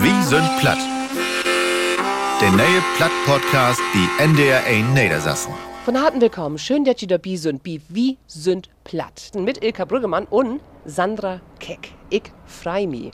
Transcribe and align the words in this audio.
Wie 0.00 0.22
sind 0.22 0.48
platt? 0.60 0.78
Der 2.40 2.52
neue 2.52 2.80
Platt-Podcast, 2.96 3.80
die 3.92 4.22
NDR 4.22 4.62
1 4.64 4.90
Niedersassen. 4.90 5.52
Von 5.84 6.00
harten 6.00 6.20
Willkommen. 6.20 6.56
Schön, 6.56 6.84
dass 6.84 7.02
ihr 7.02 7.08
dabei 7.08 7.34
sind. 7.34 7.64
Wie, 7.64 7.82
wie 7.88 8.16
sind 8.28 8.68
platt? 8.84 9.32
Mit 9.34 9.64
Ilka 9.64 9.84
Brüggemann 9.84 10.26
und 10.26 10.60
Sandra 10.84 11.40
Keck. 11.58 11.92
Ich 12.10 12.22
freu 12.46 12.86
mich. 12.86 13.10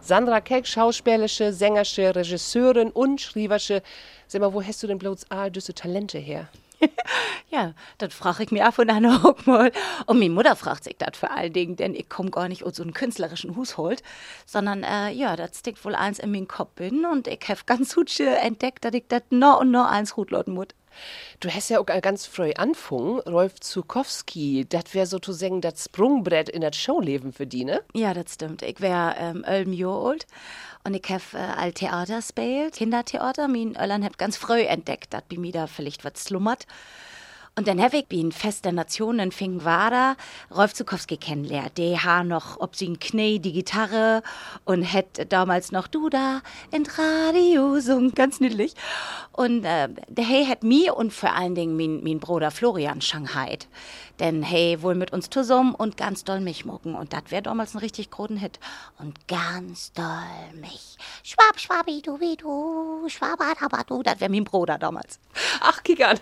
Sandra 0.00 0.40
Keck, 0.40 0.68
schauspielerische, 0.68 1.52
sängerische, 1.52 2.14
Regisseurin 2.14 2.90
und 2.92 3.20
schreiberische. 3.20 3.82
Sag 4.28 4.40
mal, 4.40 4.54
wo 4.54 4.62
hast 4.62 4.80
du 4.84 4.86
denn 4.86 4.98
bloß 4.98 5.30
all 5.30 5.50
diese 5.50 5.74
Talente 5.74 6.18
her? 6.18 6.48
ja, 7.50 7.74
das 7.98 8.14
frage 8.14 8.44
ich 8.44 8.50
mir 8.50 8.66
ab 8.66 8.78
und 8.78 8.90
an 8.90 9.06
auch 9.06 9.46
mal. 9.46 9.72
Und 10.06 10.18
meine 10.18 10.30
Mutter 10.30 10.56
fragt 10.56 10.84
sich 10.84 10.96
das 10.98 11.16
vor 11.16 11.30
allen 11.30 11.52
Dingen, 11.52 11.76
denn 11.76 11.94
ich 11.94 12.08
komme 12.08 12.30
gar 12.30 12.48
nicht 12.48 12.64
aus 12.64 12.76
so 12.76 12.82
einem 12.82 12.94
künstlerischen 12.94 13.56
Haushalt, 13.56 14.02
sondern 14.46 14.82
äh, 14.82 15.10
ja, 15.10 15.36
das 15.36 15.58
steckt 15.58 15.84
wohl 15.84 15.94
eins 15.94 16.18
in 16.18 16.30
meinen 16.30 16.48
Kopf 16.48 16.70
bin 16.74 17.04
und 17.04 17.26
ich 17.26 17.40
habe 17.48 17.60
ganz 17.66 17.94
gut 17.94 18.18
entdeckt, 18.20 18.84
dass 18.84 18.94
ich 18.94 19.04
das 19.08 19.22
noch 19.30 19.60
und 19.60 19.70
noch 19.70 19.86
eins 19.86 20.14
gut 20.14 20.30
lauten 20.30 20.54
muss. 20.54 20.68
Du 21.40 21.48
hast 21.48 21.70
ja 21.70 21.78
auch 21.78 21.86
ganz 21.86 22.26
früh 22.26 22.52
angefangen, 22.52 23.20
Rolf 23.20 23.60
Zukowski, 23.60 24.66
das 24.68 24.94
wäre 24.94 25.06
sozusagen 25.06 25.60
das 25.60 25.84
Sprungbrett 25.84 26.48
in 26.48 26.62
das 26.62 26.76
Showleben 26.76 27.32
für 27.32 27.46
die, 27.46 27.64
ne? 27.64 27.82
Ja, 27.94 28.14
das 28.14 28.34
stimmt. 28.34 28.62
Ich 28.62 28.80
wäre 28.80 29.14
ähm, 29.18 29.44
elf 29.44 29.68
Jahre 29.68 30.08
alt 30.08 30.26
und 30.84 30.94
ich 30.94 31.08
habe 31.08 31.22
äh, 31.34 31.60
all 31.60 31.72
Theater 31.72 32.16
gespielt, 32.16 32.74
Kindertheater. 32.74 33.48
Mein 33.48 33.76
Öllern 33.76 34.04
hab 34.04 34.18
ganz 34.18 34.36
früh 34.36 34.62
entdeckt, 34.62 35.14
dass 35.14 35.22
bei 35.30 35.38
mir 35.38 35.52
da 35.52 35.66
vielleicht 35.66 36.04
was 36.04 36.24
schlummert. 36.26 36.66
Und 37.58 37.66
dann 37.66 37.82
habe 37.82 37.96
ich 37.96 38.06
bin 38.06 38.30
Fest 38.30 38.66
der 38.66 38.70
Nationen 38.70 39.32
fing 39.32 39.64
Wada 39.64 40.14
Rolf 40.56 40.74
Zukowski 40.74 41.16
kennenlernt. 41.16 41.76
Der 41.76 42.04
hat 42.04 42.24
noch 42.24 42.60
ob 42.60 42.76
sie 42.76 42.86
ein 42.86 43.00
Knie 43.00 43.40
die 43.40 43.52
Gitarre 43.52 44.22
und 44.64 44.82
hätte 44.82 45.26
damals 45.26 45.72
noch 45.72 45.88
du 45.88 46.08
da 46.08 46.40
in 46.70 46.86
Radio 46.86 47.80
so 47.80 48.00
ganz 48.14 48.38
niedlich. 48.38 48.74
Und 49.32 49.64
äh, 49.64 49.88
der 50.06 50.24
hey 50.24 50.46
hat 50.46 50.62
mir 50.62 50.96
und 50.96 51.12
vor 51.12 51.34
allen 51.34 51.56
Dingen 51.56 51.76
mein, 51.76 52.00
mein 52.04 52.20
Bruder 52.20 52.52
Florian 52.52 53.00
Shanghai. 53.00 53.58
Denn 54.20 54.42
hey, 54.42 54.82
wohl 54.82 54.94
mit 54.94 55.12
uns 55.12 55.30
zusammen 55.30 55.74
und 55.74 55.96
ganz 55.96 56.24
doll 56.24 56.40
mich 56.40 56.64
mucken. 56.64 56.94
Und 56.94 57.12
das 57.12 57.22
wäre 57.28 57.42
damals 57.42 57.74
ein 57.74 57.78
richtig 57.78 58.10
großen 58.10 58.36
Hit. 58.36 58.58
Und 58.98 59.28
ganz 59.28 59.92
doll 59.92 60.04
mich. 60.60 60.96
Schwab, 61.22 61.58
schwabi, 61.58 62.02
du, 62.02 62.20
wie 62.20 62.36
du, 62.36 63.08
schwabadabadu. 63.08 64.02
Das 64.02 64.20
wäre 64.20 64.30
mein 64.30 64.44
Bruder 64.44 64.78
damals. 64.78 65.20
Ach, 65.60 65.82
Kickern. 65.82 66.18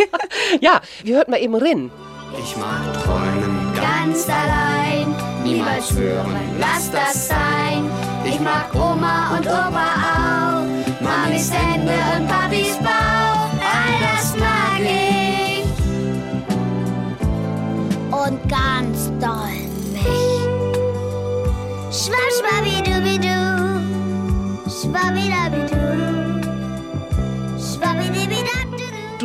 ja, 0.60 0.80
wir 1.02 1.16
hört 1.16 1.28
mal 1.28 1.40
eben 1.40 1.54
rin. 1.54 1.90
Ich 2.38 2.56
mag 2.56 3.02
träumen 3.02 3.74
ganz 3.74 4.28
allein, 4.28 5.14
niemals 5.42 5.88
schwören, 5.88 6.56
lass 6.60 6.90
das 6.90 7.28
sein. 7.28 7.90
Ich 8.24 8.38
mag 8.38 8.72
Oma 8.74 9.36
und 9.36 9.46
Opa 9.46 10.19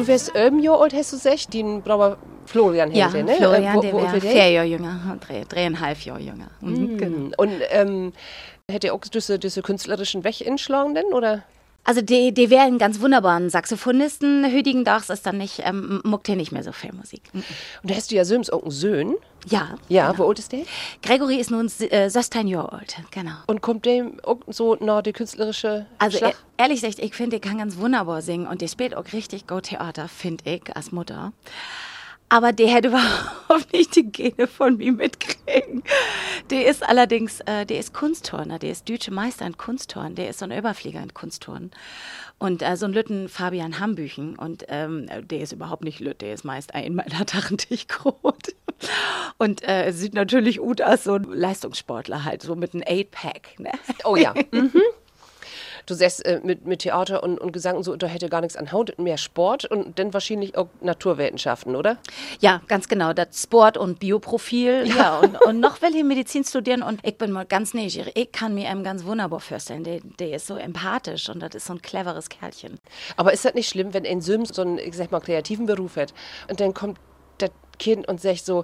Du 0.05 0.11
wärst 0.11 0.35
elf 0.35 0.53
Jahre 0.61 0.83
alt, 0.83 0.93
hast 0.93 1.13
du 1.13 1.15
gesagt, 1.15 1.51
den 1.51 1.81
Brauer 1.81 2.17
Florian 2.45 2.91
Ja, 2.91 3.11
Hände, 3.11 3.31
ne? 3.31 3.37
Florian, 3.39 3.63
Äh, 3.63 3.75
wo- 3.77 3.81
der 3.81 3.93
wäre 3.95 4.21
vier 4.21 4.49
Jahre 4.51 4.67
jünger, 4.67 5.17
drei, 5.19 5.43
dreieinhalb 5.49 5.99
Jahre 6.01 6.19
jünger. 6.19 6.51
Mhm, 6.61 6.97
genau. 6.99 7.17
Mhm. 7.17 7.33
Und 7.37 7.51
ähm, 7.71 8.13
hätte 8.69 8.87
er 8.87 8.93
auch 8.93 8.99
diese, 8.99 9.39
diese 9.39 9.63
künstlerischen 9.63 10.23
Weg 10.23 10.41
inschlagen 10.41 10.93
denn, 10.93 11.05
oder? 11.05 11.43
Also 11.85 12.01
die, 12.01 12.33
die 12.33 12.49
wäre 12.49 12.63
ein 12.63 12.79
ganz 12.79 12.99
wunderbaren 12.99 13.49
Saxophonisten. 13.49 14.43
Hüdigen 14.45 14.83
Dachs 14.83 15.09
ist 15.09 15.25
dann 15.25 15.37
nicht, 15.37 15.61
ähm, 15.63 16.01
muckt 16.03 16.25
hier 16.25 16.35
nicht 16.35 16.51
mehr 16.51 16.63
so 16.63 16.71
viel 16.71 16.91
Musik. 16.93 17.21
Mhm. 17.31 17.43
Und 17.83 17.91
da 17.91 17.95
hast 17.95 18.11
du 18.11 18.15
ja 18.15 18.25
Söms 18.25 18.49
auch 18.49 18.63
einen 18.63 18.71
Söhn. 18.71 19.15
Ja. 19.47 19.75
Ja, 19.87 20.11
genau. 20.11 20.17
wo 20.23 20.29
alt 20.29 20.39
ist 20.39 20.51
der? 20.51 20.63
Gregory 21.03 21.35
ist 21.35 21.51
nun 21.51 21.71
äh, 21.79 22.09
16 22.09 22.47
Jahre 22.47 22.73
alt, 22.73 22.97
genau. 23.11 23.35
Und 23.45 23.61
kommt 23.61 23.85
dem 23.85 24.19
auch 24.23 24.39
so 24.47 24.75
nach 24.79 25.03
die 25.03 25.13
künstlerische 25.13 25.85
Also 25.99 26.25
e 26.25 26.33
ehrlich 26.57 26.81
gesagt, 26.81 26.99
ich 26.99 27.13
finde, 27.13 27.35
ich 27.35 27.43
kann 27.43 27.59
ganz 27.59 27.77
wunderbar 27.77 28.23
singen 28.23 28.47
und 28.47 28.61
der 28.61 28.67
spielt 28.67 28.95
auch 28.95 29.05
richtig 29.13 29.45
gut 29.45 29.65
Theater, 29.65 30.07
finde 30.07 30.43
ich, 30.49 30.75
als 30.75 30.91
Mutter. 30.91 31.33
Aber 32.29 32.51
der 32.53 32.67
hätte 32.67 32.87
überhaupt 32.89 33.71
nicht 33.73 33.95
die 33.95 34.11
Gene 34.11 34.47
von 34.47 34.77
mir 34.77 34.91
mitkriegen. 34.91 35.83
Der 36.49 36.67
ist 36.67 36.83
allerdings, 36.83 37.39
äh, 37.41 37.65
der 37.65 37.79
ist 37.79 37.93
Kunstturner, 37.93 38.59
der 38.59 38.71
ist 38.71 38.89
deutsche 38.89 39.11
Meister 39.11 39.45
in 39.45 39.57
Kunstturnen, 39.57 40.15
der 40.15 40.29
ist 40.29 40.39
so 40.39 40.45
ein 40.45 40.57
Überflieger 40.57 41.01
in 41.01 41.13
Kunstturnen. 41.13 41.71
Und 42.37 42.61
äh, 42.61 42.75
so 42.75 42.85
ein 42.85 42.93
Lütten 42.93 43.29
Fabian 43.29 43.79
Hambüchen 43.79 44.35
und 44.35 44.65
ähm, 44.67 45.07
der 45.21 45.39
ist 45.39 45.53
überhaupt 45.53 45.83
nicht 45.83 45.99
Lütt, 45.99 46.21
der 46.21 46.33
ist 46.33 46.43
meist 46.43 46.75
ein 46.75 46.95
meiner 46.95 47.25
Tachentisch 47.25 47.87
groß. 47.87 48.33
Und 49.37 49.67
äh, 49.67 49.91
sieht 49.91 50.13
natürlich 50.13 50.57
gut 50.57 50.81
aus, 50.81 51.05
so 51.05 51.13
ein 51.13 51.23
Leistungssportler 51.23 52.25
halt, 52.25 52.41
so 52.41 52.55
mit 52.55 52.73
einem 52.73 52.83
Eight-Pack. 52.85 53.59
Ne? 53.59 53.71
Oh 54.03 54.15
ja. 54.15 54.33
mhm. 54.51 54.81
Du 55.85 55.93
sagst, 55.93 56.25
äh, 56.25 56.39
mit, 56.43 56.65
mit 56.65 56.79
Theater 56.79 57.23
und, 57.23 57.39
und 57.39 57.51
Gesang 57.51 57.77
und 57.77 57.83
so, 57.83 57.95
da 57.95 58.07
hätte 58.07 58.29
gar 58.29 58.41
nichts 58.41 58.55
an 58.55 58.71
Haut, 58.71 58.97
mehr 58.97 59.17
Sport 59.17 59.65
und 59.65 59.99
dann 59.99 60.13
wahrscheinlich 60.13 60.57
auch 60.57 60.67
Naturwissenschaften, 60.81 61.75
oder? 61.75 61.97
Ja, 62.39 62.61
ganz 62.67 62.87
genau. 62.87 63.13
Das 63.13 63.43
Sport- 63.43 63.77
und 63.77 63.99
Bioprofil. 63.99 64.85
Ja, 64.95 65.19
und, 65.19 65.35
und 65.41 65.59
noch 65.59 65.81
will 65.81 65.93
ich 65.93 66.03
Medizin 66.03 66.45
studieren 66.45 66.81
und 66.81 67.01
ich 67.03 67.17
bin 67.17 67.31
mal 67.31 67.45
ganz 67.45 67.73
neugierig. 67.73 68.13
Ich 68.15 68.31
kann 68.31 68.53
mir 68.55 68.69
einem 68.69 68.83
ganz 68.83 69.03
wunderbar 69.03 69.41
vorstellen. 69.41 69.83
Der, 69.83 69.99
der 70.19 70.35
ist 70.37 70.47
so 70.47 70.55
empathisch 70.55 71.27
und 71.29 71.41
das 71.41 71.53
ist 71.53 71.65
so 71.65 71.73
ein 71.73 71.81
cleveres 71.81 72.29
Kerlchen. 72.29 72.79
Aber 73.17 73.33
ist 73.33 73.43
das 73.43 73.55
nicht 73.55 73.67
schlimm, 73.67 73.93
wenn 73.93 74.05
ein 74.05 74.21
Söm 74.21 74.45
so 74.45 74.61
einen, 74.61 74.77
ich 74.77 74.95
sag 74.95 75.11
mal, 75.11 75.19
kreativen 75.19 75.65
Beruf 75.65 75.97
hat 75.97 76.13
und 76.49 76.61
dann 76.61 76.73
kommt 76.73 76.97
das 77.39 77.51
Kind 77.77 78.07
und 78.07 78.21
sagt 78.21 78.45
so, 78.45 78.63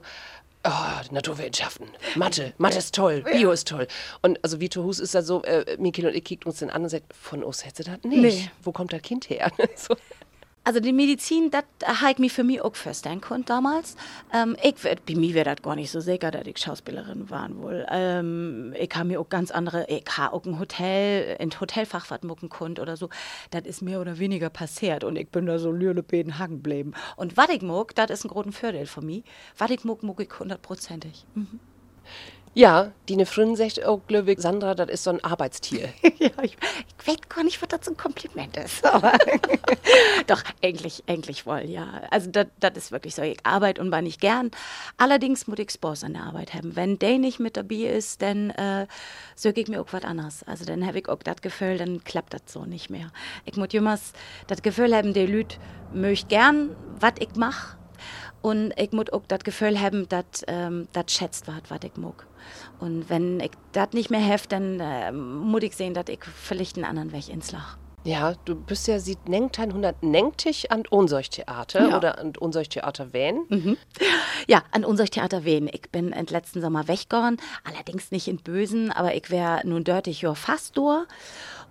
Oh, 0.64 0.70
Naturwissenschaften, 1.12 1.88
Mathe, 2.16 2.54
Mathe 2.60 2.78
ist 2.78 2.94
toll, 2.94 3.24
Bio 3.24 3.52
ist 3.52 3.68
toll. 3.68 3.88
Und 4.22 4.40
also 4.44 4.60
Vito 4.60 4.84
Hus 4.84 5.00
ist 5.00 5.16
da 5.16 5.24
so, 5.24 5.42
äh, 5.44 5.76
Mikkel 5.80 6.06
und 6.06 6.16
ich 6.16 6.24
kicken 6.24 6.50
uns 6.50 6.60
den 6.60 6.70
an 6.70 6.84
und 6.84 6.90
sagt, 6.90 7.14
von 7.16 7.44
uns 7.44 7.66
hätte 7.66 7.84
das 7.84 8.04
nicht. 8.04 8.22
Nee. 8.22 8.52
Wo 8.62 8.72
kommt 8.72 8.94
das 8.94 9.02
Kind 9.02 9.28
her? 9.32 9.52
so. 9.76 9.96
Also 10.64 10.80
die 10.80 10.94
Medizin, 10.94 11.50
das 11.50 11.64
habe 11.84 12.12
ich 12.12 12.18
mir 12.20 12.30
für 12.30 12.44
mich 12.44 12.62
auch 12.62 12.76
vorstellen 12.76 13.20
können 13.20 13.46
damals. 13.46 13.96
Ähm, 14.32 14.56
ich, 14.62 14.76
bei 14.84 15.16
mir 15.16 15.34
wäre 15.34 15.56
das 15.56 15.64
gar 15.64 15.76
nicht 15.76 15.90
so 15.90 16.00
sicher, 16.00 16.30
dass 16.30 16.46
ich 16.46 16.60
Schauspielerin 16.60 17.32
war 17.32 17.50
wohl. 17.58 17.88
Ähm, 17.90 18.76
ich 18.80 18.94
habe 18.94 19.08
mir 19.08 19.20
auch 19.20 19.30
ganz 19.30 19.50
andere, 19.50 19.88
ich 19.90 20.06
habe 20.16 20.34
auch 20.34 20.46
ein 20.46 20.60
Hotel, 20.60 21.36
ein 21.40 21.50
Hotelfach 21.60 22.12
was 22.12 22.22
mucken 22.22 22.50
konnte 22.50 22.82
oder 22.82 22.96
so. 22.96 23.10
Das 23.50 23.64
ist 23.64 23.82
mehr 23.82 24.02
oder 24.02 24.20
weniger 24.20 24.52
passiert 24.52 25.04
und 25.04 25.16
ich 25.16 25.30
bin 25.30 25.48
da 25.48 25.58
so 25.58 25.72
lüle 25.72 26.04
Beden 26.04 26.38
hagen 26.38 26.58
geblieben. 26.58 26.94
Und 27.16 27.38
was 27.38 27.50
ich 27.50 27.64
muck, 27.64 27.96
das 27.96 28.12
ist 28.12 28.26
ein 28.26 28.28
großer 28.28 28.52
Vorteil 28.52 28.86
für 28.86 29.02
mich. 29.02 29.24
Was 29.58 29.72
ich 29.72 29.84
muck, 29.84 30.04
muck 30.04 30.20
ich 30.22 30.30
hundertprozentig. 30.40 31.26
Mhm. 31.34 31.60
Ja, 32.54 32.92
die 33.08 33.16
ne 33.16 33.26
Frün 33.26 33.56
sagt 33.56 33.80
glaube 34.08 34.32
ich, 34.34 34.40
Sandra, 34.40 34.76
das 34.76 34.90
ist 34.90 35.06
so 35.06 35.12
ein 35.12 35.24
Arbeitstier. 35.24 35.88
ja, 36.20 36.32
ich, 36.42 36.58
ich 36.58 37.08
weiß 37.08 37.16
gar 37.30 37.46
nicht, 37.46 37.62
was 37.62 37.70
das 37.70 37.88
ein 37.88 37.96
Kompliment 37.96 38.58
ist. 38.58 38.84
Doch, 40.28 40.44
eigentlich, 40.62 41.02
eigentlich 41.08 41.46
wohl, 41.46 41.62
ja. 41.62 42.02
Also 42.12 42.30
das 42.30 42.48
ist 42.76 42.92
wirklich 42.92 43.16
so. 43.16 43.22
Ich 43.22 43.38
arbeite 43.46 43.80
und 43.80 43.90
war 43.90 44.02
nicht 44.02 44.20
gern. 44.20 44.52
Allerdings 44.98 45.48
muss 45.48 45.60
ich 45.60 45.72
Spaß 45.72 46.04
an 46.04 46.14
der 46.14 46.24
Arbeit 46.24 46.54
haben. 46.54 46.76
Wenn 46.76 47.00
der 47.00 47.20
nicht 47.20 47.40
mit 47.40 47.56
dabei 47.56 47.86
ist, 47.96 48.22
dann 48.22 48.50
äh, 48.50 48.86
suche 49.34 49.62
ich 49.62 49.70
mir 49.70 49.80
auch 49.80 49.94
was 49.94 50.04
anderes. 50.04 50.44
Also 50.44 50.66
dann 50.66 50.86
habe 50.86 51.00
ich 51.00 51.08
auch 51.08 51.24
das 51.24 51.42
Gefühl, 51.42 51.78
dann 51.78 52.04
klappt 52.04 52.34
das 52.34 52.42
so 52.48 52.66
nicht 52.66 52.90
mehr. 52.90 53.14
Ich 53.46 53.56
muss 53.56 53.70
jemals 53.72 54.12
das 54.48 54.62
Gefühl 54.62 54.94
haben, 54.94 55.14
der 55.14 55.28
Lüt 55.28 55.58
möchte 55.94 56.28
gern, 56.28 56.76
was 57.00 57.14
ich 57.20 57.34
mache. 57.38 57.78
Und 58.42 58.74
ich 58.76 58.92
muss 58.92 59.10
auch 59.14 59.24
das 59.30 59.40
Gefühl 59.46 59.80
haben, 59.80 60.10
dass 60.10 60.44
ähm, 60.48 60.90
das 60.92 61.14
schätzt 61.14 61.48
was 61.48 61.80
ich 61.84 61.96
mag. 61.96 62.26
Und 62.80 63.10
wenn 63.10 63.40
ich 63.40 63.52
das 63.72 63.90
nicht 63.94 64.10
mehr 64.12 64.26
habe, 64.26 64.44
dann 64.50 64.80
äh, 64.80 65.12
muss 65.12 65.64
ich 65.64 65.76
sehen, 65.76 65.94
dass 65.94 66.06
ich 66.10 66.20
vielleicht 66.24 66.76
einen 66.78 66.86
anderen 66.86 67.12
Weg 67.12 67.30
ins 67.30 67.52
Lach. 67.52 67.78
Ja, 68.04 68.34
du 68.46 68.56
bist 68.56 68.88
ja 68.88 68.98
sieht 68.98 69.20
1990 69.28 70.72
an 70.72 70.84
unser 70.90 71.22
Theater 71.22 71.88
Ja. 71.90 71.98
oder 71.98 72.18
an 72.20 72.34
unser 72.40 72.64
Theater 72.64 73.14
Wien. 73.14 73.78
Ja, 74.48 74.64
an 74.72 74.84
unser 74.86 75.06
Theater 75.06 75.46
Wien. 75.46 75.70
Ich 75.72 75.84
bin 75.92 76.12
im 76.12 76.26
letzten 76.26 76.62
Sommer 76.62 76.88
weggegangen, 76.88 77.40
allerdings 77.64 78.10
nicht 78.10 78.28
in 78.28 78.38
Bösen, 78.38 78.92
aber 78.92 79.14
ich 79.14 79.30
wäre 79.30 79.62
nun 79.66 79.84
dörtig 79.84 80.22
ja 80.24 80.34
fast 80.34 80.78
durch. 80.78 81.06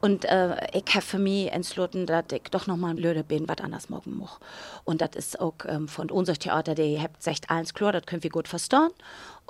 Und 0.00 0.24
äh, 0.24 0.56
ich 0.72 0.84
habe 0.94 1.02
für 1.04 1.18
mich 1.18 1.52
entschlossen, 1.52 2.06
dass 2.06 2.24
ich 2.32 2.42
doch 2.50 2.66
noch 2.66 2.76
mal 2.78 2.90
ein 2.90 2.96
Blöde 2.96 3.22
bin, 3.22 3.46
was 3.48 3.58
anders 3.58 3.90
morgen 3.90 4.14
muss. 4.16 4.38
Und 4.84 5.02
das 5.02 5.10
ist 5.14 5.40
auch 5.40 5.54
ähm, 5.66 5.88
von 5.88 6.10
unser 6.10 6.34
Theater, 6.34 6.74
die 6.74 6.98
habt 7.00 7.22
sagt 7.22 7.50
alles 7.50 7.74
klar, 7.74 7.92
das 7.92 8.06
können 8.06 8.22
wir 8.22 8.30
gut 8.30 8.48
verstehen. 8.48 8.88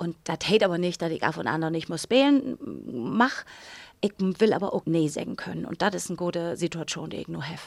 Und 0.01 0.15
das 0.23 0.39
heißt 0.49 0.63
aber 0.63 0.79
nicht, 0.79 0.99
dass 1.03 1.11
ich 1.11 1.21
auf 1.21 1.37
und 1.37 1.45
an 1.45 1.71
nicht 1.71 1.87
muss 1.87 2.01
spielen 2.03 2.57
mach. 2.91 3.43
Ich 4.01 4.13
will 4.17 4.51
aber 4.51 4.73
auch 4.73 4.87
nee 4.87 5.07
sagen 5.07 5.35
können. 5.35 5.63
Und 5.63 5.83
das 5.83 5.93
ist 5.93 6.09
eine 6.09 6.17
gute 6.17 6.57
Situation, 6.57 7.11
die 7.11 7.17
ich 7.17 7.27
nur 7.27 7.43
habe. 7.43 7.59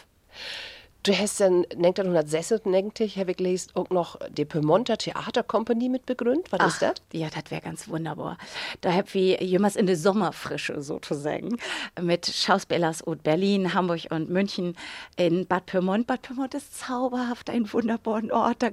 Du 1.05 1.17
hast 1.17 1.39
dann 1.39 1.65
1996, 1.77 3.19
habe 3.19 3.31
ich 3.31 3.37
gelesen, 3.37 3.71
auch 3.75 3.89
noch 3.91 4.19
die 4.31 4.45
Pyrmonter 4.45 4.99
Theaterkompanie 4.99 5.89
mit 5.89 6.07
begründet. 6.07 6.51
Was 6.51 6.75
ist 6.75 6.83
das? 6.83 6.95
Ja, 7.13 7.29
das 7.29 7.53
wäre 7.53 7.61
ganz 7.61 7.89
wunderbar. 7.89 8.37
Da 8.81 8.93
hab 8.93 9.15
wir 9.15 9.41
jemals 9.41 9.77
in 9.77 9.87
der 9.87 9.97
Sommerfrische 9.97 10.83
sozusagen 10.83 11.59
mit 12.01 12.27
Schauspielers 12.27 13.03
aus 13.03 13.19
Berlin, 13.23 13.75
Hamburg 13.75 14.07
und 14.11 14.29
München 14.29 14.77
in 15.17 15.47
Bad 15.47 15.67
Pyrmont. 15.67 16.09
Bad 16.09 16.23
Pyrmont 16.23 16.55
ist 16.55 16.77
zauberhaft, 16.77 17.49
ein 17.49 17.73
wunderbarer 17.73 18.33
Ort. 18.33 18.63
Da 18.63 18.71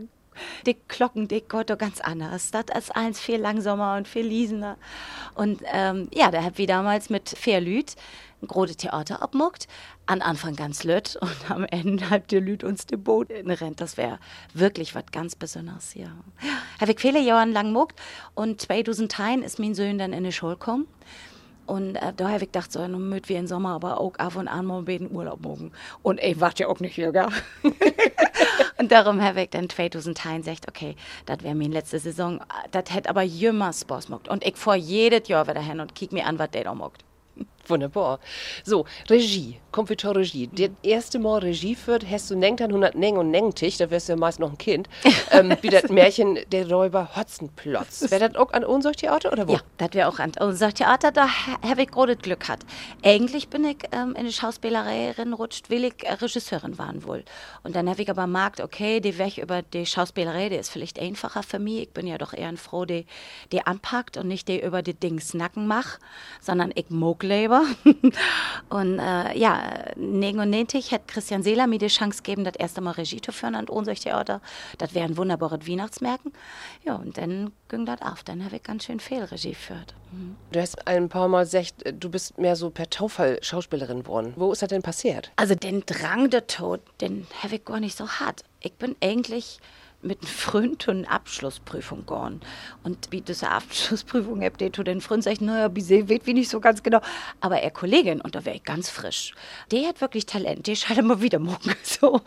die 0.66 0.78
Glocken, 0.88 1.28
die 1.28 1.42
Gott 1.42 1.68
ganz 1.78 2.02
anders. 2.02 2.52
Das 2.52 2.66
ist 2.78 2.96
eins 2.96 3.20
viel 3.20 3.38
langsamer 3.38 3.96
und 3.98 4.08
viel 4.08 4.26
liesener. 4.26 4.78
Und 5.36 5.62
ähm, 5.72 6.10
ja, 6.14 6.32
da 6.32 6.44
hab 6.44 6.58
wir 6.58 6.68
damals 6.68 7.10
mit 7.10 7.30
Fairlüt 7.30 7.96
ein 8.42 8.48
großes 8.48 8.78
Theater 8.78 9.22
abmuckt. 9.22 9.68
An 10.06 10.22
Anfang 10.22 10.56
ganz 10.56 10.84
lütt 10.84 11.16
und 11.22 11.52
am 11.52 11.66
Ende 11.66 12.10
halb 12.10 12.28
die 12.28 12.38
Lüt 12.38 12.64
uns 12.64 12.86
Boot 12.86 13.30
in 13.30 13.50
rennt. 13.50 13.82
Das 13.82 13.98
wäre 13.98 14.20
wirklich 14.54 14.96
was 14.96 15.06
ganz 15.12 15.36
Besonderes, 15.36 15.94
ja. 15.94 16.12
Habe 16.80 16.92
ich 16.92 17.00
viele 17.00 17.20
Jahre 17.20 17.50
lang 17.50 17.72
muckt 17.72 18.00
und 18.34 18.62
2010 18.62 19.44
ist 19.44 19.60
mein 19.60 19.76
Sohn 19.76 19.98
dann 19.98 20.14
in 20.14 20.24
die 20.24 20.32
Schule 20.32 20.54
gekommen. 20.54 20.88
Und 21.66 21.96
äh, 21.96 22.14
da 22.16 22.30
habe 22.30 22.44
ich 22.44 22.52
gedacht, 22.52 22.72
so, 22.72 22.86
nun 22.88 23.10
müssen 23.10 23.30
wir 23.30 23.40
im 23.40 23.48
Sommer 23.48 23.76
aber 23.76 24.00
auch 24.00 24.16
ab 24.16 24.36
und 24.36 24.48
an 24.48 24.66
mal 24.66 24.84
einen 24.88 25.12
Urlaub 25.12 25.42
machen. 25.42 25.72
Und 26.02 26.20
ich 26.22 26.40
warte 26.40 26.64
ja 26.64 26.70
auch 26.70 26.80
nicht 26.80 26.96
hier, 26.96 27.12
gell? 27.12 27.28
und 28.78 28.92
darum 28.92 29.22
habe 29.22 29.44
ich 29.44 29.50
dann 29.50 29.70
2010 29.70 30.38
gesagt, 30.38 30.68
okay, 30.68 30.96
das 31.26 31.44
wäre 31.44 31.56
meine 31.56 31.74
letzte 31.74 32.00
Saison. 32.00 32.42
Das 32.72 32.86
hätte 32.94 33.10
aber 33.10 33.22
jünger 33.22 33.72
Spaß 33.74 34.08
gemacht. 34.08 34.28
Und 34.28 34.46
ich 34.46 34.58
fahre 34.58 34.78
jedes 34.78 35.28
Jahr 35.28 35.48
wieder 35.48 35.62
hin 35.62 35.80
und 35.80 35.96
kick 35.96 36.12
mir 36.12 36.26
an, 36.26 36.40
was 36.40 36.52
der 36.52 36.66
da 36.66 36.74
macht. 36.74 37.04
Wunderbar. 37.68 38.20
So, 38.64 38.86
Regie, 39.10 39.60
Komfort 39.72 40.16
Regie. 40.16 40.48
Der 40.48 40.70
erste 40.84 41.20
Mal 41.20 41.40
Regie 41.40 41.76
führt, 41.76 42.06
hast 42.10 42.30
du 42.30 42.36
denkt 42.36 42.62
an 42.62 42.70
100 42.70 42.96
und 42.96 43.32
Nengtig, 43.32 43.78
da 43.78 43.90
wärst 43.90 44.10
du 44.10 44.14
ja 44.14 44.18
meist 44.18 44.40
noch 44.40 44.52
ein 44.52 44.58
Kind, 44.58 44.90
ähm, 45.32 45.56
wie 45.62 45.70
das 45.70 45.90
Märchen 45.90 46.40
Der 46.52 46.70
Räuber 46.70 47.16
Hotzenplotz. 47.16 48.10
Wäre 48.12 48.30
das 48.30 48.36
auch 48.36 48.52
an 48.54 48.64
unser 48.64 48.92
Theater 48.92 49.32
oder 49.32 49.48
wo? 49.48 49.54
Ja, 49.54 49.62
das 49.78 49.94
wäre 49.94 50.08
auch 50.08 50.20
an 50.20 50.32
unser 50.40 50.74
Theater, 50.74 51.12
da 51.12 51.28
habe 51.62 51.84
ich 51.84 51.92
großes 51.92 52.20
Glück 52.20 52.42
gehabt. 52.42 52.66
Eigentlich 53.04 53.50
bin 53.50 53.64
ich 53.66 53.78
ähm, 53.92 54.16
in 54.16 54.26
die 54.26 54.34
Schauspielerei 54.34 55.14
rutscht, 55.38 55.70
will 55.70 55.86
ich 55.86 56.04
äh, 56.04 56.14
Regisseurin 56.14 56.78
waren 56.78 57.06
wohl. 57.06 57.24
Und 57.64 57.76
dann 57.76 57.90
habe 57.90 58.02
ich 58.02 58.10
aber 58.10 58.24
gemerkt, 58.24 58.62
okay, 58.62 59.00
die 59.00 59.18
Weg 59.18 59.38
über 59.38 59.62
die 59.62 59.86
Schauspielerei, 59.86 60.50
die 60.50 60.56
ist 60.56 60.70
vielleicht 60.70 61.00
einfacher 61.00 61.44
für 61.44 61.60
mich. 61.60 61.84
Ich 61.84 61.90
bin 61.92 62.08
ja 62.08 62.18
doch 62.18 62.34
eher 62.34 62.48
ein 62.48 62.58
Froh, 62.58 62.86
die, 62.86 63.06
die 63.52 63.66
anpackt 63.66 64.18
und 64.18 64.28
nicht 64.28 64.48
die 64.48 64.62
über 64.62 64.82
die 64.82 64.94
Dings 64.94 65.34
Nacken 65.34 65.68
macht, 65.68 66.00
sondern 66.42 66.72
ich 66.76 66.90
mag 66.90 67.24
lieber. 67.52 67.66
und 68.70 69.00
äh, 69.00 69.38
ja, 69.38 69.86
99 69.96 70.92
hat 70.92 71.08
Christian 71.08 71.44
Seeler 71.44 71.68
mir 71.68 71.80
die 71.80 71.88
Chance 71.88 72.24
gegeben, 72.24 72.44
das 72.44 72.56
erste 72.56 72.82
Mal 72.82 72.92
Regie 72.92 73.22
zu 73.22 73.32
führen 73.32 73.56
an 73.56 73.68
unser 73.68 73.96
Theater. 73.96 74.42
Das 74.78 74.94
wäre 74.94 75.06
ein 75.06 75.18
wunderbares 75.18 75.68
Weihnachtsmärken. 75.68 76.34
Ja, 76.84 76.96
und 76.96 77.18
dann 77.18 77.52
ging 77.70 77.86
das 77.86 78.02
auf. 78.02 78.24
Dann 78.24 78.44
habe 78.44 78.56
ich 78.58 78.64
ganz 78.64 78.86
schön 78.86 79.00
viel 79.00 79.24
Regie 79.24 79.52
geführt. 79.52 79.94
Mhm. 80.12 80.36
Du 80.52 80.60
hast 80.60 80.88
ein 80.88 81.10
paar 81.10 81.28
Mal 81.28 81.44
gesagt, 81.44 81.74
du 81.94 82.10
bist 82.10 82.38
mehr 82.38 82.56
so 82.56 82.70
per 82.70 82.90
Taufall 82.90 83.40
Schauspielerin 83.42 84.04
geworden. 84.04 84.34
Wo 84.36 84.52
ist 84.52 84.62
das 84.62 84.70
denn 84.70 84.82
passiert? 84.82 85.32
Also 85.36 85.56
den 85.56 85.84
Drang 85.86 86.30
der 86.30 86.48
Tod, 86.48 86.82
den 87.02 87.28
habe 87.44 87.56
ich 87.56 87.66
gar 87.66 87.80
nicht 87.80 87.98
so 87.98 88.08
hart. 88.08 88.44
Ich 88.60 88.74
bin 88.74 88.96
eigentlich 89.02 89.60
mit 90.04 90.22
einer 90.22 90.30
Freund 90.30 90.88
Abschlussprüfung 91.08 92.06
gehen. 92.06 92.42
Und 92.84 93.12
wie 93.12 93.22
diese 93.22 93.50
Abschlussprüfung 93.50 94.42
habt 94.44 94.62
ihr 94.62 94.74
zu 94.74 94.84
den 94.84 95.02
Freund 95.02 95.24
sagt, 95.24 95.42
naja, 95.42 95.74
wie 95.76 95.82
sie 95.82 96.10
weet 96.10 96.26
wie 96.26 96.34
nicht 96.34 96.50
so 96.50 96.60
ganz 96.60 96.84
genau. 96.84 97.02
Aber 97.40 97.60
er 97.62 97.72
Kollegin, 97.72 98.22
und 98.22 98.36
da 98.36 98.46
wäre 98.46 98.56
ich 98.56 98.64
ganz 98.64 98.90
frisch, 98.90 99.34
der 99.72 99.88
hat 99.88 100.02
wirklich 100.02 100.26
Talent, 100.26 100.68
der 100.68 100.76
scheint 100.76 101.00
immer 101.00 101.22
wieder 101.22 101.40
morgen 101.40 101.76
so. 101.84 102.22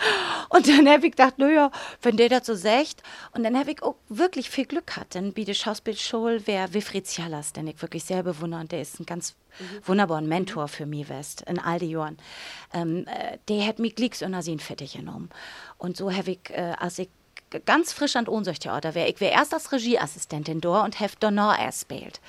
Und 0.49 0.69
dann 0.69 0.89
habe 0.89 1.07
ich 1.07 1.13
gedacht, 1.13 1.39
naja, 1.39 1.71
wenn 2.03 2.17
der 2.17 2.29
das 2.29 2.47
so 2.47 2.55
sagt, 2.55 3.03
und 3.33 3.43
dann 3.43 3.59
habe 3.59 3.73
ich 3.73 3.83
auch 3.83 3.97
wirklich 4.09 4.51
viel 4.51 4.67
Glück 4.67 4.87
gehabt. 4.87 5.15
Dann 5.15 5.33
biete 5.33 5.55
Schauspielschule 5.55 6.47
wäre 6.47 6.75
Wilfried 6.75 7.07
Cialas, 7.07 7.53
den 7.53 7.67
ich 7.67 7.81
wirklich 7.83 8.05
sehr 8.05 8.23
bewundere, 8.23 8.61
und 8.61 8.73
der 8.73 8.83
ist 8.83 9.01
ein 9.01 9.07
ganz 9.07 9.35
mhm. 9.59 9.87
wunderbarer 9.87 10.21
Mentor 10.21 10.69
für 10.69 10.87
mich 10.87 11.09
West 11.09 11.43
in 11.43 11.59
all 11.59 11.79
die 11.79 11.91
Jahren. 11.91 12.19
Ähm, 12.73 13.07
äh, 13.07 13.39
der 13.49 13.67
hat 13.67 13.79
mich 13.79 13.95
Glicks 13.95 14.23
und 14.23 14.35
Asin 14.35 14.61
fertig 14.61 14.95
genommen. 14.95 15.31
Und 15.79 15.97
so 15.97 16.13
habe 16.13 16.33
ich, 16.33 16.51
äh, 16.51 16.75
als 16.79 16.99
ich 16.99 17.09
ganz 17.61 17.93
frisch 17.93 18.17
an 18.17 18.29
Ohnsorgtheater 18.29 18.95
wäre. 18.95 19.09
Ich 19.09 19.21
wäre 19.21 19.33
erst 19.33 19.55
als 19.55 19.73
Regieassistentin 19.73 20.61
da 20.61 20.85
und 20.85 21.01
hef 21.01 21.17
Donner 21.17 21.57
erst 21.61 21.83
spielt. 21.83 22.21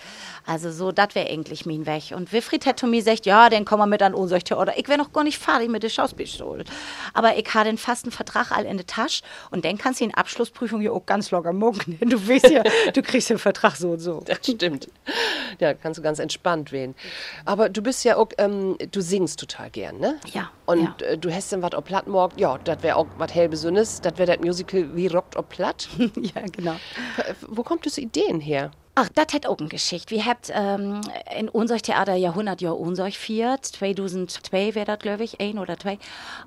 Also 0.46 0.72
so, 0.72 0.92
das 0.92 1.16
wäre 1.16 1.30
eigentlich 1.30 1.66
mein 1.66 1.86
Weg. 1.86 2.14
Und 2.16 2.32
Wilfried 2.32 2.66
zu 2.78 2.88
mir 2.88 3.00
gesagt, 3.00 3.26
ja, 3.26 3.50
dann 3.50 3.66
komm 3.66 3.80
mal 3.80 3.86
mit 3.86 4.02
an 4.02 4.14
Ohnsorgtheater. 4.14 4.78
Ich 4.78 4.88
wäre 4.88 4.98
noch 4.98 5.12
gar 5.14 5.24
nicht 5.24 5.38
fertig 5.38 5.70
mit 5.70 5.84
der 5.84 5.90
Schauspielschule. 5.90 6.66
Aber 7.14 7.38
ich 7.38 7.54
habe 7.54 7.66
den 7.66 7.78
fasten 7.78 8.12
Vertrag 8.12 8.52
all 8.52 8.66
in 8.66 8.78
der 8.78 8.86
Tasche 8.86 9.24
und 9.52 9.66
dann 9.66 9.78
kannst 9.78 10.00
du 10.00 10.06
in 10.06 10.14
Abschlussprüfung 10.14 10.82
ja 10.82 10.92
auch 10.92 11.06
ganz 11.06 11.32
locker 11.32 11.54
mucken. 11.54 12.00
Du 12.16 12.30
weißt 12.30 12.50
ja, 12.50 12.64
du 12.94 13.02
kriegst 13.02 13.30
den 13.30 13.40
Vertrag 13.40 13.76
so 13.76 13.92
und 13.92 14.00
so. 14.00 14.22
Das 14.26 14.38
stimmt. 14.38 14.88
Ja, 15.60 15.74
kannst 15.74 15.98
du 15.98 16.04
ganz 16.04 16.20
entspannt 16.20 16.72
wählen. 16.72 16.96
Aber 17.46 17.68
du 17.68 17.82
bist 17.82 18.04
ja 18.06 18.16
auch, 18.16 18.30
ähm, 18.38 18.78
du 18.92 19.02
singst 19.02 19.40
total 19.40 19.70
gern, 19.70 19.98
ne? 19.98 20.20
Ja. 20.32 20.52
Und 20.66 21.02
ja. 21.02 21.08
Äh, 21.08 21.18
du 21.18 21.34
hast 21.34 21.52
dann 21.52 21.62
was 21.62 21.74
auf 21.74 21.84
Plattmorg, 21.84 22.34
ja, 22.38 22.58
das 22.64 22.84
wäre 22.84 22.96
auch 22.98 23.08
was 23.18 23.34
hellbesünnes, 23.34 24.02
das 24.02 24.18
wäre 24.18 24.36
das 24.36 24.46
Musical 24.46 24.96
wie 24.96 25.08
ob 25.16 25.50
platt. 25.50 25.90
ja, 25.98 26.42
genau. 26.52 26.76
Wo 27.48 27.64
kommt 27.64 27.86
das 27.86 27.98
Ideen 27.98 28.40
her? 28.40 28.72
Ach, 28.98 29.10
das 29.14 29.34
hat 29.34 29.46
auch 29.46 29.58
eine 29.60 29.68
Geschichte. 29.68 30.16
Wir 30.16 30.26
haben 30.26 30.40
ähm, 30.54 31.02
in 31.38 31.50
unser 31.50 31.80
Theater 31.80 32.16
ja 32.16 32.30
100 32.30 32.62
Jahre 32.62 32.78
unser 32.78 33.12
viert. 33.12 33.66
2002 33.66 34.74
wäre 34.74 34.86
das, 34.86 35.00
glaube 35.00 35.26
ich, 35.26 35.42
ein 35.42 35.60
oder 35.60 35.78
zwei. 35.78 36.00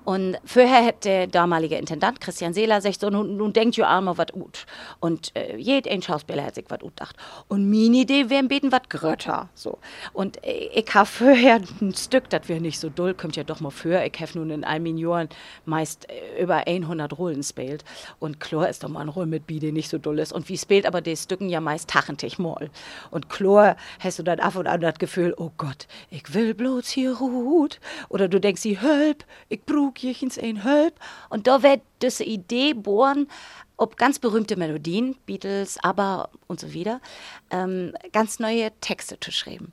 Und 0.06 0.38
vorher 0.46 0.86
hat 0.86 1.04
der 1.04 1.26
damalige 1.26 1.76
Intendant 1.76 2.22
Christian 2.22 2.54
Seeler 2.54 2.76
gesagt, 2.76 3.00
so, 3.00 3.10
nun, 3.10 3.36
nun 3.36 3.52
denkt 3.52 3.76
ihr 3.76 3.86
einmal 3.86 4.16
was 4.16 4.28
gut. 4.28 4.64
Und 4.98 5.36
äh, 5.36 5.58
jeder 5.58 5.90
ein 5.90 6.00
Schauspieler 6.00 6.42
hat 6.42 6.54
sich 6.54 6.64
was 6.70 6.78
gut 6.78 6.96
gedacht. 6.96 7.16
Und 7.48 7.68
meine 7.68 7.98
Idee 7.98 8.30
wäre 8.30 8.44
beten 8.44 8.72
was 8.72 8.88
grötter. 8.88 9.50
So. 9.52 9.76
Und 10.14 10.42
äh, 10.42 10.70
ich 10.72 10.94
habe 10.94 11.04
vorher 11.04 11.60
ein 11.82 11.94
Stück, 11.94 12.30
das 12.30 12.48
wäre 12.48 12.62
nicht 12.62 12.80
so 12.80 12.88
doll, 12.88 13.12
kommt 13.12 13.36
ja 13.36 13.44
doch 13.44 13.60
mal 13.60 13.68
für. 13.68 14.02
Ich 14.06 14.18
habe 14.22 14.38
nun 14.38 14.48
in 14.48 14.60
meinen 14.62 14.96
Jahren 14.96 15.28
meist 15.66 16.08
äh, 16.08 16.42
über 16.42 16.66
100 16.66 17.18
Rollen 17.18 17.42
spielt. 17.42 17.84
Und 18.20 18.40
klar 18.40 18.70
ist 18.70 18.84
doch 18.84 18.88
mal 18.88 19.02
ein 19.02 19.10
Roll 19.10 19.26
mit 19.26 19.46
Bi, 19.46 19.58
die 19.58 19.70
nicht 19.70 19.90
so 19.90 19.98
doll 19.98 20.18
ist. 20.18 20.32
Und 20.32 20.48
wie 20.48 20.56
spielt 20.56 20.86
aber 20.86 21.02
die 21.02 21.14
Stücken 21.14 21.50
ja 21.50 21.60
meist 21.60 21.90
tachentlich 21.90 22.37
mal. 22.38 22.70
Und 23.10 23.28
klar 23.28 23.76
hast 24.00 24.18
du 24.18 24.22
dann 24.22 24.40
ab 24.40 24.56
und 24.56 24.66
an 24.66 24.80
das 24.80 24.98
Gefühl, 24.98 25.34
oh 25.36 25.50
Gott, 25.56 25.86
ich 26.10 26.34
will 26.34 26.54
bloß 26.54 26.88
hier 26.88 27.16
ruht. 27.16 27.80
Oder 28.08 28.28
du 28.28 28.40
denkst, 28.40 28.62
sie 28.62 28.78
help, 28.78 29.24
ich 29.48 29.62
brauch 29.64 29.96
jechens 29.96 30.38
ein 30.38 30.62
help. 30.62 30.94
Und 31.28 31.46
da 31.46 31.62
wird 31.62 31.80
diese 32.02 32.24
Idee 32.24 32.74
bohren, 32.74 33.28
ob 33.76 33.96
ganz 33.96 34.18
berühmte 34.18 34.56
Melodien, 34.56 35.16
Beatles, 35.24 35.78
ABBA 35.82 36.28
und 36.46 36.60
so 36.60 36.72
wieder, 36.72 37.00
ähm, 37.50 37.94
ganz 38.12 38.38
neue 38.38 38.72
Texte 38.80 39.18
zu 39.20 39.30
schreiben. 39.30 39.72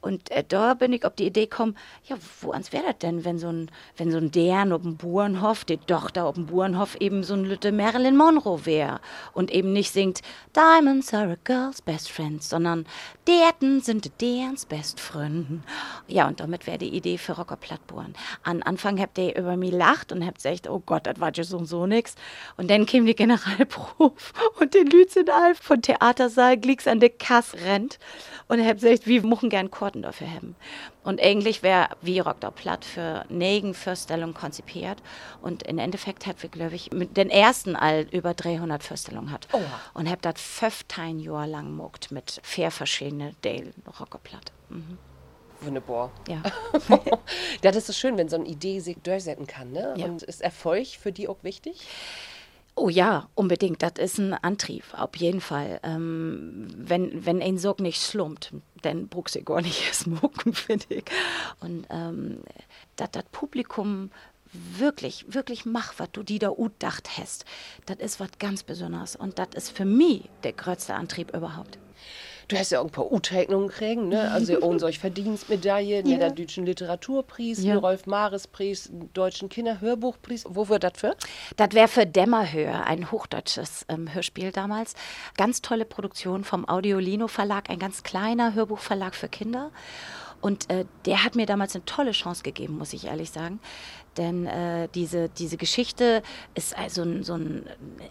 Und 0.00 0.30
äh, 0.30 0.44
da 0.46 0.74
bin 0.74 0.92
ich 0.92 1.04
auf 1.04 1.14
die 1.14 1.26
Idee 1.26 1.46
gekommen, 1.46 1.76
ja, 2.04 2.16
wo 2.40 2.52
ans 2.52 2.72
wäre 2.72 2.84
das 2.86 2.98
denn, 2.98 3.24
wenn 3.24 3.38
so 3.38 3.48
ein, 3.48 3.70
wenn 3.96 4.10
so 4.10 4.16
ein 4.16 4.30
Dern 4.30 4.72
auf 4.72 4.82
dem 4.82 4.96
Burenhof, 4.96 5.64
die 5.64 5.76
Tochter 5.76 6.24
auf 6.24 6.36
dem 6.36 6.46
Burenhof 6.46 6.96
eben 6.96 7.22
so 7.22 7.34
ein 7.34 7.44
Lütte 7.44 7.70
Marilyn 7.70 8.16
Monroe 8.16 8.64
wäre 8.64 9.00
und 9.34 9.50
eben 9.50 9.72
nicht 9.72 9.92
singt, 9.92 10.22
Diamonds 10.56 11.12
are 11.12 11.32
a 11.32 11.36
girl's 11.44 11.82
best 11.82 12.10
friend, 12.10 12.42
sondern 12.42 12.86
Derten 13.28 13.82
sind 13.82 14.10
derens 14.22 14.64
best 14.64 15.00
friend. 15.00 15.62
Ja, 16.08 16.26
und 16.28 16.40
damit 16.40 16.66
wäre 16.66 16.78
die 16.78 16.88
Idee 16.88 17.18
für 17.18 17.32
Rocker 17.32 17.56
Plattbohren. 17.56 18.14
An 18.42 18.62
Anfang 18.62 18.98
habt 18.98 19.18
ihr 19.18 19.36
über 19.36 19.56
mich 19.56 19.72
lacht 19.72 20.12
und 20.12 20.24
habt 20.24 20.36
gesagt, 20.36 20.68
oh 20.68 20.82
Gott, 20.84 21.06
das 21.06 21.20
war 21.20 21.30
ja 21.34 21.44
so 21.44 21.58
und 21.58 21.66
so 21.66 21.86
nix. 21.86 22.14
Und 22.56 22.70
dann 22.70 22.86
kam 22.86 23.04
die 23.04 23.14
Generalprobe 23.14 24.14
und 24.60 24.74
den 24.74 24.86
Lützenalf 24.86 25.58
von 25.58 25.82
Theatersaal 25.82 26.56
Glicks 26.56 26.86
an 26.86 27.00
der 27.00 27.10
Kass 27.10 27.54
rennt 27.54 27.98
und 28.48 28.64
habt 28.64 28.80
gesagt, 28.80 29.06
wir 29.06 29.24
machen 29.26 29.50
gern 29.50 29.70
Chor 29.70 29.89
Worten 29.90 30.02
dafür 30.02 30.30
haben. 30.30 30.54
Und 31.02 31.20
eigentlich 31.20 31.62
wäre 31.62 31.88
wie 32.00 32.20
Rock 32.20 32.40
der 32.40 32.50
Platt 32.50 32.84
für 32.84 33.24
negen 33.28 33.74
Vorstellungen 33.74 34.34
konzipiert. 34.34 35.02
Und 35.42 35.64
im 35.64 35.78
Endeffekt 35.78 36.26
hat 36.26 36.42
wir, 36.42 36.50
glaube 36.50 36.74
ich, 36.74 36.92
mit 36.92 37.16
den 37.16 37.30
ersten 37.30 37.74
all 37.76 38.02
über 38.10 38.34
300 38.34 38.82
Vorstellungen 38.82 39.32
hat. 39.32 39.48
Oh. 39.52 39.58
Und 39.94 40.08
habe 40.08 40.20
das 40.22 40.40
15 40.40 41.18
Jahre 41.18 41.46
lang 41.46 41.72
muckt 41.72 42.12
mit 42.12 42.40
vier 42.42 42.70
verschiedenen 42.70 43.34
Dale 43.42 43.72
Rockerplatt. 43.98 44.52
Mhm. 44.68 44.98
Wunderbar. 45.62 46.10
Ja. 46.26 46.42
ja, 46.88 46.98
das 47.62 47.76
ist 47.76 47.88
so 47.88 47.92
schön, 47.92 48.16
wenn 48.16 48.30
so 48.30 48.36
eine 48.36 48.46
Idee 48.46 48.80
sich 48.80 48.96
durchsetzen 49.02 49.46
kann. 49.46 49.72
Ne? 49.72 49.94
Ja. 49.96 50.06
Und 50.06 50.22
ist 50.22 50.40
Erfolg 50.40 50.86
für 50.86 51.12
die 51.12 51.28
auch 51.28 51.42
wichtig? 51.42 51.86
Oh 52.80 52.88
ja, 52.88 53.28
unbedingt. 53.34 53.82
Das 53.82 53.92
ist 53.98 54.16
ein 54.16 54.32
Antrieb, 54.32 54.84
auf 54.92 55.14
jeden 55.16 55.42
Fall. 55.42 55.80
Ähm, 55.82 56.66
wenn, 56.74 57.26
wenn 57.26 57.42
ein 57.42 57.58
Sog 57.58 57.78
nicht 57.78 58.00
slumpt, 58.00 58.54
dann 58.80 59.06
bruchst 59.08 59.34
du 59.34 59.42
gar 59.42 59.60
nicht 59.60 59.84
erst 59.86 60.08
finde 60.52 60.86
ich. 60.88 61.04
Und 61.60 61.86
ähm, 61.90 62.40
dass 62.96 63.10
das 63.10 63.24
Publikum 63.32 64.10
wirklich, 64.54 65.26
wirklich 65.28 65.66
mach, 65.66 65.92
was 65.98 66.08
du 66.12 66.22
dir 66.22 66.38
da 66.38 66.48
gedacht 66.48 67.18
hast, 67.18 67.44
das 67.84 67.98
ist 67.98 68.18
was 68.18 68.30
ganz 68.38 68.62
Besonderes. 68.62 69.14
Und 69.14 69.38
das 69.38 69.48
ist 69.54 69.76
für 69.76 69.84
mich 69.84 70.30
der 70.42 70.54
größte 70.54 70.94
Antrieb 70.94 71.36
überhaupt. 71.36 71.78
Du 72.50 72.58
hast 72.58 72.70
ja 72.70 72.80
auch 72.80 72.84
ein 72.84 72.90
paar 72.90 73.10
U-Tegnungen 73.12 73.68
kriegen, 73.68 74.08
ne? 74.08 74.28
Also 74.32 74.60
own 74.60 74.80
solch 74.80 74.98
Verdienstmedaille, 74.98 76.02
ja. 76.04 76.18
der 76.18 76.30
Deutschen 76.30 76.66
Literaturpreis, 76.66 77.62
ja. 77.62 77.76
Rolf 77.76 78.06
Mares 78.06 78.48
Preis, 78.48 78.90
Deutschen 79.14 79.48
Kinderhörbuchpreis. 79.48 80.44
Wo 80.48 80.68
wird 80.68 80.82
das 80.82 80.94
für? 80.96 81.14
Das 81.56 81.70
wäre 81.72 81.86
für 81.86 82.06
Dämmerhöhe, 82.06 82.84
ein 82.84 83.12
hochdeutsches 83.12 83.86
ähm, 83.88 84.12
Hörspiel 84.12 84.50
damals. 84.50 84.94
Ganz 85.36 85.62
tolle 85.62 85.84
Produktion 85.84 86.42
vom 86.42 86.68
Audiolino 86.68 87.28
Verlag, 87.28 87.70
ein 87.70 87.78
ganz 87.78 88.02
kleiner 88.02 88.52
Hörbuchverlag 88.54 89.14
für 89.14 89.28
Kinder. 89.28 89.70
Und 90.40 90.70
äh, 90.70 90.86
der 91.04 91.22
hat 91.24 91.36
mir 91.36 91.46
damals 91.46 91.76
eine 91.76 91.84
tolle 91.84 92.12
Chance 92.12 92.42
gegeben, 92.42 92.78
muss 92.78 92.92
ich 92.94 93.06
ehrlich 93.06 93.30
sagen. 93.30 93.60
Denn 94.16 94.46
äh, 94.46 94.88
diese, 94.94 95.28
diese 95.28 95.56
Geschichte 95.56 96.22
ist 96.54 96.76
also 96.76 97.22
so 97.22 97.34
eine 97.34 97.62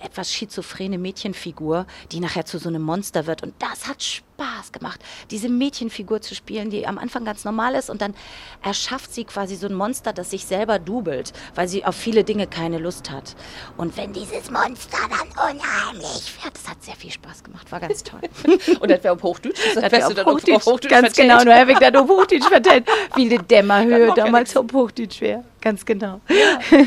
etwas 0.01 0.33
schizophrene 0.33 0.97
Mädchenfigur, 0.97 1.85
die 2.11 2.19
nachher 2.19 2.45
zu 2.45 2.57
so 2.57 2.69
einem 2.69 2.81
Monster 2.81 3.27
wird. 3.27 3.43
Und 3.43 3.53
das 3.59 3.87
hat 3.87 4.01
Spaß 4.01 4.71
gemacht, 4.71 5.01
diese 5.29 5.49
Mädchenfigur 5.49 6.21
zu 6.21 6.35
spielen, 6.35 6.69
die 6.69 6.87
am 6.87 6.97
Anfang 6.97 7.25
ganz 7.25 7.43
normal 7.43 7.75
ist. 7.75 7.89
Und 7.89 8.01
dann 8.01 8.15
erschafft 8.63 9.13
sie 9.13 9.25
quasi 9.25 9.55
so 9.55 9.67
ein 9.67 9.73
Monster, 9.73 10.13
das 10.13 10.29
sich 10.31 10.45
selber 10.45 10.79
dubelt, 10.79 11.33
weil 11.55 11.67
sie 11.67 11.83
auf 11.83 11.95
viele 11.95 12.23
Dinge 12.23 12.47
keine 12.47 12.77
Lust 12.77 13.11
hat. 13.11 13.35
Und 13.75 13.97
wenn 13.97 14.13
dieses 14.13 14.49
Monster 14.49 14.97
dann 15.09 15.27
unheimlich 15.51 16.33
wird, 16.41 16.55
das 16.55 16.69
hat 16.69 16.81
sehr 16.81 16.95
viel 16.95 17.11
Spaß 17.11 17.43
gemacht, 17.43 17.69
war 17.71 17.81
ganz 17.81 18.03
toll. 18.03 18.21
Und 18.79 18.89
das 18.89 19.03
wäre 19.03 19.15
auf 19.15 19.23
Hochdeutsch? 19.23 19.59
Das, 19.75 19.83
das 19.83 19.91
wäre 19.91 20.25
auf, 20.25 20.33
Hochdeutsch, 20.33 20.65
Hochdeutsch 20.65 20.89
Ganz 20.89 21.07
vertellt. 21.07 21.29
genau, 21.29 21.43
nur 21.43 21.53
habe 21.53 21.73
ich 21.73 21.79
dann 21.79 21.95
auf 21.97 22.07
Hochdeutsch 22.07 22.47
vertellt, 22.47 22.87
wie 23.15 23.27
die 23.27 23.37
Dämmerhöhe 23.37 24.13
damals 24.15 24.55
auf 24.55 24.67
Hochdeutsch 24.71 25.19
wäre. 25.19 25.43
Ganz 25.61 25.85
genau. 25.85 26.21
Ja. 26.29 26.59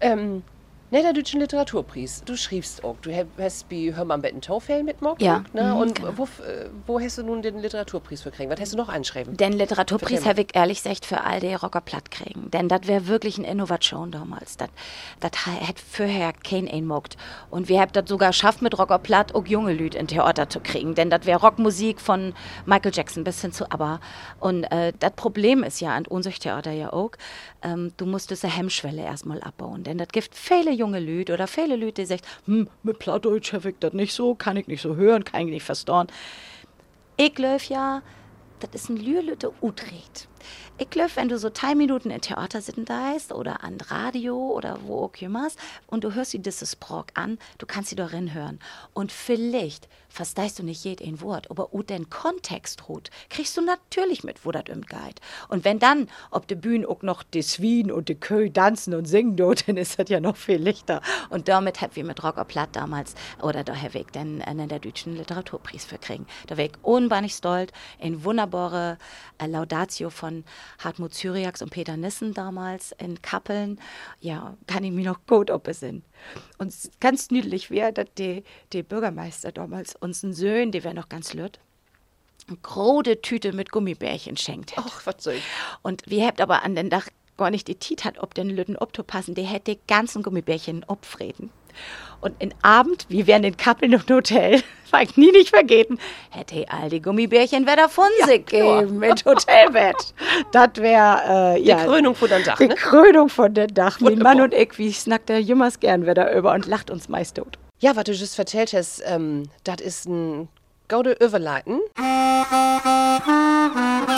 ähm, 0.00 0.42
Ne, 0.92 1.02
der 1.02 1.12
Deutschen 1.12 1.38
Literaturpreis. 1.38 2.24
Du 2.24 2.36
schriebst 2.36 2.82
auch. 2.82 2.96
Du 3.00 3.12
hast 3.38 3.66
wie 3.68 3.94
Hör 3.94 4.04
mal 4.04 4.18
Betten 4.18 4.40
Taufell 4.40 4.82
mitgemacht. 4.82 5.22
Ja. 5.22 5.44
Ne? 5.52 5.62
Mhm, 5.62 5.76
und 5.76 5.94
genau. 5.94 6.12
wo, 6.16 6.24
äh, 6.24 6.68
wo 6.84 6.98
hast 6.98 7.16
du 7.16 7.22
nun 7.22 7.42
den 7.42 7.60
Literaturpreis 7.60 8.22
für 8.22 8.32
kriegen? 8.32 8.50
Was 8.50 8.58
hast 8.58 8.72
du 8.72 8.76
noch 8.76 8.88
anschreiben? 8.88 9.36
Den 9.36 9.52
Literaturpreis 9.52 10.26
habe 10.26 10.40
ich 10.40 10.48
ehrlich 10.56 10.82
gesagt 10.82 11.06
für 11.06 11.20
all 11.22 11.38
die 11.38 11.54
Rocker 11.54 11.80
platt 11.80 12.10
kriegen. 12.10 12.50
Denn 12.50 12.68
das 12.68 12.88
wäre 12.88 13.06
wirklich 13.06 13.38
eine 13.38 13.46
Innovation 13.46 14.10
damals. 14.10 14.56
Das 14.56 15.30
hätte 15.46 15.80
vorher 15.88 16.32
kein 16.32 16.68
einmogt. 16.68 17.16
Und 17.50 17.68
wir 17.68 17.80
haben 17.80 17.92
das 17.92 18.08
sogar 18.08 18.30
geschafft, 18.30 18.60
mit 18.60 18.76
Rocker 18.76 18.98
platt 18.98 19.32
auch 19.32 19.46
junge 19.46 19.72
Leute 19.72 19.96
in 19.96 20.08
Theater 20.08 20.48
zu 20.48 20.58
kriegen. 20.58 20.96
Denn 20.96 21.08
das 21.08 21.24
wäre 21.24 21.38
Rockmusik 21.38 22.00
von 22.00 22.34
Michael 22.66 22.90
Jackson 22.92 23.22
bis 23.22 23.40
hin 23.40 23.52
zu 23.52 23.70
ABBA. 23.70 24.00
Und 24.40 24.64
äh, 24.64 24.92
das 24.98 25.12
Problem 25.12 25.62
ist 25.62 25.80
ja 25.80 25.94
an 25.94 26.06
unserem 26.06 26.36
Theater 26.36 26.72
ja 26.72 26.92
auch, 26.92 27.12
ähm, 27.62 27.92
du 27.96 28.06
musst 28.06 28.32
diese 28.32 28.48
Hemmschwelle 28.48 29.02
erstmal 29.02 29.40
abbauen. 29.40 29.84
Denn 29.84 29.96
das 29.96 30.08
gibt 30.08 30.34
viele 30.34 30.79
junge 30.80 31.00
Leute 31.00 31.32
oder 31.34 31.46
viele 31.46 31.76
Leute, 31.76 32.02
die 32.02 32.06
sagen, 32.06 32.22
hm, 32.46 32.68
mit 32.82 32.98
Plattdeutsch 32.98 33.52
habe 33.52 33.70
ich 33.70 33.76
das 33.80 33.92
nicht 33.92 34.12
so, 34.12 34.34
kann 34.34 34.56
ich 34.56 34.66
nicht 34.66 34.82
so 34.82 34.96
hören, 34.96 35.24
kann 35.24 35.42
ich 35.42 35.50
nicht 35.50 35.62
verstehen. 35.62 36.08
Ich 37.16 37.34
glaube 37.34 37.62
ja, 37.68 38.02
das 38.60 38.70
ist 38.74 38.90
ein 38.90 38.96
Lürlütte 38.96 39.52
Utrecht. 39.62 40.28
Ich 40.78 40.88
glaube, 40.88 41.10
wenn 41.14 41.28
du 41.28 41.38
so 41.38 41.50
drei 41.52 41.74
Minuten 41.74 42.10
im 42.10 42.20
Theater 42.20 42.60
sitzen 42.62 42.86
ist 43.14 43.32
oder 43.32 43.62
an 43.62 43.78
Radio 43.88 44.36
oder 44.36 44.78
wo 44.84 45.04
auch 45.04 45.20
immer 45.20 45.48
und 45.86 46.04
du 46.04 46.14
hörst 46.14 46.32
dir 46.32 46.40
dieses 46.40 46.72
Sprach 46.72 47.04
an, 47.14 47.38
du 47.58 47.66
kannst 47.66 47.90
sie 47.90 47.96
doch 47.96 48.12
hören. 48.12 48.58
Und 48.94 49.12
vielleicht 49.12 49.88
verstehst 50.10 50.58
du 50.58 50.62
nicht 50.62 50.84
jedes 50.84 51.20
Wort, 51.22 51.50
aber 51.50 51.72
ut 51.72 51.88
den 51.88 52.10
Kontext 52.10 52.88
ruht, 52.88 53.10
kriegst 53.30 53.56
du 53.56 53.62
natürlich 53.62 54.24
mit, 54.24 54.44
wo 54.44 54.50
das 54.52 54.64
umgeht. 54.68 55.20
Und 55.48 55.64
wenn 55.64 55.78
dann 55.78 56.08
ob 56.30 56.46
de 56.46 56.56
Bühne 56.56 56.88
auch 56.88 57.02
noch 57.02 57.22
die 57.22 57.42
Swien 57.42 57.90
und 57.90 58.08
die 58.08 58.14
Kö 58.14 58.50
tanzen 58.50 58.94
und 58.94 59.06
singen 59.06 59.36
dort, 59.36 59.68
dann 59.68 59.76
ist 59.76 59.98
das 59.98 60.08
ja 60.08 60.20
noch 60.20 60.36
viel 60.36 60.56
lichter. 60.56 61.00
Und 61.30 61.48
damit 61.48 61.80
hab 61.80 61.96
wir 61.96 62.04
mit 62.04 62.22
Rocker 62.22 62.44
Platt 62.44 62.70
damals, 62.72 63.14
oder 63.42 63.64
da 63.64 63.74
hab 63.74 63.94
ich 63.94 64.06
dann 64.12 64.42
einen 64.42 64.68
der 64.68 64.78
deutschen 64.78 65.16
Literaturpreis 65.16 65.84
für 65.84 65.98
kriegen. 65.98 66.26
Da 66.46 66.56
ich 66.58 66.72
unbeinig 66.82 67.34
stolz, 67.34 67.72
ein 68.00 68.24
wunderbare 68.24 68.98
äh, 69.38 69.46
Laudatio 69.46 70.10
von 70.10 70.44
Hartmut 70.78 71.14
Syriax 71.14 71.62
und 71.62 71.70
Peter 71.70 71.96
Nissen 71.96 72.34
damals 72.34 72.92
in 72.98 73.22
Kappeln. 73.22 73.80
Ja, 74.20 74.56
kann 74.66 74.84
ich 74.84 74.92
mich 74.92 75.06
noch 75.06 75.24
gut 75.26 75.50
sind. 75.72 76.04
Und 76.58 76.74
ganz 77.00 77.30
niedlich 77.30 77.70
wäre, 77.70 77.92
dass 77.92 78.06
die 78.14 78.82
Bürgermeister 78.82 79.52
damals 79.52 79.96
unseren 80.00 80.32
Söhnen, 80.32 80.72
die 80.72 80.84
wären 80.84 80.96
noch 80.96 81.08
ganz 81.08 81.34
lütt, 81.34 81.58
eine 82.48 82.56
große 82.56 83.20
Tüte 83.20 83.52
mit 83.52 83.70
Gummibärchen 83.70 84.36
schenkt. 84.36 84.72
Ach, 84.76 85.06
was 85.06 85.16
soll 85.18 85.34
ich? 85.34 85.44
Und 85.82 86.02
wir 86.06 86.26
habt 86.26 86.40
aber 86.40 86.62
an 86.62 86.74
den 86.74 86.90
Dach 86.90 87.06
gar 87.36 87.50
nicht 87.50 87.68
die 87.68 87.74
Tit 87.74 88.04
hat, 88.04 88.18
ob 88.18 88.34
den 88.34 88.50
Lütten 88.50 88.76
passen, 89.06 89.34
der 89.34 89.44
hätte 89.44 89.78
ganzen 89.88 90.22
Gummibärchen 90.22 90.84
opfreden. 90.84 91.50
Und 92.20 92.34
in 92.38 92.52
Abend, 92.60 93.06
wir 93.08 93.26
wären 93.26 93.44
in 93.44 93.56
Kappeln 93.56 93.94
im 93.94 94.02
Hotel, 94.06 94.62
war 94.90 95.02
ich 95.02 95.16
nie 95.16 95.30
nicht 95.32 95.48
vergeten, 95.48 95.98
hätte 96.30 96.66
all 96.68 96.90
die 96.90 97.00
Gummibärchen 97.00 97.62
wieder 97.62 97.88
von 97.88 98.08
ja, 98.20 98.26
sich 98.26 98.44
geben 98.44 98.98
mit 98.98 99.24
Hotelbett. 99.24 100.14
das 100.52 100.70
wäre, 100.76 101.56
äh, 101.56 101.62
ja. 101.62 101.78
Die 101.78 101.84
Krönung 101.86 102.14
von 102.14 102.28
dem 102.28 102.44
Dach, 102.44 102.58
Die 102.58 102.68
ne? 102.68 102.74
Krönung 102.74 103.28
von 103.30 103.54
dem 103.54 103.72
Dach. 103.72 104.00
Mein 104.00 104.18
Mann 104.18 104.40
und 104.42 104.52
ich, 104.52 104.76
wie 104.76 104.92
snackt 104.92 105.30
der 105.30 105.40
jümmers 105.40 105.80
gern 105.80 106.06
wieder 106.06 106.34
über 106.34 106.52
und 106.52 106.66
lacht 106.66 106.90
uns 106.90 107.08
meist 107.08 107.36
tot. 107.36 107.58
Ja, 107.82 107.96
was 107.96 108.04
du 108.04 108.12
just 108.12 108.38
erzählt 108.38 108.74
hast, 108.74 109.02
ähm, 109.06 109.48
das 109.64 109.80
ist 109.80 110.06
ein 110.06 110.48
gaude 110.86 111.12
Überleiten. 111.12 111.80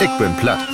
Ich 0.01 0.17
bin 0.17 0.35
platt. 0.35 0.67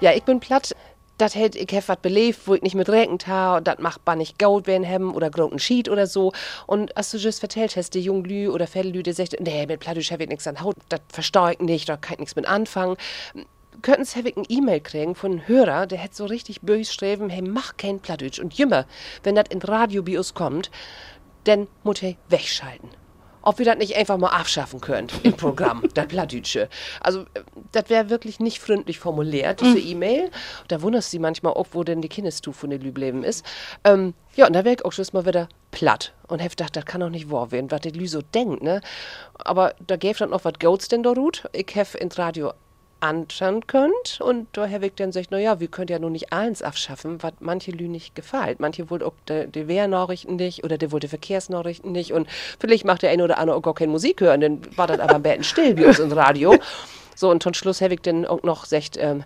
Ja, 0.00 0.12
ich 0.14 0.22
bin 0.22 0.38
platt. 0.38 0.76
Das 1.18 1.34
hält 1.34 1.56
ich 1.56 1.72
hef 1.72 1.88
wat 1.88 2.02
belebt, 2.02 2.46
wo 2.46 2.54
ich 2.54 2.62
nicht 2.62 2.76
mit 2.76 2.88
regnet 2.88 3.26
und 3.26 3.66
das 3.66 3.78
macht 3.80 4.02
man 4.06 4.18
nicht 4.18 4.38
Gold 4.38 4.68
werden 4.68 4.88
haben 4.88 5.12
oder 5.12 5.28
großen 5.28 5.58
Schied 5.58 5.88
oder 5.88 6.06
so. 6.06 6.32
Und 6.68 6.96
als 6.96 7.10
du 7.10 7.16
just 7.16 7.40
vertellt 7.40 7.74
hast, 7.74 7.94
die 7.94 8.00
Junglü 8.00 8.48
oder 8.48 8.68
Fellelü, 8.68 9.02
die 9.02 9.12
sagt, 9.12 9.36
nee, 9.40 9.66
mit 9.66 9.86
hab 9.88 9.96
ich 9.96 10.28
nichts 10.28 10.46
an 10.46 10.60
Haut, 10.60 10.76
das 10.88 11.00
versteh 11.08 11.50
ich 11.54 11.58
nicht, 11.58 11.88
da 11.88 11.96
kann 11.96 12.14
ich 12.14 12.20
nichts 12.20 12.36
mit 12.36 12.46
anfangen 12.46 12.96
könnten 13.82 14.04
Sie 14.04 14.18
eine 14.18 14.44
E-Mail 14.48 14.80
kriegen 14.80 15.14
von 15.14 15.32
einem 15.32 15.48
Hörer, 15.48 15.86
der 15.86 15.98
hätte 15.98 16.16
so 16.16 16.26
richtig 16.26 16.60
böse 16.62 16.92
schreiben, 16.92 17.30
hey, 17.30 17.42
mach 17.42 17.76
kein 17.76 18.00
Plattdeutsch. 18.00 18.38
Und 18.38 18.54
jümmer, 18.54 18.86
wenn 19.22 19.34
das 19.34 19.46
in 19.50 19.62
Radiobios 19.62 20.34
kommt, 20.34 20.70
dann 21.44 21.68
muss 21.82 22.02
er 22.02 22.14
wegschalten. 22.28 22.90
Ob 23.42 23.58
wir 23.58 23.64
das 23.64 23.78
nicht 23.78 23.96
einfach 23.96 24.18
mal 24.18 24.28
abschaffen 24.28 24.80
könnt 24.80 25.14
im 25.24 25.32
Programm, 25.32 25.82
das 25.94 26.06
Plattdeutsche. 26.06 26.68
Also, 27.00 27.22
äh, 27.34 27.42
das 27.72 27.88
wäre 27.88 28.10
wirklich 28.10 28.38
nicht 28.40 28.58
freundlich 28.60 28.98
formuliert, 28.98 29.60
diese 29.60 29.78
mhm. 29.78 29.86
E-Mail. 29.86 30.30
Da 30.68 30.82
wunderst 30.82 31.12
du 31.12 31.18
manchmal 31.20 31.54
auch, 31.54 31.68
wo 31.72 31.82
denn 31.82 32.02
die 32.02 32.08
Kindestufe 32.08 32.60
von 32.60 32.70
den 32.70 32.82
Lübleben 32.82 33.24
ist. 33.24 33.44
Ähm, 33.84 34.14
ja, 34.36 34.46
und 34.46 34.52
da 34.52 34.64
wäre 34.64 34.74
ich 34.74 34.84
auch 34.84 34.92
schon 34.92 35.06
mal 35.12 35.24
wieder 35.24 35.48
platt. 35.70 36.12
Und 36.28 36.42
hab 36.42 36.50
gedacht, 36.50 36.76
das 36.76 36.84
kann 36.84 37.00
doch 37.00 37.08
nicht 37.08 37.30
wahr 37.30 37.50
werden, 37.50 37.70
was 37.70 37.80
der 37.80 37.92
Lü 37.92 38.06
so 38.06 38.20
denkt, 38.22 38.62
ne? 38.62 38.82
Aber 39.38 39.74
da 39.86 39.96
gäbe 39.96 40.18
dann 40.18 40.32
auch 40.32 40.44
was 40.44 40.54
Goats 40.60 40.88
denn 40.88 41.02
da 41.02 41.10
ruht. 41.10 41.48
Ich 41.52 41.74
habe 41.76 41.98
ins 41.98 42.18
Radio 42.18 42.52
anschauen 43.00 43.66
könnt. 43.66 44.20
Und 44.20 44.48
Herr 44.56 44.80
Wick 44.80 44.96
dann 44.96 45.12
sagt, 45.12 45.30
naja, 45.30 45.60
wir 45.60 45.68
können 45.68 45.88
ja 45.88 45.98
nur 45.98 46.10
nicht 46.10 46.32
eins 46.32 46.62
abschaffen, 46.62 47.22
was 47.22 47.32
manche 47.40 47.70
Lü 47.70 47.88
nicht 47.88 48.14
gefällt. 48.14 48.60
Manche 48.60 48.90
wollen 48.90 49.02
auch 49.02 49.14
die, 49.28 49.46
die 49.46 49.68
Wehrnachrichten 49.68 50.36
nicht 50.36 50.64
oder 50.64 50.78
der 50.78 50.92
wollte 50.92 51.08
Verkehrsnachrichten 51.08 51.92
nicht. 51.92 52.12
Und 52.12 52.28
vielleicht 52.58 52.84
macht 52.84 53.02
der 53.02 53.10
eine 53.10 53.24
oder 53.24 53.38
andere 53.38 53.56
auch 53.56 53.62
gar 53.62 53.74
keine 53.74 53.92
Musik 53.92 54.20
hören, 54.20 54.40
dann 54.40 54.60
war 54.76 54.86
das 54.86 55.00
aber 55.00 55.16
ein 55.16 55.22
bisschen 55.22 55.44
still 55.44 55.76
wie 55.76 55.84
uns 55.84 55.98
im 55.98 56.12
Radio. 56.12 56.56
So, 57.16 57.30
und 57.30 57.42
zum 57.42 57.54
Schluss 57.54 57.80
Herr 57.80 57.90
Wick 57.90 58.02
dann 58.02 58.26
auch 58.26 58.42
noch 58.42 58.64
sagt, 58.64 58.96
ähm, 58.98 59.24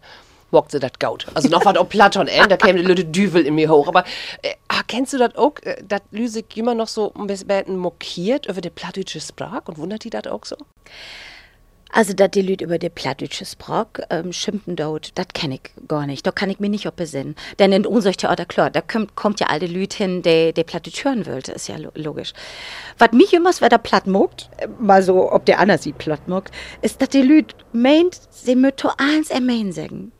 mockt 0.54 0.70
sie 0.70 0.80
das 0.80 0.92
Gaut. 0.98 1.26
Also 1.34 1.48
noch 1.48 1.64
was 1.66 1.76
auf 1.76 1.88
Platon 1.90 2.28
ey, 2.28 2.48
da 2.48 2.56
käme 2.56 2.78
die 2.78 2.86
Leute 2.86 3.04
Düvel 3.04 3.44
in 3.44 3.54
mir 3.56 3.68
hoch. 3.68 3.88
Aber 3.88 4.04
äh, 4.42 4.54
ah, 4.68 4.80
kennst 4.86 5.12
du 5.12 5.18
das 5.18 5.36
auch, 5.36 5.54
äh, 5.62 5.82
dass 5.86 6.00
Lüsig 6.12 6.56
immer 6.56 6.74
noch 6.74 6.88
so 6.88 7.12
ein 7.14 7.26
bisschen 7.26 7.76
mokiert 7.76 8.46
über 8.46 8.60
die 8.60 8.70
plattdeutsche 8.70 9.20
Sprache 9.20 9.64
und 9.66 9.78
wundert 9.78 10.04
die 10.04 10.10
das 10.10 10.26
auch 10.26 10.44
so? 10.44 10.56
Also, 11.96 12.12
dass 12.12 12.32
die 12.32 12.42
Leute 12.42 12.64
über 12.64 12.78
die 12.78 12.88
plattdeutsche 12.88 13.46
Sprache 13.46 14.04
ähm, 14.10 14.32
schimpfen 14.32 14.74
dort, 14.74 15.16
das 15.16 15.28
kenne 15.32 15.60
ich 15.62 15.86
gar 15.86 16.06
nicht. 16.06 16.26
Da 16.26 16.32
kann 16.32 16.50
ich 16.50 16.58
mich 16.58 16.70
nicht 16.70 16.88
ob 16.88 16.96
besinnen. 16.96 17.36
Denn 17.60 17.70
in 17.70 17.86
unserem 17.86 18.16
Theater, 18.16 18.46
klar, 18.46 18.68
da 18.68 18.80
kommt, 18.80 19.14
kommt 19.14 19.38
ja 19.38 19.46
alle 19.46 19.68
Leute 19.68 19.98
hin, 19.98 20.20
die, 20.20 20.52
die 20.52 20.64
Plattdeutsch 20.64 21.04
hören. 21.04 21.22
Das 21.22 21.48
ist 21.54 21.68
ja 21.68 21.76
logisch. 21.94 22.32
Was 22.98 23.12
mich 23.12 23.32
immer, 23.32 23.52
wer 23.60 23.68
da 23.68 23.78
platt 23.78 24.08
mogt, 24.08 24.50
äh, 24.56 24.66
mal 24.80 25.04
so, 25.04 25.30
ob 25.30 25.46
der 25.46 25.60
anders 25.60 25.84
sie 25.84 25.92
platt 25.92 26.26
mogt, 26.26 26.52
ist, 26.82 27.00
dass 27.00 27.10
die 27.10 27.22
Leute 27.22 27.54
meint, 27.72 28.20
sie 28.28 28.56
möchten 28.56 28.88
eins 28.98 29.30
ermeinen 29.30 29.70
sagen. 29.70 30.10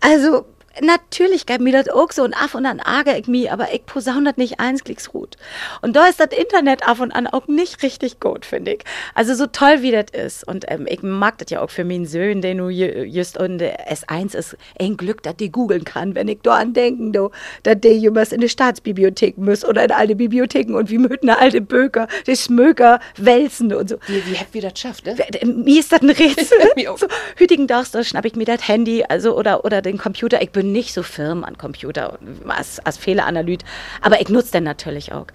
Also, 0.00 0.46
Natürlich 0.80 1.46
gab 1.46 1.60
mir 1.60 1.72
das 1.72 1.88
auch 1.88 2.10
so 2.12 2.22
und 2.22 2.34
af 2.34 2.54
und 2.54 2.66
an 2.66 2.78
ärgere 2.78 3.18
ich 3.18 3.26
mich, 3.26 3.50
aber 3.50 3.72
ich 3.72 3.86
posaunert 3.86 4.38
nicht 4.38 4.60
eins 4.60 4.84
Klicksrut. 4.84 5.36
Und 5.82 5.94
da 5.96 6.06
ist 6.06 6.20
das 6.20 6.28
Internet 6.36 6.86
af 6.86 7.00
und 7.00 7.12
an 7.12 7.26
auch 7.26 7.46
nicht 7.48 7.82
richtig 7.82 8.20
gut, 8.20 8.44
finde 8.44 8.74
ich. 8.74 8.84
Also 9.14 9.34
so 9.34 9.46
toll 9.46 9.82
wie 9.82 9.90
das 9.92 10.06
ist. 10.12 10.46
Und 10.46 10.64
ähm, 10.68 10.86
ich 10.88 11.02
mag 11.02 11.38
das 11.38 11.50
ja 11.50 11.60
auch 11.60 11.70
für 11.70 11.84
meinen 11.84 12.06
Söhnen, 12.06 12.42
der 12.42 12.54
nur 12.54 12.70
just 12.70 13.38
und 13.38 13.62
S1 13.62 14.36
ist 14.36 14.56
ein 14.80 14.96
Glück, 14.96 15.22
dass 15.22 15.36
die 15.36 15.50
googeln 15.50 15.84
kann, 15.84 16.14
wenn 16.14 16.28
ich 16.28 16.38
da 16.42 16.54
an 16.54 16.72
denken, 16.72 17.12
do, 17.12 17.30
dass 17.62 17.80
die 17.80 17.88
jemals 17.88 18.32
in 18.32 18.40
die 18.40 18.48
Staatsbibliothek 18.48 19.38
muss 19.38 19.64
oder 19.64 19.84
in 19.84 19.92
alte 19.92 20.16
Bibliotheken 20.16 20.74
und 20.74 20.90
wie 20.90 20.98
möchten 20.98 21.30
alte 21.30 21.60
Böker, 21.60 22.08
die 22.26 22.36
Schmöker 22.36 23.00
wälzen 23.16 23.72
und 23.72 23.88
so. 23.88 23.96
Wie, 24.06 24.24
wie 24.26 24.38
habt 24.38 24.54
ihr 24.54 24.62
das 24.62 24.74
geschafft, 24.74 25.06
ne? 25.06 25.16
Mir 25.44 25.80
ist 25.80 25.92
das 25.92 26.02
ein 26.02 26.10
Rätsel. 26.14 26.58
so, 26.96 27.06
hütigen 27.36 27.66
darfst, 27.66 27.94
da 27.94 28.02
schnapp 28.02 28.24
ich 28.24 28.34
mir 28.34 28.44
das 28.44 28.66
Handy, 28.66 29.04
also 29.08 29.36
oder, 29.36 29.64
oder 29.64 29.82
den 29.82 29.98
Computer. 29.98 30.42
Ich 30.42 30.50
bin 30.50 30.63
bin 30.64 30.72
nicht 30.72 30.94
so 30.94 31.02
firm 31.02 31.44
an 31.44 31.58
Computer 31.58 32.18
als, 32.48 32.78
als 32.80 32.96
Fehleranalyt, 32.96 33.64
aber 34.00 34.20
ich 34.20 34.30
nutze 34.30 34.52
den 34.52 34.64
natürlich 34.64 35.12
auch. 35.12 35.26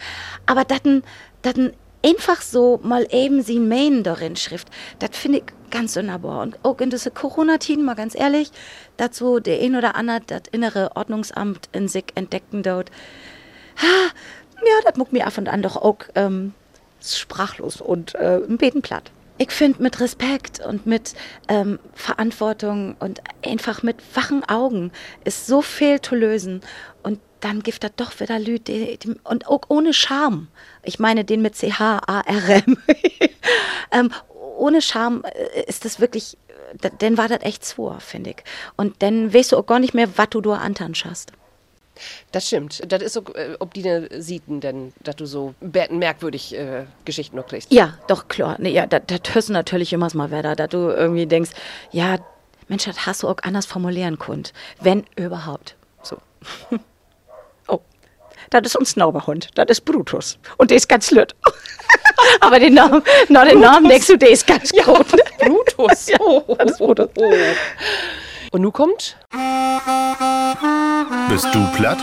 Aber 0.47 0.65
dann, 0.65 1.03
dann 1.43 1.73
einfach 2.03 2.41
so 2.41 2.79
mal 2.81 3.07
eben 3.11 3.43
sie 3.43 3.59
Main 3.59 4.03
darin 4.03 4.35
schrift, 4.35 4.69
das 4.97 5.11
finde 5.13 5.39
ich 5.39 5.43
ganz 5.69 5.95
wunderbar. 5.95 6.41
Und 6.41 6.57
auch 6.63 6.79
in 6.79 6.89
diese 6.89 7.11
Corona-Tiden, 7.11 7.85
mal 7.85 7.93
ganz 7.93 8.15
ehrlich, 8.15 8.51
dazu 8.97 9.39
der 9.39 9.61
ein 9.61 9.75
oder 9.75 9.95
andere 9.95 10.21
das 10.25 10.43
innere 10.51 10.95
Ordnungsamt 10.95 11.69
in 11.73 11.87
sich 11.87 12.05
entdecken 12.15 12.63
dort. 12.63 12.89
Ha, 13.77 14.09
ja, 14.65 14.73
das 14.83 14.97
muck 14.97 15.13
mir 15.13 15.27
ab 15.27 15.37
und 15.37 15.47
an 15.47 15.61
doch 15.61 15.75
auch 15.75 15.99
ähm, 16.15 16.53
sprachlos 17.01 17.81
und 17.81 18.15
äh, 18.15 18.39
ein 18.49 18.57
Beten 18.57 18.81
platt. 18.81 19.11
Ich 19.41 19.51
finde, 19.51 19.81
mit 19.81 20.01
Respekt 20.01 20.59
und 20.59 20.85
mit 20.85 21.13
ähm, 21.47 21.79
Verantwortung 21.93 22.97
und 22.99 23.21
einfach 23.43 23.83
mit 23.83 23.95
wachen 24.13 24.43
Augen 24.43 24.91
ist 25.23 25.47
so 25.47 25.61
viel 25.61 26.01
zu 26.01 26.15
lösen. 26.15 26.59
Und 27.03 27.21
dann 27.39 27.63
gibt 27.63 27.81
das 27.81 27.91
doch 27.95 28.19
wieder 28.19 28.37
Lüd 28.37 28.69
und 29.23 29.47
auch 29.47 29.61
ohne 29.69 29.93
Charme. 29.93 30.49
Ich 30.83 30.99
meine 30.99 31.23
den 31.23 31.41
mit 31.41 31.55
C-H-A-R-M. 31.55 32.77
ähm, 33.91 34.11
ohne 34.57 34.81
Charme 34.81 35.23
äh, 35.23 35.63
ist 35.67 35.85
das 35.85 36.01
wirklich, 36.01 36.37
dann 36.99 37.17
war 37.17 37.29
das 37.29 37.41
echt 37.43 37.63
zwar, 37.63 38.01
finde 38.01 38.31
ich. 38.31 38.43
Und 38.75 39.01
dann 39.01 39.33
weißt 39.33 39.53
du 39.53 39.57
auch 39.57 39.65
gar 39.65 39.79
nicht 39.79 39.93
mehr, 39.93 40.17
was 40.17 40.31
du 40.31 40.41
da 40.41 40.55
antan 40.55 40.93
hast. 41.05 41.31
Das 42.31 42.47
stimmt. 42.47 42.81
Das 42.91 43.01
ist 43.01 43.13
so, 43.13 43.23
äh, 43.33 43.55
ob 43.59 43.73
die 43.73 43.83
ne 43.83 44.07
sieten 44.21 44.61
denn, 44.61 44.93
dass 45.03 45.15
du 45.15 45.25
so 45.25 45.53
merkwürdig 45.59 46.55
äh, 46.55 46.85
Geschichten 47.05 47.35
noch 47.35 47.47
kriegst. 47.47 47.71
Ja, 47.71 47.97
doch, 48.07 48.27
klar. 48.27 48.55
Nee, 48.59 48.71
ja, 48.71 48.85
das 48.85 49.01
hörst 49.33 49.49
du 49.49 49.53
natürlich 49.53 49.93
immer 49.93 50.09
mal 50.13 50.31
wieder, 50.31 50.55
dass 50.55 50.69
du 50.69 50.89
irgendwie 50.89 51.25
denkst, 51.25 51.51
ja, 51.91 52.17
Mensch, 52.67 52.85
das 52.85 53.05
hast 53.05 53.23
du 53.23 53.27
auch 53.27 53.37
anders 53.41 53.65
formulieren 53.65 54.19
könnt. 54.19 54.53
Wenn 54.79 55.05
überhaupt. 55.15 55.75
So. 56.03 56.17
oh, 57.67 57.79
das 58.51 58.61
ist 58.67 58.75
unser 58.75 58.99
Nauberhund. 58.99 59.49
Das 59.55 59.65
ist 59.69 59.81
Brutus. 59.81 60.37
Und 60.57 60.69
der 60.69 60.77
ist 60.77 60.87
ganz 60.87 61.11
lütt. 61.11 61.35
Aber 62.41 62.59
den 62.59 62.75
Namen, 62.75 63.01
na, 63.27 63.45
den 63.45 63.59
Namen 63.59 63.89
denkst 63.89 64.07
du, 64.07 64.17
der 64.17 64.29
ist 64.29 64.45
ganz 64.45 64.71
ja, 64.71 64.83
gut. 64.83 65.07
Brutus. 65.39 66.07
ja, 66.09 66.17
das 66.57 66.71
ist 66.71 66.77
Brutus. 66.77 67.09
Oh. 67.15 67.33
Und 68.51 68.61
nun 68.61 68.73
kommt. 68.73 69.17
Bist 71.29 71.47
du 71.53 71.67
platt? 71.75 71.99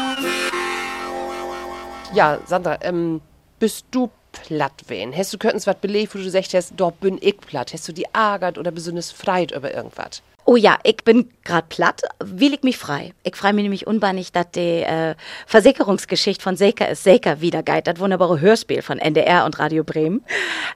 Ja, 2.15 2.39
Sandra, 2.47 2.79
ähm, 2.83 3.21
bist 3.59 3.87
du 3.91 4.11
platt 4.31 4.85
wen? 4.87 5.17
Hast 5.17 5.33
du 5.33 5.39
könntens 5.39 5.67
was 5.67 5.77
belegt, 5.77 6.15
wo 6.15 6.19
du 6.19 6.25
gesagt 6.25 6.55
hast, 6.55 6.75
dort 6.77 7.01
bin 7.01 7.19
ich 7.21 7.39
platt? 7.39 7.73
Hast 7.73 7.89
du 7.89 7.93
die 7.93 8.07
ärgert 8.13 8.59
oder 8.59 8.71
besonders 8.71 9.11
freit 9.11 9.51
über 9.51 9.75
irgendwas? 9.75 10.23
Oh 10.49 10.55
ja, 10.55 10.79
ich 10.85 10.99
bin 10.99 11.29
grad 11.43 11.69
platt, 11.71 12.03
will 12.23 12.55
ich 12.55 12.63
mich 12.63 12.79
frei. 12.79 13.13
Ich 13.25 13.35
frei 13.35 13.53
mich 13.53 13.65
nämlich 13.65 13.89
unbeinig, 13.89 14.31
dass 14.31 14.49
die 14.53 14.83
äh, 14.83 15.17
Versicherungsgeschichte 15.47 16.41
von 16.41 16.57
Seika 16.57 16.85
ist 16.85 17.03
Seika 17.03 17.41
wieder 17.41 17.65
geht, 17.65 17.89
das 17.89 17.99
wunderbare 17.99 18.41
Hörspiel 18.41 18.81
von 18.83 18.99
NDR 18.99 19.45
und 19.45 19.59
Radio 19.59 19.83
Bremen. 19.83 20.25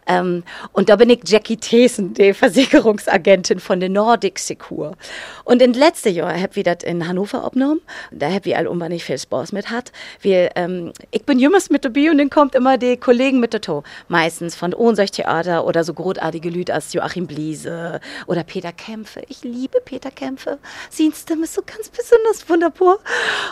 Ähm, 0.08 0.42
und 0.72 0.88
da 0.88 0.96
bin 0.96 1.08
ich 1.08 1.20
Jackie 1.24 1.56
Thesen, 1.56 2.14
die 2.14 2.34
Versicherungsagentin 2.34 3.60
von 3.60 3.78
der 3.78 3.90
Nordic 3.90 4.40
Secure. 4.40 4.96
Und 5.44 5.62
in 5.62 5.72
letztes 5.72 6.16
Jahr 6.16 6.40
hab 6.40 6.56
ich 6.56 6.64
das 6.64 6.82
in 6.82 7.06
Hannover 7.06 7.44
abgenommen. 7.44 7.80
Da 8.10 8.32
hab 8.32 8.46
ich 8.46 8.56
all 8.56 8.66
unbeinig 8.66 9.04
viel 9.04 9.18
Spaß 9.18 9.52
mit 9.52 9.70
hat. 9.70 9.92
Wir, 10.20 10.50
ähm, 10.56 10.92
ich 11.12 11.24
bin 11.24 11.38
jüngst 11.38 11.70
mit 11.70 11.84
dabei 11.84 12.10
und 12.10 12.18
dann 12.18 12.30
kommt 12.30 12.56
immer 12.56 12.76
die 12.76 12.96
Kollegen 12.96 13.38
mit 13.38 13.54
dazu. 13.54 13.84
Meistens 14.08 14.56
von 14.56 14.72
Theater 14.72 15.64
oder 15.64 15.84
so 15.84 15.94
großartige 15.94 16.50
Lüd 16.50 16.72
als 16.72 16.92
Joachim 16.92 17.28
Bliese 17.28 18.00
oder 18.26 18.42
Peter 18.42 18.72
Kämpfe. 18.72 19.22
Ich 19.28 19.44
liebe 19.44 19.59
liebe 19.60 19.80
Peter 19.84 20.10
Kämpfe. 20.10 20.58
Seine 20.88 21.12
Stimme 21.12 21.44
ist 21.44 21.54
so 21.54 21.62
ganz 21.62 21.90
besonders 21.90 22.48
wunderbar. 22.48 22.98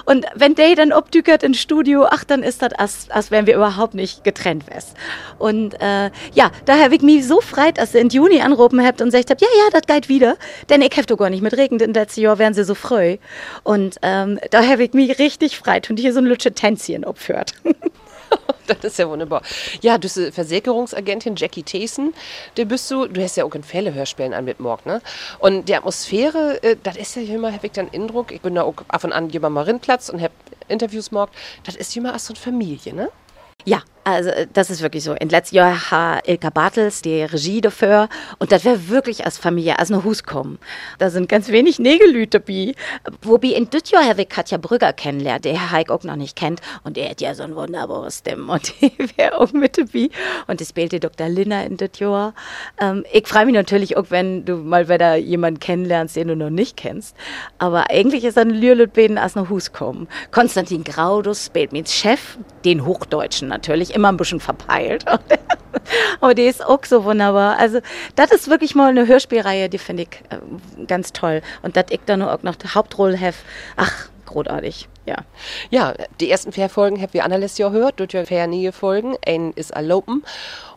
Und 0.06 0.24
wenn 0.34 0.54
der 0.54 0.74
dann 0.74 0.92
obdückert 0.92 1.42
ins 1.42 1.60
Studio, 1.60 2.06
ach, 2.06 2.24
dann 2.24 2.42
ist 2.42 2.62
das, 2.62 2.72
als, 2.72 3.10
als 3.10 3.30
wären 3.30 3.46
wir 3.46 3.56
überhaupt 3.56 3.94
nicht 3.94 4.24
getrennt 4.24 4.68
wärst. 4.70 4.96
Und 5.38 5.74
äh, 5.80 6.10
ja, 6.32 6.50
da 6.64 6.78
habe 6.78 6.94
ich 6.94 7.02
mich 7.02 7.26
so 7.26 7.40
freit, 7.40 7.76
dass 7.76 7.94
ihr 7.94 8.00
in 8.00 8.08
Juni 8.08 8.40
anrufen 8.40 8.84
habt 8.84 9.02
und 9.02 9.10
sagt 9.10 9.30
habt, 9.30 9.42
ja, 9.42 9.48
ja, 9.58 9.78
das 9.78 9.82
geht 9.82 10.08
wieder. 10.08 10.36
Denn 10.70 10.80
ich 10.80 10.96
habe 10.96 11.16
gar 11.16 11.28
nicht 11.28 11.42
mit 11.42 11.56
Regen, 11.56 11.78
denn 11.78 11.92
letztes 11.92 12.22
Jahr 12.22 12.38
wären 12.38 12.54
sie 12.54 12.64
so 12.64 12.74
frei. 12.74 13.18
Und 13.62 13.96
ähm, 14.02 14.40
da 14.50 14.66
habe 14.66 14.84
ich 14.84 14.94
mich 14.94 15.18
richtig 15.18 15.58
freit 15.58 15.90
und 15.90 15.98
hier 15.98 16.14
so 16.14 16.20
ein 16.20 16.26
Lütsche 16.26 16.52
Tänzchen 16.52 17.04
opfört. 17.04 17.52
das 18.66 18.78
ist 18.84 18.98
ja 18.98 19.08
wunderbar. 19.08 19.42
Ja, 19.80 19.98
du 19.98 20.02
bist 20.02 20.34
Versicherungsagentin 20.34 21.36
Jackie 21.36 21.62
Thesen. 21.62 22.14
Der 22.56 22.64
bist 22.64 22.90
du, 22.90 23.06
du 23.06 23.22
hast 23.22 23.36
ja 23.36 23.44
auch 23.44 23.54
in 23.54 23.62
Fälle-Hörspielen 23.62 24.34
an 24.34 24.44
mit 24.44 24.60
Morg, 24.60 24.86
ne? 24.86 25.00
Und 25.38 25.68
die 25.68 25.74
Atmosphäre, 25.74 26.62
äh, 26.62 26.76
das 26.82 26.96
ist 26.96 27.16
ja 27.16 27.22
immer, 27.22 27.52
habe 27.52 27.66
ich 27.66 27.72
dann 27.72 27.90
Eindruck, 27.92 28.32
ich 28.32 28.40
bin 28.40 28.54
da 28.54 28.62
auch 28.62 28.74
ab 28.88 29.04
und 29.04 29.12
an 29.12 29.30
jemand 29.30 29.54
mal 29.54 29.64
Rindplatz 29.64 30.08
und 30.08 30.20
habe 30.20 30.34
Interviews 30.68 31.10
morgt, 31.10 31.34
das 31.64 31.76
ist 31.76 31.96
immer 31.96 32.12
als 32.12 32.26
so 32.26 32.34
eine 32.34 32.40
Familie, 32.40 32.94
ne? 32.94 33.10
Ja, 33.64 33.82
also 34.12 34.30
äh, 34.30 34.46
das 34.52 34.70
ist 34.70 34.82
wirklich 34.82 35.04
so. 35.04 35.12
In 35.14 35.28
letztem 35.28 35.56
Jahr 35.56 35.90
hat 35.90 36.28
Ilka 36.28 36.50
Bartels 36.50 37.02
die 37.02 37.22
Regie 37.22 37.60
dafür 37.60 38.08
und 38.38 38.52
das 38.52 38.64
wäre 38.64 38.88
wirklich 38.88 39.24
als 39.24 39.38
Familie, 39.38 39.78
als 39.78 39.90
eine 39.90 40.04
Hus 40.04 40.22
kommen. 40.22 40.58
Da 40.98 41.10
sind 41.10 41.28
ganz 41.28 41.48
wenig 41.48 41.78
Nägelüte 41.78 42.40
dabei. 42.40 42.74
Wobei 43.22 43.48
in 43.48 43.68
das 43.70 43.90
Jahr 43.90 44.04
habe 44.04 44.26
Katja 44.26 44.58
Brügger 44.58 44.92
kennenlernt, 44.92 45.44
der 45.44 45.54
Herr 45.54 45.70
Heik 45.70 45.90
auch 45.90 46.04
noch 46.04 46.16
nicht 46.16 46.36
kennt 46.36 46.60
und 46.84 46.96
der 46.96 47.10
hat 47.10 47.20
ja 47.20 47.34
so 47.34 47.42
ein 47.42 47.54
wunderbares 47.54 48.18
Stimme 48.18 48.52
und 48.52 48.72
die 48.80 48.92
wäre 49.16 49.38
auch 49.38 49.52
mit 49.52 49.78
dabei. 49.78 50.08
Und 50.46 50.60
das 50.60 50.68
spielte 50.70 51.00
Dr. 51.00 51.28
Linner 51.28 51.64
in 51.64 51.76
das. 51.76 51.88
Ähm, 52.80 53.04
ich 53.12 53.26
freue 53.26 53.46
mich 53.46 53.54
natürlich 53.54 53.96
auch, 53.96 54.06
wenn 54.10 54.44
du 54.44 54.56
mal 54.56 54.88
wieder 54.88 55.16
jemanden 55.16 55.58
kennenlernst, 55.60 56.16
den 56.16 56.28
du 56.28 56.36
noch 56.36 56.50
nicht 56.50 56.76
kennst. 56.76 57.16
Aber 57.58 57.90
eigentlich 57.90 58.24
ist 58.24 58.38
ein 58.38 58.50
Lürlütbeden 58.50 59.18
als 59.18 59.36
eine 59.36 59.48
Hus 59.48 59.72
kommen. 59.72 60.08
Konstantin 60.30 60.84
Graudus 60.84 61.46
spielt 61.46 61.72
mit 61.72 61.88
Chef, 61.88 62.38
den 62.64 62.84
Hochdeutschen 62.84 63.48
natürlich, 63.48 63.94
immer 63.98 64.08
ein 64.08 64.16
bisschen 64.16 64.40
verpeilt. 64.40 65.04
Aber 66.20 66.34
die 66.34 66.44
ist 66.44 66.64
auch 66.64 66.84
so 66.84 67.04
wunderbar. 67.04 67.58
Also, 67.58 67.80
das 68.14 68.30
ist 68.30 68.48
wirklich 68.48 68.74
mal 68.74 68.90
eine 68.90 69.06
Hörspielreihe, 69.06 69.68
die 69.68 69.78
finde 69.78 70.04
ich 70.04 70.22
äh, 70.30 70.84
ganz 70.86 71.12
toll. 71.12 71.42
Und 71.62 71.76
dass 71.76 71.86
ich 71.90 72.00
da 72.06 72.16
nur 72.16 72.32
auch 72.32 72.42
noch 72.42 72.56
die 72.56 72.68
Hauptrolle 72.68 73.20
habe, 73.20 73.36
ach, 73.76 74.08
großartig. 74.26 74.88
Ja. 75.06 75.16
Ja, 75.70 75.94
die 76.20 76.30
ersten 76.30 76.52
vier 76.52 76.68
Folgen 76.68 77.00
habt 77.00 77.14
ihr 77.14 77.24
Annales 77.24 77.58
ja 77.58 77.68
gehört, 77.68 78.00
durch 78.00 78.16
vier 78.26 78.46
neue 78.46 78.72
Folgen. 78.72 79.16
Ein 79.26 79.52
ist 79.54 79.70
Erlopen 79.70 80.22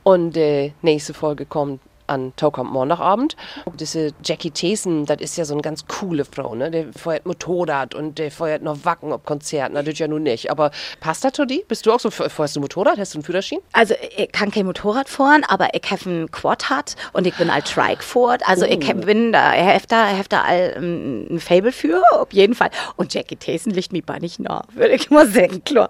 und 0.03 0.35
die 0.35 0.73
nächste 0.81 1.13
Folge 1.13 1.45
kommt 1.45 1.81
an 2.11 2.33
Tau 2.35 2.51
kommt 2.51 2.71
Montagabend. 2.71 3.35
Diese 3.79 4.11
Jackie 4.23 4.51
Thesen, 4.51 5.05
das 5.05 5.21
ist 5.21 5.37
ja 5.37 5.45
so 5.45 5.53
eine 5.53 5.61
ganz 5.61 5.87
coole 5.87 6.25
Frau, 6.25 6.53
ne? 6.53 6.69
Der 6.69 6.93
feuert 6.93 7.25
Motorrad 7.25 7.95
und 7.95 8.19
der 8.19 8.31
feuert 8.31 8.61
noch 8.61 8.83
Wacken 8.83 9.11
auf 9.11 9.23
Konzerten. 9.23 9.73
Das 9.73 9.97
ja 9.97 10.07
nun 10.07 10.23
nicht. 10.23 10.51
Aber 10.51 10.71
passt 10.99 11.23
das 11.23 11.33
zu 11.33 11.45
dir? 11.45 11.63
Bist 11.67 11.85
du 11.85 11.91
auch 11.91 11.99
so, 11.99 12.11
feuerst 12.11 12.55
du 12.55 12.59
Motorrad? 12.59 12.97
Hast 12.97 13.13
du 13.13 13.17
einen 13.17 13.23
Führerschein? 13.23 13.59
Also, 13.73 13.95
ich 14.17 14.31
kann 14.31 14.51
kein 14.51 14.65
Motorrad 14.65 15.09
fahren, 15.09 15.43
aber 15.47 15.69
ich 15.73 15.89
habe 15.89 16.05
einen 16.05 16.31
Quad 16.31 16.69
hat 16.69 16.95
und 17.13 17.25
ich 17.25 17.35
bin 17.35 17.49
als 17.49 17.71
Trike 17.71 18.03
fort. 18.03 18.41
Also, 18.45 18.65
oh. 18.65 18.69
ich 18.69 18.79
bin 18.79 19.31
da, 19.31 19.53
ich 19.53 19.61
habe 19.61 19.87
da, 19.87 20.17
hab 20.17 20.29
da 20.29 20.41
all, 20.41 20.75
um, 20.77 21.35
ein 21.35 21.39
Fable 21.39 21.71
für, 21.71 22.01
auf 22.13 22.31
jeden 22.31 22.55
Fall. 22.55 22.69
Und 22.97 23.13
Jackie 23.13 23.35
Thesen 23.35 23.71
liegt 23.71 23.93
mir 23.93 24.03
bei 24.03 24.19
nicht 24.19 24.39
nah, 24.39 24.63
würde 24.73 24.93
ich 24.93 25.09
mal 25.09 25.27
sagen, 25.27 25.63
klar. 25.63 25.89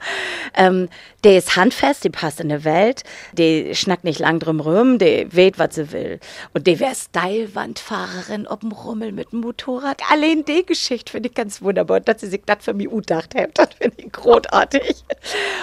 Ähm, 0.55 0.89
der 1.23 1.37
ist 1.37 1.55
handfest, 1.55 2.03
die 2.03 2.09
passt 2.09 2.39
in 2.39 2.49
der 2.49 2.63
Welt, 2.63 3.03
der 3.33 3.73
schnackt 3.73 4.03
nicht 4.03 4.19
lang 4.19 4.39
drum 4.39 4.59
rum, 4.59 4.97
der 4.97 5.33
weht, 5.33 5.59
was 5.59 5.75
sie 5.75 5.91
will. 5.91 6.10
Und 6.53 6.67
die 6.67 6.79
wäre 6.79 6.95
Stylewandfahrerin 6.95 8.47
auf 8.47 8.59
dem 8.59 8.71
Rummel 8.71 9.11
mit 9.11 9.31
dem 9.31 9.41
Motorrad. 9.41 10.01
Allein 10.11 10.45
die 10.45 10.65
Geschichte 10.65 11.11
finde 11.11 11.29
ich 11.29 11.35
ganz 11.35 11.61
wunderbar. 11.61 11.99
Dass 11.99 12.21
sie 12.21 12.27
sich 12.27 12.41
das 12.45 12.65
für 12.65 12.73
mich 12.73 12.89
gedacht 12.89 13.35
hat, 13.35 13.51
das 13.57 13.69
finde 13.79 13.97
ich 13.97 14.11
großartig. 14.11 15.03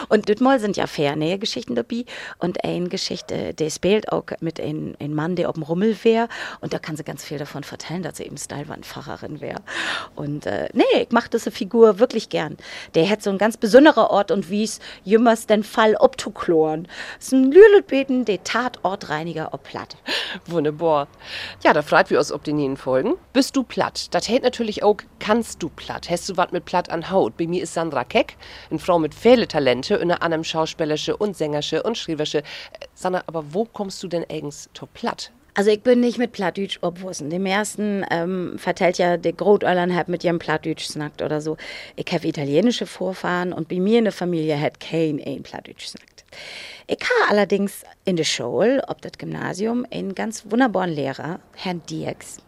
Und 0.08 0.28
Dütmol 0.28 0.58
sind 0.58 0.76
ja 0.76 0.86
Fernähe-Geschichten 0.86 1.74
dabei. 1.74 2.04
Und 2.38 2.64
eine 2.64 2.88
Geschichte, 2.88 3.54
die 3.54 3.70
spielt 3.70 4.12
auch 4.12 4.24
mit 4.40 4.60
einem, 4.60 4.96
einem 5.00 5.14
Mann, 5.14 5.36
der 5.36 5.48
auf 5.48 5.54
dem 5.54 5.62
Rummel 5.62 5.96
wäre. 6.02 6.28
Und 6.60 6.72
da 6.72 6.78
kann 6.78 6.96
sie 6.96 7.04
ganz 7.04 7.24
viel 7.24 7.38
davon 7.38 7.64
vertellen, 7.64 8.02
dass 8.02 8.18
sie 8.18 8.24
eben 8.24 8.36
Stylewandfahrerin 8.36 9.40
wäre. 9.40 9.60
Und 10.14 10.46
äh, 10.46 10.68
nee, 10.72 10.84
ich 11.00 11.10
mache 11.10 11.30
diese 11.30 11.50
Figur 11.50 11.98
wirklich 11.98 12.28
gern. 12.28 12.56
Der 12.94 13.08
hat 13.08 13.22
so 13.22 13.30
ein 13.30 13.38
ganz 13.38 13.56
besonderer 13.56 14.10
Ort 14.10 14.30
und 14.30 14.50
wie 14.50 14.64
es 14.64 14.80
jümmers 15.04 15.46
den 15.46 15.62
Fall 15.62 15.94
obtukloren. 15.96 16.88
Das 17.16 17.26
ist 17.26 17.32
ein 17.32 17.52
Lülebeten, 17.52 18.24
der 18.24 18.42
Tatortreiniger 18.44 19.50
ob 19.52 19.64
Platt. 19.64 19.96
Wunderbar. 20.46 21.08
Ja, 21.62 21.72
da 21.72 21.82
freut 21.82 22.10
wir 22.10 22.18
uns 22.18 22.32
ob 22.32 22.44
die 22.44 22.52
nächsten 22.52 22.76
Folgen. 22.76 23.14
Bist 23.32 23.56
du 23.56 23.62
platt? 23.62 24.08
Das 24.12 24.28
hält 24.28 24.42
natürlich 24.42 24.82
auch, 24.82 24.96
kannst 25.18 25.62
du 25.62 25.68
platt? 25.68 26.08
Hast 26.10 26.28
du 26.28 26.36
was 26.36 26.52
mit 26.52 26.64
platt 26.64 26.90
an 26.90 27.10
Haut? 27.10 27.36
Bei 27.36 27.46
mir 27.46 27.62
ist 27.62 27.74
Sandra 27.74 28.04
Keck, 28.04 28.36
eine 28.70 28.78
Frau 28.78 28.98
mit 28.98 29.14
viele 29.14 29.48
Talente, 29.48 29.98
unter 29.98 30.22
anderem 30.22 30.44
schauspielerische 30.44 31.16
und 31.16 31.36
sängerische 31.36 31.82
und 31.82 31.96
schreiberische. 31.96 32.38
Äh, 32.38 32.42
Sandra, 32.94 33.22
aber 33.26 33.52
wo 33.52 33.64
kommst 33.64 34.02
du 34.02 34.08
denn 34.08 34.24
eigens 34.28 34.68
zu 34.74 34.86
platt? 34.86 35.32
Also 35.58 35.72
ich 35.72 35.82
bin 35.82 35.98
nicht 35.98 36.18
mit 36.18 36.30
Plattdeutsch 36.30 36.78
obwussen. 36.82 37.30
Dem 37.30 37.44
ersten 37.44 38.06
ähm, 38.10 38.54
vertellt 38.58 38.98
ja 38.98 39.16
der 39.16 39.32
Großeltern 39.32 39.92
hat 39.92 40.08
mit 40.08 40.22
ihrem 40.22 40.38
Plattdeutsch 40.38 40.86
snackt 40.86 41.20
oder 41.20 41.40
so. 41.40 41.56
Ich 41.96 42.06
habe 42.12 42.28
italienische 42.28 42.86
Vorfahren 42.86 43.52
und 43.52 43.68
bei 43.68 43.80
mir 43.80 43.98
in 43.98 44.04
der 44.04 44.12
Familie 44.12 44.60
hat 44.60 44.78
kein 44.78 45.20
ein 45.20 45.42
Plattdeutsch 45.42 45.86
snackt. 45.86 46.07
Ich 46.86 47.00
habe 47.00 47.30
allerdings 47.30 47.84
in 48.04 48.16
der 48.16 48.24
Schule, 48.24 48.82
ob 48.88 49.02
das 49.02 49.12
Gymnasium, 49.18 49.86
einen 49.90 50.14
ganz 50.14 50.44
wunderbaren 50.50 50.90
Lehrer, 50.90 51.40
Herrn 51.54 51.82
Dierks. 51.88 52.38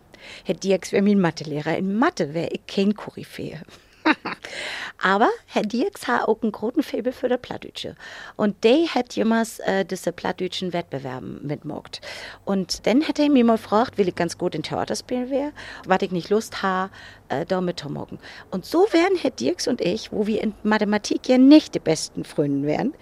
Herr 0.44 0.54
Dierks 0.54 0.92
wäre 0.92 1.02
mein 1.02 1.20
Mathelehrer. 1.20 1.76
In 1.76 1.96
Mathe 1.96 2.34
wäre 2.34 2.48
ich 2.48 2.66
kein 2.66 2.94
Koryphäe. 2.94 3.60
Aber 5.02 5.30
Herr 5.46 5.62
Dirks 5.62 6.06
hat 6.06 6.28
auch 6.28 6.42
einen 6.42 6.52
großen 6.52 6.82
Faible 6.82 7.12
für 7.12 7.28
die 7.28 7.36
Plattdütsche. 7.36 7.94
Und 8.36 8.62
der 8.64 8.86
hat 8.94 9.14
jemals 9.14 9.58
äh, 9.60 9.84
diese 9.84 10.12
Plattdütschen 10.12 10.72
Wettbewerben 10.72 11.40
mitmogt. 11.46 12.00
Und 12.44 12.86
dann 12.86 13.06
hat 13.06 13.18
er 13.18 13.30
mich 13.30 13.44
mal 13.44 13.56
gefragt, 13.56 13.98
will 13.98 14.08
ich 14.08 14.14
ganz 14.14 14.36
gut 14.36 14.54
in 14.54 14.62
Theaterspielen 14.62 15.30
wäre, 15.30 15.52
was 15.86 16.02
ich 16.02 16.10
nicht 16.10 16.30
Lust 16.30 16.62
habe, 16.62 16.90
äh, 17.28 17.46
da 17.46 17.60
mitzumogen. 17.60 18.18
Und 18.50 18.64
so 18.66 18.86
wären 18.92 19.16
Herr 19.16 19.30
Dirks 19.30 19.68
und 19.68 19.80
ich, 19.80 20.12
wo 20.12 20.26
wir 20.26 20.42
in 20.42 20.54
Mathematik 20.62 21.28
ja 21.28 21.38
nicht 21.38 21.74
die 21.74 21.80
besten 21.80 22.24
Freunde 22.24 22.66
wären, 22.66 22.94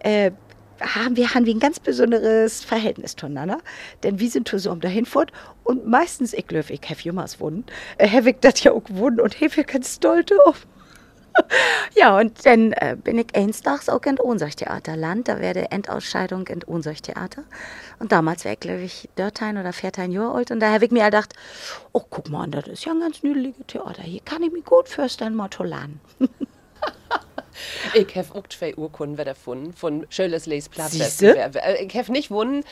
äh, 0.00 0.32
haben 0.80 1.16
wir, 1.16 1.34
haben 1.34 1.46
wir 1.46 1.54
ein 1.54 1.60
ganz 1.60 1.80
besonderes 1.80 2.64
Verhältnis 2.64 3.16
zueinander. 3.16 3.58
Denn 4.02 4.20
wir 4.20 4.30
sind 4.30 4.48
so 4.48 4.70
um 4.70 4.80
dahin 4.80 5.06
fort 5.06 5.32
und 5.64 5.86
meistens, 5.86 6.32
ich 6.32 6.46
glaube, 6.46 6.72
ich 6.72 6.80
habe 6.88 7.00
jemals 7.00 7.38
gewonnen, 7.38 7.64
äh, 7.98 8.08
habe 8.08 8.30
ich 8.30 8.36
das 8.40 8.62
ja 8.62 8.72
auch 8.72 8.84
gewonnen 8.84 9.20
und 9.20 9.40
habe 9.40 9.64
ganz 9.64 9.96
stolz 9.96 10.26
drauf. 10.26 10.66
ja, 11.94 12.18
und 12.18 12.44
dann 12.44 12.72
äh, 12.72 12.96
bin 13.02 13.18
ich 13.18 13.34
einstags 13.34 13.88
auch 13.88 14.02
in 14.02 14.18
Ohnsorgtheaterland. 14.18 15.28
Da 15.28 15.40
wäre 15.40 15.54
die 15.54 15.70
Endausscheidung 15.72 16.46
in 16.48 16.64
Ohnsorgtheater. 16.64 17.44
Und 17.98 18.12
damals 18.12 18.44
war 18.44 18.52
ich, 18.52 18.60
glaube 18.60 18.82
ich, 18.82 19.08
13 19.16 19.58
oder 19.58 19.72
14 19.72 20.10
Jahre 20.10 20.34
alt. 20.34 20.50
Und 20.50 20.60
da 20.60 20.72
habe 20.72 20.86
ich 20.86 20.90
mir 20.90 21.04
gedacht, 21.04 21.34
oh, 21.92 22.02
guck 22.08 22.28
mal, 22.28 22.48
das 22.48 22.66
ist 22.66 22.84
ja 22.84 22.92
ein 22.92 23.00
ganz 23.00 23.22
nüdeliges 23.22 23.66
Theater. 23.66 24.02
Hier 24.02 24.20
kann 24.20 24.42
ich 24.42 24.52
mich 24.52 24.64
gut 24.64 24.88
mal 25.30 25.50
zu 25.50 25.62
lernen. 25.62 26.00
Ich 27.94 28.14
habe 28.16 28.34
auch 28.34 28.46
zwei 28.48 28.74
Urkunden 28.74 29.16
gefunden 29.24 29.72
von 29.72 30.06
Schöles 30.10 30.46
Lees 30.46 30.68
Siehste? 30.72 31.34
Platt. 31.34 31.56
Ich 31.80 31.96
habe 31.96 32.12
nicht 32.12 32.28
gewonnen, 32.28 32.64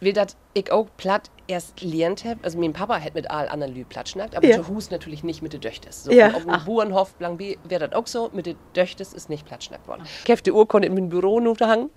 weil 0.00 0.12
das 0.12 0.36
ich 0.54 0.70
auch 0.70 0.88
platt 0.96 1.30
erst 1.46 1.76
gelernt 1.76 2.24
habe. 2.24 2.40
Also 2.42 2.58
mein 2.58 2.72
Papa 2.72 3.00
hat 3.00 3.14
mit 3.14 3.30
all 3.30 3.48
anderen 3.48 3.74
Lü 3.74 3.84
platt 3.84 4.08
schnackt, 4.08 4.36
aber 4.36 4.46
Ja. 4.46 4.56
zu 4.56 4.68
Hus 4.68 4.90
natürlich 4.90 5.22
nicht 5.24 5.42
mit 5.42 5.52
den 5.52 5.60
Döchtes. 5.60 6.04
So, 6.04 6.12
Ja. 6.12 6.28
und 6.28 6.34
Auf 6.34 6.42
dem 6.42 6.50
Ach. 6.50 6.64
Bauernhof 6.66 7.14
Blanc 7.14 7.38
wäre 7.40 7.88
das 7.88 7.92
auch 7.92 8.06
so, 8.06 8.30
mit 8.32 8.46
den 8.46 8.56
Döchtes 8.74 9.12
ist 9.12 9.28
nicht 9.28 9.44
platt 9.46 9.64
schnackt 9.64 9.86
worden. 9.88 10.02
Ich 10.24 10.30
habe 10.30 10.42
die 10.42 10.52
Urkunde 10.52 10.88
in 10.88 10.94
meinem 10.94 11.08
Büro 11.08 11.40
noch 11.40 11.56
gehangen. 11.56 11.90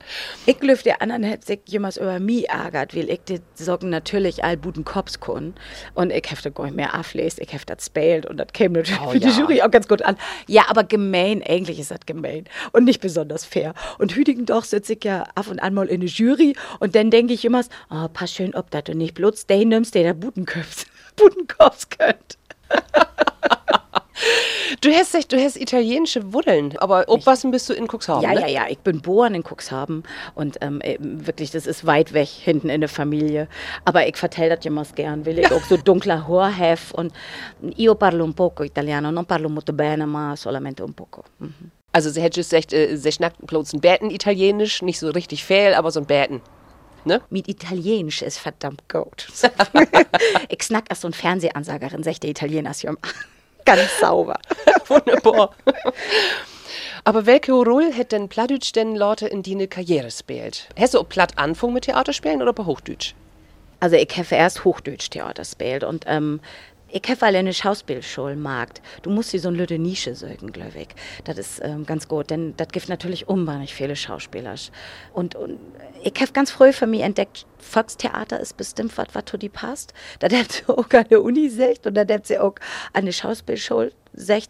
Ich 0.46 0.60
glaube, 0.60 0.82
der 0.84 1.02
anderen 1.02 1.24
hätte 1.24 1.46
sich 1.46 1.60
jemals 1.66 1.98
über 1.98 2.20
mich 2.20 2.50
ärgert, 2.50 2.96
weil 2.96 3.10
ich 3.10 3.22
die 3.28 3.40
Socken 3.56 3.90
natürlich 3.90 4.44
all 4.44 4.58
guten 4.58 4.84
Kops 4.84 5.20
kann. 5.20 5.56
Und 5.94 6.12
ich 6.12 6.26
habe 6.30 6.42
das 6.42 6.54
gar 6.54 6.66
nicht 6.66 6.76
mehr 6.76 7.00
auflesen, 7.00 7.44
ich 7.44 7.54
habe 7.54 7.64
das 7.66 7.86
spät 7.86 8.26
und 8.26 8.38
das 8.38 8.48
käme 8.54 8.80
natürlich 8.80 9.02
Oh, 9.02 9.10
für 9.12 9.20
die 9.20 9.28
ja. 9.28 9.40
Jury 9.40 9.62
auch 9.62 9.72
ganz 9.72 9.88
gut 9.88 10.02
an. 10.02 10.18
Ja, 10.48 10.64
aber 10.70 10.84
gemein, 10.84 11.42
eigentlich 11.48 11.80
ist 11.80 11.92
das 11.92 12.00
gemein 12.06 12.46
und 12.74 12.84
nicht 12.84 13.02
besonders 13.02 13.46
fair. 13.46 13.74
Und 13.98 14.16
hütigen 14.16 14.46
doch 14.46 14.64
sitze 14.64 14.94
ich 14.94 15.04
ja 15.04 15.24
ab 15.36 15.48
und 15.48 15.60
an 15.60 15.74
mal 15.74 15.88
in 15.88 16.02
der 16.02 16.10
Jury 16.10 16.56
und 16.80 16.96
dann 16.96 17.12
denke 17.12 17.34
ich 17.34 17.46
immer, 17.46 17.62
oh, 17.90 18.08
pass 18.14 18.32
schön 18.34 18.54
ob 18.56 18.72
dass 18.72 18.84
du 18.86 18.96
nicht 18.96 19.14
bloß 19.14 19.37
den 19.45 19.69
nimmst, 19.69 19.93
der 19.95 20.04
da 20.04 20.13
Butenköps, 20.13 20.86
Butenkops 21.15 21.89
könnt. 21.89 22.38
Du 24.82 24.91
hast, 24.91 25.13
echt- 25.15 25.32
du 25.32 25.38
hast 25.39 25.56
italienische 25.58 26.34
Wurzeln, 26.34 26.76
aber 26.80 27.06
aufpassen 27.08 27.52
bist 27.52 27.69
du 27.69 27.73
in 27.73 27.88
Cuxhaven, 27.88 28.23
Ja, 28.23 28.34
ne? 28.34 28.41
ja, 28.41 28.47
ja, 28.47 28.65
ich 28.67 28.80
bin 28.80 28.97
geboren 28.97 29.36
in 29.36 29.43
Cuxhaven 29.43 30.04
und 30.36 30.58
ähm, 30.62 30.82
eben 30.84 31.26
wirklich, 31.26 31.52
das 31.52 31.67
ist 31.67 31.86
weit 31.86 32.13
weg 32.13 32.28
hinten 32.28 32.69
in 32.69 32.82
der 32.82 32.89
Familie. 32.89 33.47
Aber 33.86 34.08
ich 34.08 34.17
vertell 34.17 34.50
das 34.50 34.63
jemals 34.63 34.93
gern, 34.95 35.26
weil 35.26 35.38
ich 35.39 35.52
auch 35.52 35.63
so 35.63 35.78
dunkler 35.78 36.28
habe 36.28 36.78
und 36.93 37.13
io 37.78 37.93
parlo 37.95 38.23
un 38.26 38.34
poco 38.34 38.63
italiano, 38.63 39.12
non 39.12 39.26
parlo 39.26 39.50
molto 39.50 39.71
bene, 39.71 40.06
ma 40.08 40.36
solamente 40.36 40.84
un 40.84 40.93
poco. 40.93 41.23
Mhm. 41.39 41.71
Also 41.93 42.10
sie 42.10 42.21
hätte 42.21 42.39
gesagt, 42.41 42.73
äh, 42.73 42.97
sie 42.97 43.12
schnackt 43.12 43.38
bloß 43.45 43.73
ein 43.73 43.82
Bäten 43.82 44.10
italienisch, 44.10 44.82
nicht 44.82 45.00
so 45.00 45.10
richtig 45.12 45.43
fehl, 45.45 45.76
aber 45.76 45.91
so 45.91 46.00
ein 46.02 46.06
Bäten. 46.08 46.41
Ne? 47.08 47.22
Mit 47.30 47.48
Italienisch 47.48 48.22
ist 48.22 48.38
verdammt 48.38 48.88
gut. 48.89 49.28
ich 50.50 50.63
snack 50.63 50.86
als 50.89 51.02
so 51.02 51.08
ein 51.08 51.13
Fernsehansagerin, 51.13 52.04
sagt 52.04 52.24
der 52.24 52.30
Italiener. 52.30 52.72
Ganz 53.65 54.00
sauber. 54.00 54.39
Wunderbar. 54.88 55.56
Aber 57.04 57.26
welche 57.26 57.54
Rolle 57.54 57.93
hat 57.93 58.12
denn 58.12 58.30
Plattdeutsch 58.30 58.74
denn 58.74 58.96
Leute 58.96 59.28
in 59.28 59.41
die 59.41 59.67
Karriere 59.67 60.06
gespielt? 60.06 60.70
Hast 60.78 60.93
du 60.93 61.00
auch 61.00 61.10
platt 61.10 61.38
anfangen 61.38 61.74
mit 61.74 61.86
Theaterspielen 61.86 62.41
oder 62.41 62.54
bei 62.54 62.65
Hochdeutsch? 62.65 63.15
Also 63.80 63.96
ich 63.96 64.10
habe 64.17 64.36
erst 64.36 64.65
Hochdeutsch 64.65 65.10
Theater 65.10 65.43
gespielt 65.43 65.84
und 65.84 66.04
ähm, 66.08 66.41
ich 66.89 67.04
habe 67.10 67.26
eine 67.26 67.54
Schauspielschule 67.54 68.36
gemacht. 68.36 68.82
Du 69.02 69.10
musst 69.10 69.34
dir 69.34 69.39
so 69.39 69.50
eine 69.50 69.58
lütte 69.58 69.78
Nische 69.78 70.15
sögen, 70.15 70.52
glaube 70.52 70.80
ich. 70.80 70.88
Das 71.26 71.38
ist 71.38 71.62
ähm, 71.63 71.86
ganz 71.86 72.08
gut, 72.08 72.30
denn 72.30 72.54
das 72.58 72.69
gibt 72.69 72.89
natürlich 72.89 73.28
unwahrscheinlich 73.28 73.73
viele 73.73 73.95
Schauspieler. 73.95 74.56
Und, 75.13 75.36
und 75.36 75.60
ich 76.04 76.13
habe 76.21 76.32
ganz 76.32 76.52
früh 76.52 76.71
für 76.71 76.88
mich 76.88 77.02
entdeckt, 77.02 77.45
Volkstheater 77.60 78.39
ist 78.39 78.56
bestimmt 78.56 78.97
was, 78.97 79.08
was 79.13 79.26
zu 79.26 79.38
dir 79.38 79.50
passt. 79.50 79.93
Da 80.19 80.30
hat 80.32 80.52
sie 80.52 80.69
auch 80.69 80.89
an 80.91 81.06
der 81.10 81.21
Uni 81.21 81.50
gesagt 81.50 81.88
und 81.88 81.95
da 81.95 82.06
hat 82.08 82.28
sie 82.28 82.39
auch 82.39 82.56
an 82.93 83.06
der 83.06 83.12
Schauspielschule 83.12 83.91
sagt, 84.17 84.49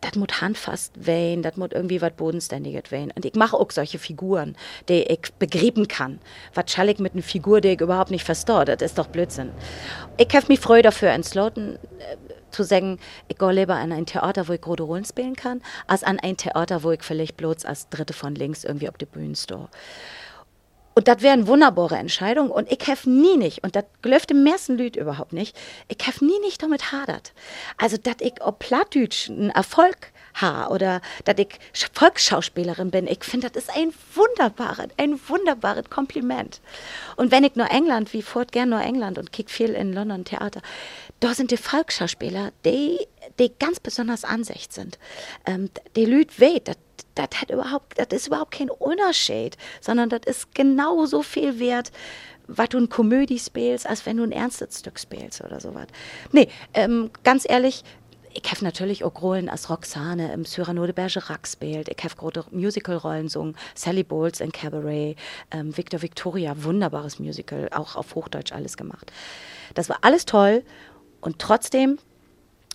das 0.00 0.14
muss 0.16 0.40
handfast 0.40 0.92
wehen, 1.06 1.42
das 1.42 1.56
muss 1.56 1.70
irgendwie 1.72 2.00
was 2.00 2.12
Bodenständiges 2.12 2.90
wehen. 2.90 3.12
Und 3.14 3.24
ich 3.24 3.34
mache 3.34 3.56
auch 3.56 3.70
solche 3.70 3.98
Figuren, 3.98 4.56
die 4.88 5.02
ich 5.02 5.32
begreifen 5.38 5.86
kann. 5.88 6.18
Was 6.54 6.72
schall 6.72 6.88
ich 6.88 6.98
mit 6.98 7.12
einer 7.12 7.22
Figur, 7.22 7.60
die 7.60 7.68
ich 7.68 7.80
überhaupt 7.80 8.10
nicht 8.10 8.24
verstehe? 8.24 8.64
Das 8.64 8.82
ist 8.82 8.98
doch 8.98 9.06
Blödsinn. 9.06 9.50
Ich 10.16 10.34
habe 10.34 10.46
mich 10.48 10.60
freu 10.60 10.82
dafür 10.82 11.10
entschlossen, 11.10 11.76
äh, 11.98 12.16
zu 12.50 12.64
sagen, 12.64 12.98
ich 13.28 13.38
gehe 13.38 13.52
lieber 13.52 13.74
an 13.74 13.92
ein 13.92 14.06
Theater, 14.06 14.46
wo 14.46 14.52
ich 14.52 14.60
große 14.60 14.82
Rollen 14.82 15.04
spielen 15.04 15.36
kann, 15.36 15.62
als 15.86 16.04
an 16.04 16.18
ein 16.20 16.36
Theater, 16.36 16.82
wo 16.82 16.90
ich 16.90 17.02
vielleicht 17.02 17.36
bloß 17.36 17.64
als 17.64 17.88
Dritte 17.88 18.12
von 18.12 18.34
links 18.34 18.64
irgendwie 18.64 18.88
auf 18.88 18.98
die 18.98 19.06
Bühne 19.06 19.34
stehe. 19.34 19.68
Und 20.94 21.08
das 21.08 21.22
wäre 21.22 21.32
eine 21.32 21.46
wunderbare 21.46 21.96
Entscheidung. 21.96 22.50
Und 22.50 22.70
ich 22.70 22.86
habe 22.86 23.10
nie 23.10 23.36
nicht, 23.36 23.64
und 23.64 23.74
das 23.76 23.84
glöft 24.02 24.30
im 24.30 24.44
meisten 24.44 24.76
Lüd 24.76 24.96
überhaupt 24.96 25.32
nicht, 25.32 25.56
ich 25.88 26.06
habe 26.06 26.24
nie 26.24 26.38
nicht 26.40 26.62
damit 26.62 26.92
hadert. 26.92 27.32
Also, 27.78 27.96
dass 27.96 28.16
ich 28.20 28.34
ob 28.42 28.58
Plattdütsch 28.58 29.30
einen 29.30 29.50
Erfolg 29.50 30.12
habe 30.34 30.72
oder 30.72 31.00
dass 31.24 31.36
ich 31.38 31.48
Sch- 31.74 31.88
Volksschauspielerin 31.92 32.90
bin, 32.90 33.06
ich 33.06 33.22
finde, 33.24 33.50
das 33.50 33.64
ist 33.64 33.76
ein 33.76 33.92
wunderbares, 34.14 34.88
ein 34.96 35.20
wunderbares 35.28 35.90
Kompliment. 35.90 36.60
Und 37.16 37.30
wenn 37.30 37.44
ich 37.44 37.56
nur 37.56 37.70
England, 37.70 38.12
wie 38.12 38.22
fort 38.22 38.52
gern 38.52 38.70
nur 38.70 38.80
England 38.80 39.18
und 39.18 39.32
kick 39.32 39.50
viel 39.50 39.70
in 39.70 39.92
London 39.92 40.24
Theater, 40.24 40.62
da 41.22 41.34
sind 41.34 41.52
die 41.52 41.56
Volksschauspieler, 41.56 42.50
die, 42.64 42.98
die 43.38 43.52
ganz 43.60 43.78
besonders 43.78 44.24
Ansicht 44.24 44.72
sind. 44.72 44.98
Ähm, 45.46 45.70
die 45.94 46.04
Lüd 46.04 46.40
weht, 46.40 46.68
das 46.68 46.76
das 47.14 47.28
überhaupt, 47.50 47.98
ist 48.12 48.26
überhaupt 48.26 48.52
kein 48.52 48.70
Unterschied, 48.70 49.58
sondern 49.82 50.08
das 50.08 50.22
ist 50.24 50.54
genauso 50.54 51.22
viel 51.22 51.58
wert, 51.58 51.92
was 52.46 52.70
du 52.70 52.78
in 52.78 52.88
Komödie 52.88 53.38
spielst, 53.38 53.86
als 53.86 54.06
wenn 54.06 54.16
du 54.16 54.22
ein 54.22 54.32
ernstes 54.32 54.78
Stück 54.78 54.98
spielst 54.98 55.42
oder 55.42 55.60
sowas. 55.60 55.88
Nee, 56.32 56.48
ähm, 56.72 57.10
ganz 57.22 57.46
ehrlich, 57.46 57.84
ich 58.32 58.50
habe 58.50 58.64
natürlich 58.64 59.04
auch 59.04 59.20
Rollen 59.20 59.50
als 59.50 59.68
Roxane 59.68 60.32
im 60.32 60.46
Cyrano 60.46 60.86
de 60.86 60.94
Bergerac 60.94 61.42
gespielt. 61.42 61.90
Ich 61.94 62.02
habe 62.02 62.14
große 62.14 62.46
Musical-Rollen 62.50 63.24
gesungen. 63.24 63.56
Sally 63.74 64.04
Bowles 64.04 64.40
in 64.40 64.52
Cabaret, 64.52 65.16
ähm, 65.50 65.76
Victor 65.76 66.00
Victoria, 66.00 66.54
wunderbares 66.64 67.18
Musical, 67.18 67.68
auch 67.72 67.94
auf 67.94 68.14
Hochdeutsch 68.14 68.52
alles 68.52 68.78
gemacht. 68.78 69.12
Das 69.74 69.90
war 69.90 69.98
alles 70.00 70.24
toll 70.24 70.64
und 71.22 71.38
trotzdem 71.38 71.98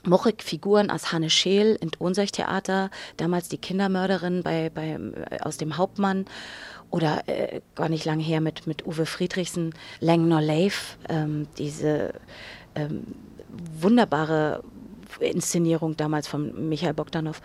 mochte 0.03 0.29
ich 0.29 0.43
Figuren 0.43 0.89
als 0.89 1.11
Hanne 1.11 1.29
Scheel 1.29 1.77
in 1.79 1.91
Theater, 2.31 2.89
damals 3.17 3.49
die 3.49 3.57
Kindermörderin 3.57 4.41
bei, 4.41 4.71
bei, 4.73 4.91
äh, 4.91 5.39
aus 5.41 5.57
dem 5.57 5.77
Hauptmann 5.77 6.25
oder 6.89 7.27
äh, 7.27 7.61
gar 7.75 7.89
nicht 7.89 8.05
lange 8.05 8.23
her 8.23 8.41
mit, 8.41 8.65
mit 8.65 8.87
Uwe 8.87 9.05
Friedrichsen, 9.05 9.73
Lang 9.99 10.27
nor 10.27 10.41
Leif, 10.41 10.97
ähm, 11.09 11.47
diese 11.57 12.13
ähm, 12.75 13.03
wunderbare 13.79 14.63
Inszenierung 15.19 15.97
damals 15.97 16.27
von 16.27 16.69
Michael 16.69 16.93
Bogdanov. 16.93 17.41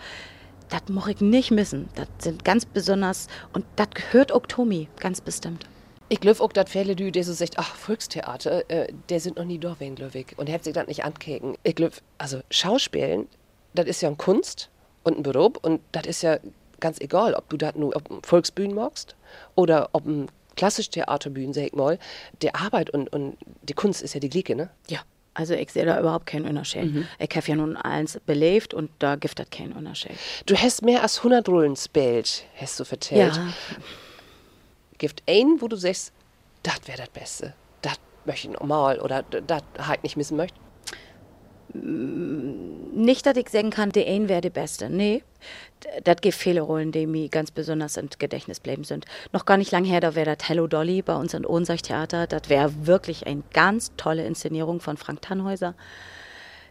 Das 0.69 0.83
mochte 0.89 1.11
ich 1.11 1.21
nicht 1.21 1.51
missen. 1.51 1.89
Das 1.95 2.07
sind 2.19 2.45
ganz 2.45 2.65
besonders, 2.65 3.27
und 3.51 3.65
das 3.75 3.89
gehört 3.93 4.31
auch 4.31 4.45
Tomi, 4.47 4.87
ganz 4.99 5.19
bestimmt. 5.21 5.65
Ich 6.13 6.19
glaube 6.19 6.43
auch, 6.43 6.53
dass 6.53 6.69
viele 6.69 6.89
Leute, 6.89 7.11
die 7.11 7.23
so 7.23 7.33
sagt, 7.33 7.57
ach, 7.57 7.73
Volkstheater, 7.73 8.69
äh, 8.69 8.93
der 9.09 9.19
sind 9.19 9.37
noch 9.37 9.45
nie 9.45 9.57
da 9.57 9.73
gewesen, 9.73 9.95
glaube 9.95 10.19
ich. 10.19 10.37
Und 10.37 10.47
hat 10.47 10.63
sich 10.63 10.71
das 10.71 10.85
nicht 10.85 11.03
ankeken. 11.03 11.57
Ich 11.63 11.73
glaube, 11.73 11.95
also 12.19 12.41
Schauspielen, 12.51 13.27
das 13.73 13.87
ist 13.87 14.03
ja 14.03 14.09
eine 14.09 14.17
Kunst 14.17 14.69
und 15.01 15.17
ein 15.17 15.23
Beruf 15.23 15.53
und 15.63 15.81
das 15.91 16.05
ist 16.05 16.21
ja 16.21 16.37
ganz 16.79 17.01
egal, 17.01 17.33
ob 17.33 17.49
du 17.49 17.57
das 17.57 17.73
nur 17.73 17.95
auf 17.95 18.03
Volksbühnen 18.21 18.75
magst 18.75 19.15
oder 19.55 19.89
ob 19.93 20.05
ein 20.05 20.27
klassisch 20.55 20.91
Theaterbühnen, 20.91 21.51
sag 21.51 21.63
ich 21.63 21.73
mal. 21.73 21.97
Die 22.43 22.53
Arbeit 22.53 22.91
und, 22.91 23.11
und 23.11 23.35
die 23.63 23.73
Kunst 23.73 24.03
ist 24.03 24.13
ja 24.13 24.19
die 24.19 24.29
Gleiche, 24.29 24.55
ne? 24.55 24.69
Ja, 24.89 24.99
also 25.33 25.55
ich 25.55 25.71
sehe 25.71 25.83
da 25.83 25.99
überhaupt 25.99 26.27
keinen 26.27 26.45
Unterschied. 26.45 27.07
Ich 27.17 27.35
habe 27.35 27.47
ja 27.47 27.55
nun 27.55 27.75
eins 27.75 28.19
belebt 28.23 28.75
und 28.75 28.91
da 28.99 29.15
gibt 29.15 29.39
es 29.39 29.49
keinen 29.49 29.73
Unterschied. 29.73 30.11
Du 30.45 30.55
hast 30.55 30.83
mehr 30.83 31.01
als 31.01 31.17
100 31.17 31.49
Rollen 31.49 31.73
gespielt, 31.73 32.43
hast 32.55 32.79
du 32.79 32.85
vertellt. 32.85 33.35
Ja. 33.35 33.47
Gibt 35.03 35.21
einen, 35.27 35.61
wo 35.61 35.67
du 35.67 35.75
sagst, 35.75 36.13
das 36.63 36.79
wäre 36.85 36.99
das 36.99 37.09
Beste. 37.09 37.53
Das 37.81 37.95
möchte 38.23 38.47
ich 38.47 38.53
nochmal 38.53 39.01
oder 39.01 39.23
das 39.23 39.61
halt 39.77 40.01
nicht 40.01 40.15
missen 40.15 40.37
möchte. 40.37 40.57
Nicht, 41.73 43.25
dass 43.25 43.35
ich 43.35 43.49
sagen 43.49 43.69
kann, 43.69 43.89
der 43.89 44.07
ein 44.07 44.29
wäre 44.29 44.39
der 44.39 44.49
Beste. 44.49 44.89
Nee, 44.89 45.21
das 46.05 46.21
gibt 46.21 46.37
viele 46.37 46.61
Rollen, 46.61 46.93
die 46.93 47.05
mir 47.05 47.27
ganz 47.27 47.51
besonders 47.51 47.97
im 47.97 48.07
Gedächtnis 48.17 48.61
bleiben 48.61 48.85
sind. 48.85 49.03
Noch 49.33 49.43
gar 49.43 49.57
nicht 49.57 49.71
lang 49.71 49.83
her, 49.83 49.99
da 49.99 50.15
wäre 50.15 50.37
das 50.37 50.47
Hello 50.47 50.67
Dolly 50.67 51.01
bei 51.01 51.17
uns 51.17 51.33
in 51.33 51.45
Ohnsorg 51.45 51.83
Theater. 51.83 52.25
Das 52.25 52.47
wäre 52.47 52.87
wirklich 52.87 53.27
eine 53.27 53.43
ganz 53.51 53.91
tolle 53.97 54.25
Inszenierung 54.25 54.79
von 54.79 54.95
Frank 54.95 55.21
Tannhäuser. 55.21 55.75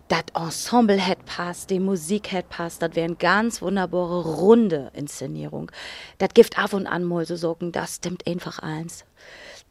Das 0.09 0.25
Ensemble 0.35 0.99
hätte 0.99 1.25
passt, 1.25 1.71
die 1.71 1.81
Musik 1.81 2.33
hätte 2.33 2.49
passt, 2.51 2.83
das 2.83 2.95
wäre 2.95 3.07
eine 3.07 3.17
ganz 3.17 3.63
wunderbare 3.63 4.23
runde 4.23 4.91
Inszenierung. 4.95 5.71
Das 6.19 6.31
gibt 6.35 6.59
ab 6.59 6.73
und 6.75 6.87
an 6.87 7.05
mal 7.05 7.25
so 7.25 7.37
sagen, 7.37 7.73
das 7.73 7.97
stimmt 7.97 8.27
einfach 8.27 8.59
eins. 8.59 9.05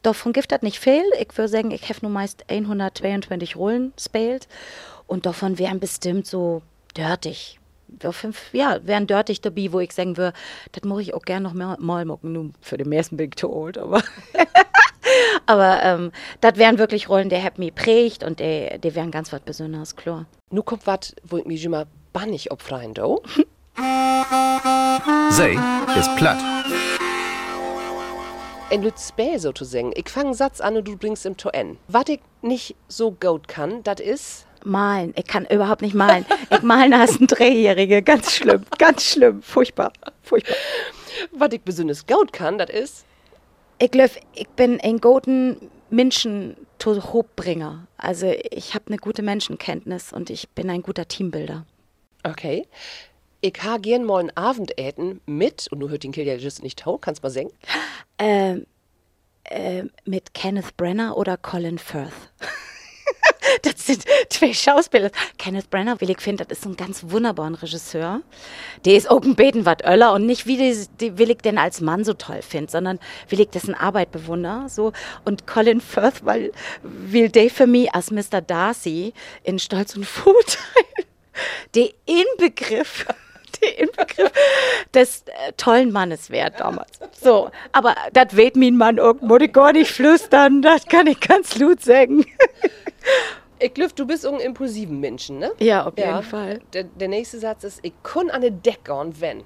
Davon 0.02 0.32
gibt 0.32 0.50
das 0.50 0.62
nicht 0.62 0.80
viel. 0.80 1.04
Ich 1.20 1.36
würde 1.36 1.48
sagen, 1.48 1.70
ich 1.70 1.88
habe 1.88 2.00
nur 2.02 2.10
meist 2.10 2.44
122 2.48 3.54
Rollen 3.56 3.92
gespielt 3.94 4.48
und 5.06 5.26
davon 5.26 5.58
wären 5.58 5.78
bestimmt 5.78 6.26
so 6.26 6.62
dörtig. 6.94 7.60
Ja, 8.52 8.80
wären 8.84 9.06
dörtig 9.06 9.42
dabei, 9.42 9.68
wo 9.70 9.78
ich 9.78 9.92
sagen 9.92 10.16
würde, 10.16 10.36
das 10.72 10.82
muss 10.84 11.02
ich 11.02 11.14
auch 11.14 11.22
gerne 11.22 11.44
noch 11.44 11.52
mehr, 11.52 11.76
mal 11.78 12.04
machen. 12.04 12.32
Nur 12.32 12.50
für 12.60 12.78
den 12.78 12.88
bin 12.90 13.28
ich 13.28 13.36
zu 13.36 13.54
alt, 13.54 13.78
aber. 13.78 14.02
aber 15.46 15.82
ähm, 15.82 16.12
das 16.40 16.56
wären 16.56 16.78
wirklich 16.78 17.08
Rollen, 17.08 17.28
die 17.28 17.42
haben 17.42 17.54
mich 17.58 17.74
prägt 17.74 18.24
und 18.24 18.40
die, 18.40 18.78
die 18.82 18.94
wären 18.94 19.10
ganz 19.10 19.32
was 19.32 19.40
Besonderes, 19.40 19.96
klar. 19.96 20.26
Nu 20.50 20.62
kommt 20.62 20.86
was, 20.86 21.14
wo 21.24 21.38
ich 21.38 21.44
mich 21.44 21.64
immer 21.64 21.86
bannig 22.12 22.50
opfreien 22.50 22.94
do. 22.94 23.22
Sei 25.30 25.56
ist 25.98 26.16
platt. 26.16 26.38
En 28.70 28.82
lüt 28.82 28.98
spä 28.98 29.38
so 29.38 29.52
zu 29.52 29.64
singen. 29.64 29.92
Ich 29.96 30.08
fang 30.08 30.26
einen 30.26 30.34
Satz 30.34 30.60
an 30.60 30.76
und 30.76 30.88
du 30.88 30.96
bringst 30.96 31.26
ihm 31.26 31.36
zu 31.36 31.50
N. 31.50 31.76
Was 31.88 32.04
ich 32.08 32.20
nicht 32.40 32.74
so 32.88 33.10
gut 33.10 33.46
kann, 33.46 33.82
das 33.82 34.00
ist 34.00 34.46
Malen. 34.64 35.12
Ich 35.16 35.26
kann 35.26 35.46
überhaupt 35.46 35.82
nicht 35.82 35.94
malen. 35.94 36.24
Ich 36.50 36.62
malen 36.62 36.94
als 36.94 37.20
ein 37.20 37.26
Dreijährige. 37.26 38.02
Ganz 38.02 38.32
schlimm. 38.32 38.64
Ganz 38.78 39.04
schlimm. 39.04 39.42
Furchtbar. 39.42 39.92
Furchtbar. 40.22 40.56
Was 41.32 41.52
ich 41.52 41.60
besonders 41.60 42.06
gut 42.06 42.32
kann, 42.32 42.58
das 42.58 42.70
ist. 42.70 43.04
Ich 43.82 43.90
glaube, 43.90 44.12
ich 44.36 44.48
bin 44.50 44.80
ein 44.80 44.98
guter 44.98 45.56
Menschen 45.90 46.56
zu 46.78 47.02
Hochbringer. 47.12 47.88
Also 47.96 48.32
ich 48.52 48.74
habe 48.74 48.84
eine 48.86 48.96
gute 48.96 49.22
Menschenkenntnis 49.22 50.12
und 50.12 50.30
ich 50.30 50.48
bin 50.50 50.70
ein 50.70 50.82
guter 50.82 51.08
Teambuilder. 51.08 51.66
Okay. 52.22 52.68
Ich 53.40 53.60
ha 53.64 53.78
gern 53.78 54.04
mal 54.04 54.20
ein 54.20 54.36
Abendessen 54.36 55.20
mit, 55.26 55.66
und 55.72 55.80
du 55.80 55.88
hört 55.88 56.04
den 56.04 56.12
Kill 56.12 56.28
ja 56.28 56.36
just 56.36 56.62
nicht 56.62 56.78
tau, 56.78 56.96
kannst 56.96 57.24
mal 57.24 57.30
singen? 57.30 57.50
Ähm, 58.18 58.66
äh, 59.44 59.84
mit 60.04 60.32
Kenneth 60.32 60.76
Brenner 60.76 61.16
oder 61.16 61.36
Colin 61.36 61.78
Firth. 61.78 62.12
das 63.62 63.86
sind 63.86 64.04
zwei 64.28 64.52
Schauspieler. 64.52 65.10
Kenneth 65.38 65.70
Brenner, 65.70 66.00
will 66.00 66.10
ich 66.10 66.20
finde, 66.20 66.44
das 66.44 66.58
ist 66.58 66.66
ein 66.66 66.76
ganz 66.76 67.04
wunderbarer 67.08 67.62
Regisseur. 67.62 68.22
Der 68.84 68.94
ist 68.94 69.10
auch 69.10 69.22
ein 69.22 69.34
Beten 69.34 69.64
Öller 69.84 70.12
und 70.12 70.26
nicht 70.26 70.46
wie 70.46 70.56
die, 70.56 70.86
die 71.00 71.18
will 71.18 71.30
ich 71.30 71.38
denn 71.38 71.58
als 71.58 71.80
Mann 71.80 72.04
so 72.04 72.14
toll 72.14 72.42
finde, 72.42 72.70
sondern 72.70 72.98
will 73.28 73.40
ich 73.40 73.48
dessen 73.48 73.74
Arbeit 73.74 74.12
bewundern. 74.12 74.68
So. 74.68 74.92
Und 75.24 75.46
Colin 75.46 75.80
Firth, 75.80 76.24
weil 76.24 76.52
will 76.82 77.28
der 77.28 77.50
für 77.50 77.66
mich 77.66 77.94
als 77.94 78.10
Mr. 78.10 78.40
Darcy 78.40 79.12
in 79.42 79.58
Stolz 79.58 79.96
und 79.96 80.06
Vorteil 80.06 80.84
der 81.74 81.88
Inbegriff 82.06 83.06
der 83.62 83.78
Inbegriff 83.78 84.32
des 84.92 85.22
äh, 85.22 85.52
tollen 85.56 85.92
Mannes 85.92 86.30
wert 86.30 86.60
damals. 86.60 86.98
So, 87.20 87.50
aber 87.72 87.94
das 88.12 88.36
weht 88.36 88.56
mein 88.56 88.76
Mann 88.76 88.98
irgendwo, 88.98 89.36
ich 89.36 89.52
gar 89.52 89.72
nicht 89.72 89.90
flüstern, 89.90 90.62
das 90.62 90.86
kann 90.86 91.06
ich 91.06 91.20
ganz 91.20 91.56
laut 91.58 91.80
sagen. 91.82 92.24
Ich 93.58 93.74
glaube, 93.74 93.92
du 93.94 94.06
bist 94.06 94.26
ein 94.26 94.40
impulsiven 94.40 94.98
Menschen, 94.98 95.38
ne? 95.38 95.52
Ja, 95.60 95.86
auf 95.86 95.96
jeden 95.96 96.22
Fall. 96.24 96.60
Der, 96.72 96.84
der 96.84 97.08
nächste 97.08 97.38
Satz 97.38 97.62
ist, 97.62 97.80
ich 97.82 97.92
kann 98.02 98.28
an 98.28 98.42
eine 98.42 98.50
Decke 98.50 98.92
und 98.92 99.20
wenn. 99.20 99.44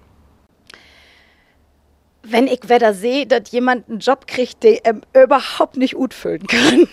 Wenn 2.23 2.47
ich 2.47 2.69
wieder 2.69 2.95
sehe, 2.95 3.27
dass 3.27 3.51
jemand 3.51 3.89
einen 3.89 3.99
Job 3.99 4.27
kriegt, 4.27 4.63
den 4.63 4.79
er 4.83 5.23
überhaupt 5.23 5.77
nicht 5.77 5.95
gut 5.95 6.15
füllen 6.15 6.47
kann. 6.47 6.89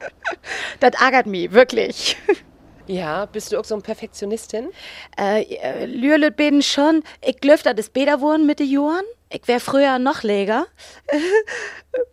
das 0.80 1.00
ärgert 1.00 1.26
mich, 1.26 1.50
wirklich. 1.52 2.16
Ja, 2.86 3.26
bist 3.26 3.52
du 3.52 3.58
auch 3.58 3.64
so 3.64 3.74
eine 3.74 3.82
Perfektionistin? 3.82 4.68
Äh, 5.18 5.86
Lürle 5.86 6.30
bin 6.30 6.62
schon. 6.62 7.02
Ich 7.24 7.40
glaube, 7.40 7.62
das 7.62 7.74
ist 7.78 7.92
besser 7.92 8.16
geworden 8.16 8.44
mit 8.44 8.58
den 8.58 8.70
Jahren. 8.70 9.04
Ich 9.30 9.48
wäre 9.48 9.60
früher 9.60 9.98
noch 9.98 10.22
leger. 10.22 10.66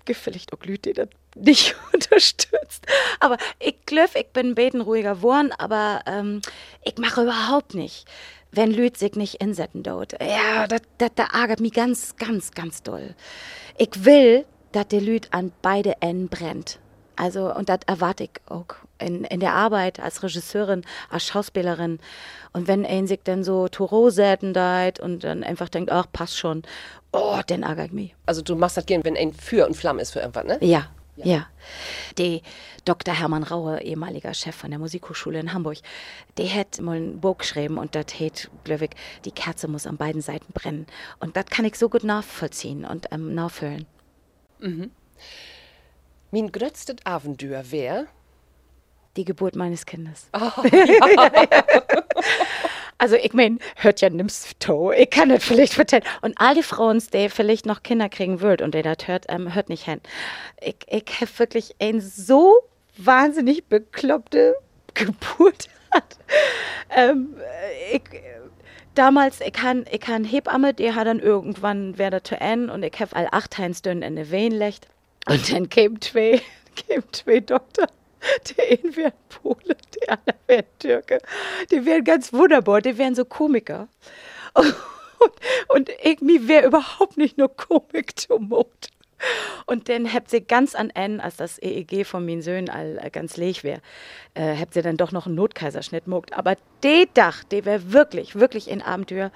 Vielleicht 0.05 0.53
auch 0.53 0.59
die 0.59 0.93
das 0.93 1.09
nicht 1.39 1.75
unterstützt. 1.93 2.86
Aber 3.19 3.38
ich 3.60 3.86
glaube, 3.86 4.12
ich 4.19 4.28
bin 4.28 4.56
beten 4.56 4.82
ruhiger 4.82 5.15
geworden, 5.15 5.52
aber 5.58 6.02
ähm, 6.06 6.41
ich 6.84 6.97
mache 6.97 7.23
überhaupt 7.23 7.73
nicht, 7.73 8.06
wenn 8.52 8.71
Leute 8.71 8.99
sich 8.99 9.15
nicht 9.15 9.36
insetzen 9.36 9.84
dort. 9.84 10.13
Ja, 10.21 10.67
das 10.67 10.82
ärgert 11.34 11.60
mich 11.60 11.73
ganz, 11.73 12.15
ganz, 12.17 12.52
ganz 12.52 12.84
doll. 12.84 13.15
Ich 13.78 14.06
will, 14.06 14.45
dass 14.71 14.88
die 14.88 14.99
Leute 14.99 15.30
an 15.32 15.52
beide 15.62 16.02
Enden 16.02 16.30
brennt. 16.30 16.80
Also, 17.15 17.54
und 17.54 17.67
das 17.67 17.80
erwarte 17.86 18.23
ich 18.23 18.30
auch 18.47 18.67
in, 18.97 19.25
in 19.25 19.41
der 19.41 19.54
Arbeit 19.54 19.99
als 19.99 20.23
Regisseurin, 20.23 20.84
als 21.10 21.25
Schauspielerin. 21.25 21.99
Und 22.54 22.67
wenn 22.69 22.86
ein 22.86 23.08
sich 23.08 23.19
dann 23.25 23.43
so 23.43 23.67
Toro 23.67 24.10
säten 24.10 24.56
und 25.02 25.23
dann 25.25 25.43
einfach 25.43 25.67
denkt, 25.67 25.91
ach, 25.91 26.06
passt 26.13 26.38
schon, 26.38 26.63
oh, 27.12 27.41
dann 27.45 27.63
ärgert 27.63 27.91
mich. 27.91 28.15
Also 28.25 28.41
du 28.41 28.56
machst 28.56 28.78
das 28.78 28.86
gern, 28.86 29.04
wenn 29.04 29.17
ein 29.17 29.34
Für 29.34 29.67
und 29.67 29.75
Flamme 29.75 30.02
ist 30.02 30.12
für 30.12 30.19
irgendwas, 30.19 30.45
ne? 30.45 30.58
Ja, 30.62 30.88
ja. 31.19 31.25
ja. 31.25 31.47
Der 32.17 32.41
Dr. 32.86 33.13
Hermann 33.13 33.43
Raue, 33.43 33.82
ehemaliger 33.82 34.34
Chef 34.34 34.55
von 34.55 34.71
der 34.71 34.79
Musikhochschule 34.79 35.39
in 35.39 35.53
Hamburg, 35.53 35.77
der 36.38 36.53
hat 36.53 36.79
mal 36.82 36.97
ein 36.97 37.19
Buch 37.19 37.38
geschrieben 37.38 37.77
und 37.77 37.95
das 37.95 38.19
hat, 38.19 38.49
glaube 38.63 38.86
ich, 38.86 38.91
die 39.25 39.32
Kerze 39.32 39.67
muss 39.67 39.88
an 39.88 39.97
beiden 39.97 40.21
Seiten 40.21 40.51
brennen. 40.53 40.88
Und 41.19 41.36
das 41.36 41.45
kann 41.45 41.65
ich 41.65 41.75
so 41.75 41.89
gut 41.89 42.03
nachvollziehen 42.03 42.86
und 42.86 43.08
ähm, 43.12 43.36
nachfühlen. 43.36 43.86
Mhm. 44.60 44.91
Mein 46.32 46.51
größtes 46.51 46.97
Abenteuer 47.05 47.71
wäre? 47.71 48.08
Die 49.17 49.25
Geburt 49.25 49.55
meines 49.55 49.86
Kindes. 49.86 50.29
Oh, 50.34 50.63
ja. 50.71 52.03
also 52.99 53.15
ich 53.15 53.33
meine, 53.33 53.57
hört 53.77 54.01
ja 54.01 54.09
nimmst 54.09 54.59
to. 54.59 54.91
Ich 54.91 55.09
kann 55.09 55.29
das 55.29 55.43
vielleicht 55.43 55.73
vertellen. 55.73 56.03
Und 56.21 56.39
all 56.39 56.53
die 56.53 56.63
Frauen, 56.63 57.01
die 57.13 57.29
vielleicht 57.29 57.65
noch 57.65 57.81
Kinder 57.81 58.09
kriegen 58.09 58.41
wollt 58.41 58.62
und 58.62 58.73
der 58.73 58.83
das 58.83 59.07
hört, 59.07 59.25
ähm, 59.29 59.55
hört 59.55 59.69
nicht 59.69 59.85
hin. 59.85 60.01
Ich, 60.62 60.75
ich 60.88 61.21
habe 61.21 61.31
wirklich 61.39 61.75
ein 61.79 62.01
so 62.01 62.55
wahnsinnig 62.97 63.65
bekloppte 63.65 64.55
Geburt 64.93 65.69
hat. 65.91 66.17
Ähm, 66.89 67.35
ich, 67.93 68.03
damals, 68.95 69.39
ich 69.39 69.53
kann, 69.53 69.85
ich 69.89 70.01
kann 70.01 70.25
Hebamme, 70.25 70.73
die 70.73 70.93
hat 70.93 71.07
dann 71.07 71.19
irgendwann 71.19 71.97
werde 71.97 72.21
zu 72.21 72.39
N 72.39 72.69
und 72.69 72.83
ich 72.83 72.99
habe 72.99 73.15
all 73.15 73.29
acht 73.31 73.57
Heinsdünn 73.57 74.01
in 74.01 74.17
der 74.17 74.29
Wehen 74.29 74.51
lecht. 74.51 74.88
Und 75.25 75.51
dann 75.53 75.69
kämen 75.69 76.01
zwei, 76.01 76.41
kämen 76.75 77.05
zwei 77.13 77.39
Doktor. 77.39 77.88
Der 78.58 78.65
eine 78.65 78.95
wäre 78.95 79.13
Pole, 79.29 79.77
der 79.95 80.12
andere 80.12 80.36
wäre 80.47 80.65
Türke. 80.79 81.19
Die 81.71 81.86
wären 81.86 82.03
ganz 82.03 82.34
wunderbar, 82.34 82.82
die 82.82 82.97
wären 82.97 83.15
so 83.15 83.25
Komiker. 83.25 83.88
Und, 84.53 84.75
und 85.67 85.89
irgendwie 86.01 86.47
wäre 86.47 86.65
überhaupt 86.65 87.17
nicht 87.17 87.38
nur 87.38 87.53
Komik 87.53 88.17
zum 88.17 88.47
Mut. 88.47 88.89
Und 89.65 89.89
dann 89.89 90.12
habt 90.13 90.29
sie 90.29 90.41
ganz 90.41 90.75
an 90.75 90.89
N, 90.91 91.19
als 91.19 91.36
das 91.36 91.62
EEG 91.62 92.05
von 92.05 92.25
meinen 92.25 92.41
Söhnen 92.41 92.69
all 92.69 92.97
äh, 93.03 93.10
ganz 93.10 93.38
leeg 93.38 93.63
wäre, 93.63 93.82
äh, 94.34 94.55
habt 94.55 94.73
sie 94.73 94.82
dann 94.82 94.97
doch 94.97 95.12
noch 95.12 95.25
einen 95.25 95.36
Notkaiserschnitt 95.36 96.08
mogt. 96.08 96.34
Aber 96.34 96.55
der 96.84 97.05
Dach, 97.13 97.43
der 97.43 97.65
wäre 97.65 97.91
wirklich, 97.91 98.36
wirklich 98.36 98.71
ein 98.71 98.82
Abenteuer. 98.82 99.32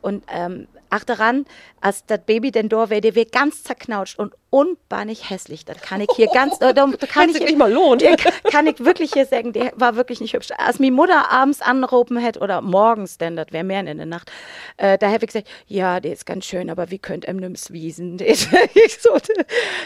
Und 0.00 0.24
ähm, 0.32 0.68
ach 0.90 1.04
daran, 1.04 1.44
als 1.80 2.06
das 2.06 2.20
Baby 2.24 2.50
denn 2.50 2.68
da 2.68 2.90
wäre, 2.90 3.00
der 3.00 3.14
wäre 3.14 3.26
ganz 3.26 3.62
zerknautscht 3.62 4.18
und 4.18 4.34
unbannig 4.50 5.30
hässlich. 5.30 5.64
Das 5.64 5.80
kann 5.80 6.00
ich 6.00 6.08
hier 6.16 6.28
ganz, 6.28 6.58
da, 6.58 6.72
da 6.72 6.86
kann 7.08 7.30
ich 7.30 7.40
nicht 7.40 7.58
mal 7.58 7.72
lohnt. 7.72 8.02
kann 8.50 8.66
ich 8.66 8.84
wirklich 8.84 9.12
hier 9.12 9.26
sagen, 9.26 9.52
der 9.52 9.72
war 9.76 9.96
wirklich 9.96 10.20
nicht 10.20 10.34
hübsch. 10.34 10.48
Als 10.56 10.78
meine 10.78 10.92
Mutter 10.92 11.30
abends 11.30 11.60
anrufen 11.60 12.16
hätte 12.16 12.40
oder 12.40 12.60
morgens, 12.60 13.18
denn 13.18 13.36
das 13.36 13.48
wäre 13.50 13.64
mehr 13.64 13.80
in 13.80 13.96
der 13.98 14.06
Nacht, 14.06 14.30
äh, 14.76 14.98
da 14.98 15.08
hätte 15.08 15.24
ich 15.26 15.32
gesagt, 15.32 15.48
ja, 15.66 16.00
der 16.00 16.12
ist 16.12 16.26
ganz 16.26 16.46
schön, 16.46 16.70
aber 16.70 16.90
wie 16.90 16.98
könnt 16.98 17.26
ihr 17.26 17.34
nimm's 17.34 17.70
wiesen? 17.70 18.18
Der 18.18 18.28
ist, 18.28 18.50
so, 19.02 19.10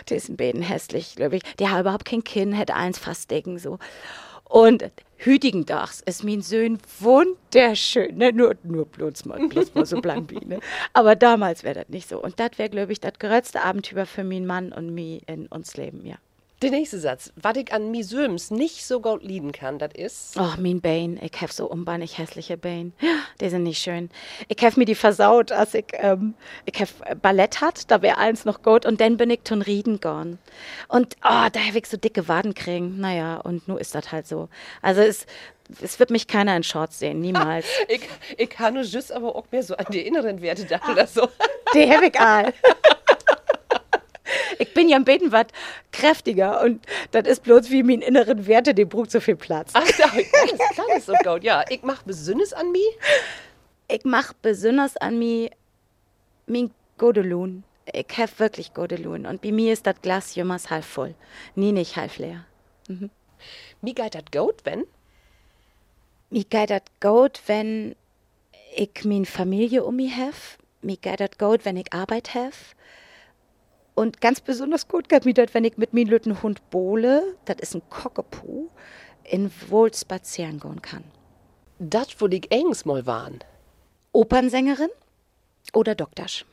der 0.08 0.16
ist 0.16 0.28
ein 0.28 0.36
bisschen 0.36 0.62
hässlich, 0.62 1.16
glaube 1.16 1.36
ich. 1.36 1.42
Der 1.58 1.70
hat 1.72 1.80
überhaupt 1.80 2.04
kein 2.04 2.24
Kinn, 2.24 2.52
hätte 2.52 2.74
eins 2.74 2.98
fast 2.98 3.30
decken, 3.30 3.58
so. 3.58 3.78
Und 4.44 4.90
Hüdigendachs 5.22 6.00
ist 6.00 6.24
mein 6.24 6.40
Sohn 6.40 6.78
wunderschön. 6.98 8.16
Ne? 8.16 8.32
Nur, 8.32 8.56
nur 8.62 8.86
bloß 8.86 9.26
mal, 9.26 9.46
bloß 9.48 9.74
mal 9.74 9.84
so 9.84 10.00
blank 10.00 10.30
wie. 10.30 10.44
Ne? 10.46 10.60
Aber 10.94 11.14
damals 11.14 11.62
wäre 11.62 11.80
das 11.80 11.88
nicht 11.90 12.08
so. 12.08 12.22
Und 12.22 12.40
das 12.40 12.52
wäre, 12.56 12.70
glaube 12.70 12.92
ich, 12.92 13.00
das 13.00 13.18
größte 13.18 13.62
Abenteuer 13.62 14.06
für 14.06 14.24
meinen 14.24 14.46
Mann 14.46 14.72
und 14.72 14.94
mich 14.94 15.22
in 15.28 15.46
uns 15.48 15.76
Leben, 15.76 16.06
ja. 16.06 16.16
Der 16.62 16.70
nächste 16.70 17.00
Satz. 17.00 17.32
Was 17.36 17.56
ich 17.56 17.72
an 17.72 17.90
mi 17.90 18.02
Söms 18.02 18.50
nicht 18.50 18.84
so 18.84 19.00
gut 19.00 19.22
lieben 19.22 19.50
kann, 19.50 19.78
das 19.78 19.94
ist. 19.94 20.34
Ach, 20.36 20.58
mein 20.58 20.82
Bein. 20.82 21.18
Ich 21.22 21.40
habe 21.40 21.50
so 21.50 21.66
unbeinig 21.66 22.18
hässliche 22.18 22.58
Bein. 22.58 22.92
Die 23.40 23.48
sind 23.48 23.62
nicht 23.62 23.82
schön. 23.82 24.10
Ich 24.48 24.62
habe 24.62 24.78
mir 24.78 24.84
die 24.84 24.94
versaut, 24.94 25.52
als 25.52 25.72
ich, 25.72 25.86
ähm, 25.92 26.34
ich 26.66 26.78
hab 26.78 27.22
Ballett 27.22 27.62
hat. 27.62 27.90
Da 27.90 28.02
wäre 28.02 28.18
eins 28.18 28.44
noch 28.44 28.60
gut. 28.62 28.84
Und 28.84 29.00
dann 29.00 29.16
bin 29.16 29.30
ich 29.30 29.44
zum 29.44 29.62
Rieden 29.62 29.94
gegangen. 29.94 30.38
Und 30.88 31.16
oh, 31.24 31.48
da 31.50 31.60
habe 31.60 31.78
ich 31.78 31.86
so 31.86 31.96
dicke 31.96 32.28
Waden 32.28 32.52
kriegen. 32.52 33.00
Naja, 33.00 33.38
und 33.38 33.66
nur 33.66 33.80
ist 33.80 33.94
das 33.94 34.12
halt 34.12 34.26
so. 34.26 34.50
Also 34.82 35.00
es, 35.00 35.24
es 35.80 35.98
wird 35.98 36.10
mich 36.10 36.26
keiner 36.26 36.54
in 36.54 36.62
Shorts 36.62 36.98
sehen, 36.98 37.20
niemals. 37.22 37.64
ich, 37.88 38.02
ich 38.36 38.50
kann 38.50 38.74
nur 38.74 38.82
just 38.82 39.12
aber 39.12 39.34
auch 39.34 39.46
mehr 39.50 39.62
so 39.62 39.76
an 39.76 39.86
die 39.90 40.06
inneren 40.06 40.42
Werte 40.42 40.66
da 40.66 40.78
oder 40.90 41.06
so. 41.06 41.26
Die 41.72 41.90
habe 41.90 42.08
ich 42.08 42.20
all. 42.20 42.52
Ich 44.60 44.74
bin 44.74 44.90
ja 44.90 44.96
ein 44.96 45.06
bisschen 45.06 45.32
was 45.32 45.46
kräftiger 45.90 46.60
und 46.60 46.84
das 47.12 47.26
ist 47.26 47.42
bloß 47.44 47.70
wie 47.70 47.82
mein 47.82 48.02
inneren 48.02 48.46
Werte, 48.46 48.74
die 48.74 48.84
braucht 48.84 49.10
so 49.10 49.18
viel 49.18 49.36
Platz. 49.36 49.70
Ach, 49.72 49.86
ja, 49.98 50.06
kleines, 50.06 50.58
kleines 50.74 51.08
und 51.08 51.18
gut. 51.24 51.42
Ja, 51.42 51.64
ich 51.70 51.82
mach 51.82 52.02
besünnes 52.02 52.52
an 52.52 52.70
mich. 52.70 52.98
Ich 53.88 54.04
mach 54.04 54.34
besonders 54.34 54.98
an 54.98 55.18
mi 55.18 55.50
min 56.46 56.70
Godelohn. 56.98 57.64
Ich 57.90 58.18
hab 58.18 58.38
wirklich 58.38 58.74
Godelohn 58.74 59.24
und 59.24 59.40
bei 59.40 59.50
mir 59.50 59.72
ist 59.72 59.86
das 59.86 60.00
Glas 60.02 60.34
jemals 60.34 60.68
halb 60.68 60.84
voll, 60.84 61.14
nie 61.54 61.72
nicht 61.72 61.96
halb 61.96 62.18
leer. 62.18 62.44
Mir 63.80 63.94
geht 63.94 64.14
das 64.14 64.24
gut, 64.30 64.56
wenn? 64.64 64.84
Mir 66.28 66.44
geht 66.44 66.68
das 66.68 66.82
gut, 67.00 67.40
wenn 67.46 67.96
ich 68.76 69.04
min 69.04 69.24
Familie 69.24 69.84
um 69.84 69.96
mich 69.96 70.14
hef. 70.14 70.58
Mir 70.82 70.98
geht 70.98 71.20
das 71.20 71.38
gut, 71.38 71.64
wenn 71.64 71.78
ich 71.78 71.92
Arbeit 71.94 72.34
hef. 72.34 72.76
Und 73.94 74.20
ganz 74.20 74.40
besonders 74.40 74.88
gut 74.88 75.08
das, 75.34 75.48
wenn 75.52 75.64
ich 75.64 75.76
mit 75.76 75.92
min 75.92 76.08
lütten 76.08 76.42
Hund 76.42 76.68
Bohle, 76.70 77.36
das 77.44 77.56
ist 77.60 77.74
ein 77.74 77.82
Cockapoo, 77.90 78.70
in 79.24 79.50
Wohl 79.68 79.92
spazieren 79.92 80.58
gehen 80.60 80.80
kann. 80.82 81.04
Das, 81.78 82.20
wo 82.20 82.26
ich 82.26 82.50
eigens 82.52 82.84
mal 82.84 83.06
waren. 83.06 83.40
Opernsängerin 84.12 84.90
oder 85.72 85.94
Doktorsch? 85.94 86.44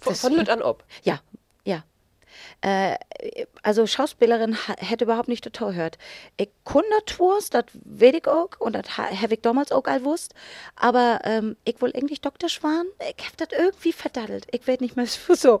Von, 0.00 0.14
von 0.14 0.32
Lütt 0.34 0.50
an 0.50 0.62
ob. 0.62 0.84
Ja. 1.02 1.20
Äh, 2.60 2.96
also 3.62 3.86
Schauspielerin 3.86 4.56
ha- 4.56 4.76
hätte 4.78 5.04
überhaupt 5.04 5.28
nicht 5.28 5.44
total 5.44 5.72
gehört. 5.72 5.98
Ich 6.36 6.50
kunde 6.64 6.88
das, 7.06 7.50
das 7.50 7.64
weiß 7.84 8.14
ich 8.14 8.26
auch 8.26 8.50
und 8.58 8.74
das 8.74 8.96
habe 8.98 9.34
ich 9.34 9.40
damals 9.42 9.72
auch 9.72 9.84
all 9.84 10.04
wusst. 10.04 10.34
Aber 10.76 11.20
ähm, 11.24 11.56
ich 11.64 11.80
will 11.80 11.92
eigentlich 11.94 12.20
Doktor 12.20 12.48
schwan. 12.48 12.86
Ich 13.16 13.24
hab 13.26 13.36
das 13.36 13.48
irgendwie 13.58 13.92
verdaddelt. 13.92 14.46
Ich 14.50 14.66
weiß 14.66 14.80
nicht 14.80 14.96
mehr 14.96 15.06
so. 15.34 15.60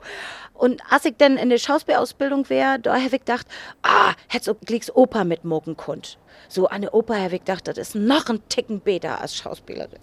Und 0.54 0.82
als 0.90 1.04
ich 1.04 1.14
dann 1.18 1.36
in 1.36 1.50
der 1.50 1.58
Schauspielausbildung 1.58 2.48
wäre, 2.48 2.78
da 2.80 2.94
habe 2.96 3.06
ich 3.16 3.20
gedacht, 3.24 3.46
ah, 3.82 4.12
hätte 4.28 4.54
gleich 4.64 4.94
Oper 4.94 5.24
mitmogen 5.24 5.76
kund. 5.76 6.18
So 6.48 6.66
an 6.68 6.82
der 6.82 6.94
Oper 6.94 7.20
habe 7.20 7.34
ich 7.36 7.40
gedacht, 7.44 7.68
das 7.68 7.78
ist 7.78 7.94
noch 7.94 8.28
ein 8.28 8.46
Ticken 8.48 8.80
besser 8.80 9.20
als 9.20 9.36
Schauspielerin. 9.36 9.98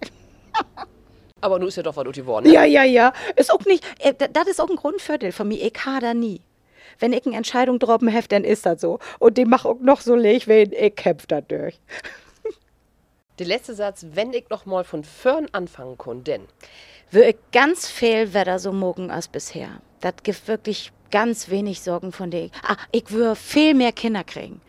Aber 1.42 1.60
nun 1.60 1.68
ist 1.68 1.76
ja 1.76 1.84
doch 1.84 1.96
was 1.96 2.06
geworden. 2.12 2.46
Ne? 2.48 2.54
Ja, 2.54 2.64
ja, 2.64 2.84
ja. 2.84 3.14
Ist 3.36 3.52
auch 3.52 3.64
nicht, 3.66 3.84
äh, 4.00 4.14
da- 4.14 4.28
das 4.28 4.48
ist 4.48 4.60
auch 4.62 4.70
ein 4.70 4.76
Grundviertel 4.78 5.32
von 5.32 5.48
mir. 5.48 5.62
Ich 5.64 5.74
hader 5.86 6.14
nie. 6.14 6.42
Wenn 7.00 7.14
ich 7.14 7.26
eine 7.26 7.36
Entscheidung 7.36 7.80
droppen 7.80 8.08
hef, 8.08 8.28
dann 8.28 8.44
ist 8.44 8.66
das 8.66 8.82
so. 8.82 9.00
Und 9.20 9.38
die 9.38 9.46
mach 9.46 9.66
auch 9.66 9.80
noch 9.80 10.02
so 10.02 10.16
leg, 10.16 10.48
wenn 10.48 10.72
ich 10.72 10.96
kämpf 10.96 11.26
da 11.28 11.42
durch. 11.42 11.80
Der 13.40 13.48
letzte 13.48 13.76
Satz, 13.76 14.06
wenn 14.14 14.34
ich 14.34 14.50
noch 14.50 14.66
mal 14.66 14.84
von 14.84 15.04
vorn 15.04 15.48
anfangen 15.52 15.98
kann, 15.98 16.24
denn. 16.24 16.44
Würde 17.12 17.30
ich 17.30 17.38
ganz 17.52 17.88
viel 17.88 18.34
Wetter 18.34 18.60
so 18.60 18.72
mogen 18.72 19.12
als 19.12 19.28
bisher. 19.28 19.82
Das 20.00 20.16
gibt 20.24 20.48
wirklich 20.48 20.92
ganz 21.12 21.50
wenig 21.50 21.82
Sorgen 21.82 22.12
von 22.12 22.32
dir. 22.32 22.50
Ah, 22.64 22.78
ich 22.92 23.12
würde 23.12 23.36
viel 23.36 23.74
mehr 23.74 23.92
Kinder 23.92 24.24
kriegen. 24.24 24.62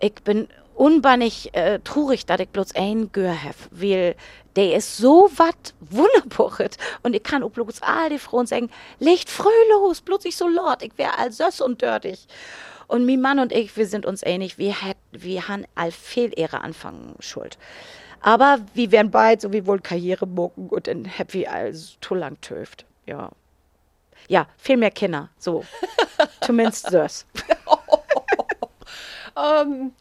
Ich 0.00 0.14
bin 0.24 0.48
unbannig 0.74 1.54
äh, 1.54 1.80
traurig, 1.80 2.24
dass 2.26 2.40
ich 2.40 2.48
bloß 2.48 2.74
ein 2.76 3.10
Gör 3.12 3.32
hef, 3.32 3.68
weil 3.70 4.14
der 4.58 4.76
ist 4.76 4.96
so 4.96 5.30
wat 5.36 5.74
wunderbaret. 5.80 6.76
Und 7.02 7.14
ich 7.14 7.22
kann 7.22 7.42
auch 7.42 7.50
bloß 7.50 7.82
all 7.82 8.10
die 8.10 8.18
Frauen 8.18 8.46
sagen, 8.46 8.70
legt 8.98 9.30
früh 9.30 9.48
los, 9.70 10.00
bloß 10.00 10.24
nicht 10.24 10.36
so 10.36 10.48
laut, 10.48 10.82
ich 10.82 10.92
wär 10.96 11.18
all 11.18 11.32
sös 11.32 11.60
und 11.60 11.80
dörtig. 11.80 12.26
Und 12.88 13.06
mein 13.06 13.20
Mann 13.20 13.38
und 13.38 13.52
ich, 13.52 13.76
wir 13.76 13.86
sind 13.86 14.06
uns 14.06 14.24
einig, 14.24 14.58
wir, 14.58 14.82
hätt, 14.82 14.96
wir 15.12 15.46
haben 15.48 15.64
all 15.74 15.92
viel 15.92 16.32
ihre 16.36 16.62
Anfang 16.62 17.14
schuld. 17.20 17.58
Aber 18.20 18.58
wir 18.74 18.90
werden 18.90 19.10
bald 19.10 19.42
so 19.42 19.52
wie 19.52 19.64
wohl 19.66 19.78
Karriere 19.80 20.26
mucken 20.26 20.68
und 20.70 20.86
dann 20.88 21.06
hab 21.06 21.34
wir 21.34 21.52
alles 21.52 21.96
zu 22.00 22.14
lang 22.14 22.40
töft. 22.40 22.84
Ja. 23.06 23.30
Ja, 24.26 24.48
viel 24.56 24.76
mehr 24.76 24.90
Kinder, 24.90 25.30
so. 25.38 25.64
Zumindest 26.40 26.92
das. 26.92 27.26
Ähm, 29.38 29.92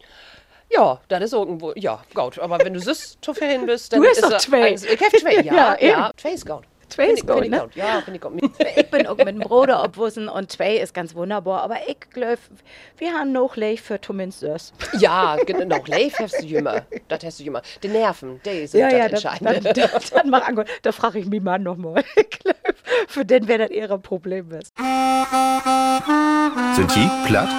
ja, 0.69 0.99
das 1.07 1.23
ist 1.23 1.33
irgendwo. 1.33 1.71
Ja, 1.75 2.03
gut. 2.13 2.37
Aber 2.39 2.59
wenn 2.63 2.73
du 2.73 2.79
süß 2.79 3.17
zu 3.21 3.33
viel 3.33 3.47
hin 3.49 3.65
bist, 3.65 3.91
dann 3.93 4.01
Du 4.01 4.07
hast 4.07 4.17
ist 4.17 4.23
doch 4.25 4.31
er- 4.31 4.37
zwei. 4.39 4.71
Also, 4.71 4.87
ich 4.87 5.01
hab 5.01 5.11
zwei. 5.17 5.33
Ja, 5.41 5.53
Ja, 5.53 5.77
ja. 5.79 6.11
Zwei 6.17 6.31
ist 6.31 6.45
gut. 6.45 6.63
Zwei 6.89 7.07
ist 7.07 7.27
gut, 7.27 7.43
ich 7.43 7.49
ne? 7.49 7.67
Ja, 7.75 8.01
finde 8.01 8.15
ich 8.15 8.21
gut. 8.21 8.39
Ich 8.77 8.89
bin 8.89 9.05
auch 9.07 9.17
mit 9.17 9.27
dem 9.27 9.39
Bruder 9.39 9.83
obwussen 9.83 10.29
und 10.29 10.49
zwei 10.53 10.77
ist 10.77 10.93
ganz 10.93 11.13
wunderbar. 11.15 11.61
Aber 11.63 11.75
ich 11.85 11.97
glaube, 12.11 12.37
wir 12.97 13.11
haben 13.11 13.33
noch 13.33 13.57
leicht 13.57 13.83
für 13.83 13.99
zumindest 13.99 14.43
das. 14.43 14.71
Ja, 14.99 15.35
genau. 15.45 15.79
Leif 15.87 16.17
hast 16.19 16.41
du 16.41 16.45
jünger. 16.45 16.83
Das 17.09 17.25
hast 17.25 17.41
du 17.41 17.43
jünger. 17.43 17.61
Die 17.83 17.89
Nerven, 17.89 18.39
die 18.45 18.67
sind 18.67 18.79
Ja, 18.79 18.89
ja, 18.89 19.09
das 19.09 19.23
dann, 19.23 19.33
Entscheidende. 19.33 19.73
dann, 19.73 19.89
dann, 19.91 20.01
dann 20.13 20.29
mach 20.29 20.47
an. 20.47 20.63
Da 20.81 20.91
frage 20.93 21.19
ich 21.19 21.25
mich 21.25 21.41
Mann 21.41 21.63
nochmal. 21.63 22.05
Für 23.09 23.25
den 23.25 23.49
wäre 23.49 23.59
das 23.67 23.71
eher 23.71 23.91
ein 23.91 24.01
Problem 24.01 24.49
ist. 24.53 24.71
Sind 24.77 24.85
die 26.95 27.09
platt? 27.27 27.49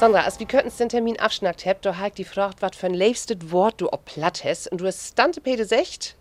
Sandra, 0.00 0.22
als 0.22 0.40
wir 0.40 0.46
könnten 0.46 0.74
den 0.78 0.88
Termin 0.88 1.20
abschnackt 1.20 1.66
habt, 1.66 1.84
da 1.84 1.94
ich 2.06 2.14
die 2.14 2.24
gefragt, 2.24 2.62
was 2.62 2.74
für 2.74 2.86
ein 2.86 2.94
leifstes 2.94 3.36
Wort 3.50 3.82
du 3.82 3.92
ob 3.92 4.06
platt 4.06 4.42
hast. 4.44 4.72
Und 4.72 4.80
du 4.80 4.86
hast 4.86 5.08
Stantepede 5.08 5.66
secht. 5.66 6.16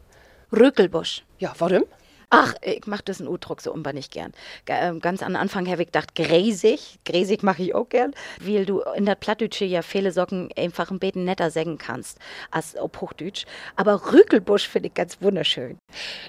Rökelbusch. 0.51 1.23
Ja, 1.37 1.53
warum? 1.59 1.85
Ach, 2.31 2.53
ich 2.61 2.85
mach 2.85 3.01
das 3.01 3.19
in 3.19 3.27
Udruck 3.27 3.59
so 3.59 3.73
unbannig 3.73 4.11
gern. 4.11 4.33
G 4.65 4.73
ähm, 4.73 4.99
ganz 4.99 5.23
am 5.23 5.35
Anfang 5.35 5.67
habe 5.67 5.81
ich 5.81 5.87
gedacht, 5.87 6.13
gräsig. 6.13 6.99
Gräsig 7.03 7.41
mache 7.41 7.63
ich 7.63 7.73
auch 7.73 7.89
gern, 7.89 8.13
weil 8.39 8.67
du 8.67 8.81
in 8.95 9.07
der 9.07 9.15
Plattdütsche 9.15 9.65
ja 9.65 9.81
viele 9.81 10.11
Socken 10.11 10.49
einfach 10.55 10.91
ein 10.91 10.99
bisschen 10.99 11.25
netter 11.25 11.49
sägen 11.49 11.79
kannst 11.79 12.19
als 12.51 12.75
auf 12.75 12.91
Hochdütsch. 13.01 13.45
Aber 13.75 14.13
Rükelbusch 14.13 14.67
finde 14.67 14.89
ich 14.89 14.93
ganz 14.93 15.19
wunderschön. 15.21 15.79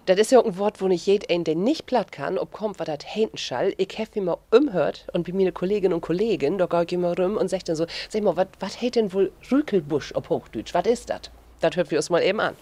Das 0.07 0.19
ist 0.19 0.33
ja 0.33 0.39
auch 0.41 0.47
ein 0.47 0.57
Wort, 0.57 0.81
wo 0.81 0.89
nicht 0.89 1.05
jeder, 1.05 1.27
der 1.45 1.55
nicht 1.55 1.85
platt 1.85 2.13
kann, 2.13 2.39
ob 2.39 2.51
kommt, 2.51 2.79
was 2.79 2.87
das 2.87 3.05
hinten 3.05 3.37
schall. 3.37 3.75
Ich 3.77 3.99
hab 3.99 4.17
mich 4.17 4.25
mal 4.25 4.39
umhört 4.51 5.07
und 5.13 5.27
bei 5.27 5.35
meine 5.35 5.53
Kolleginnen 5.53 5.93
und 5.93 6.01
Kollegen, 6.01 6.57
da 6.57 6.65
geh 6.65 6.83
ich 6.83 6.93
immer 6.95 7.15
rum 7.15 7.37
und 7.37 7.51
sag 7.51 7.67
dann 7.67 7.77
so, 7.77 7.85
sag 8.09 8.23
mal, 8.23 8.47
was 8.59 8.81
hält 8.81 8.97
denn 8.97 9.13
wohl 9.13 9.33
Rükelbusch 9.53 10.15
ob 10.15 10.31
Hochdeutsch? 10.31 10.73
Was 10.73 10.87
ist 10.87 11.11
das? 11.11 11.31
Das 11.61 11.77
hört 11.77 11.91
wir 11.91 11.99
uns 11.99 12.09
mal 12.09 12.23
eben 12.23 12.41
an. 12.41 12.57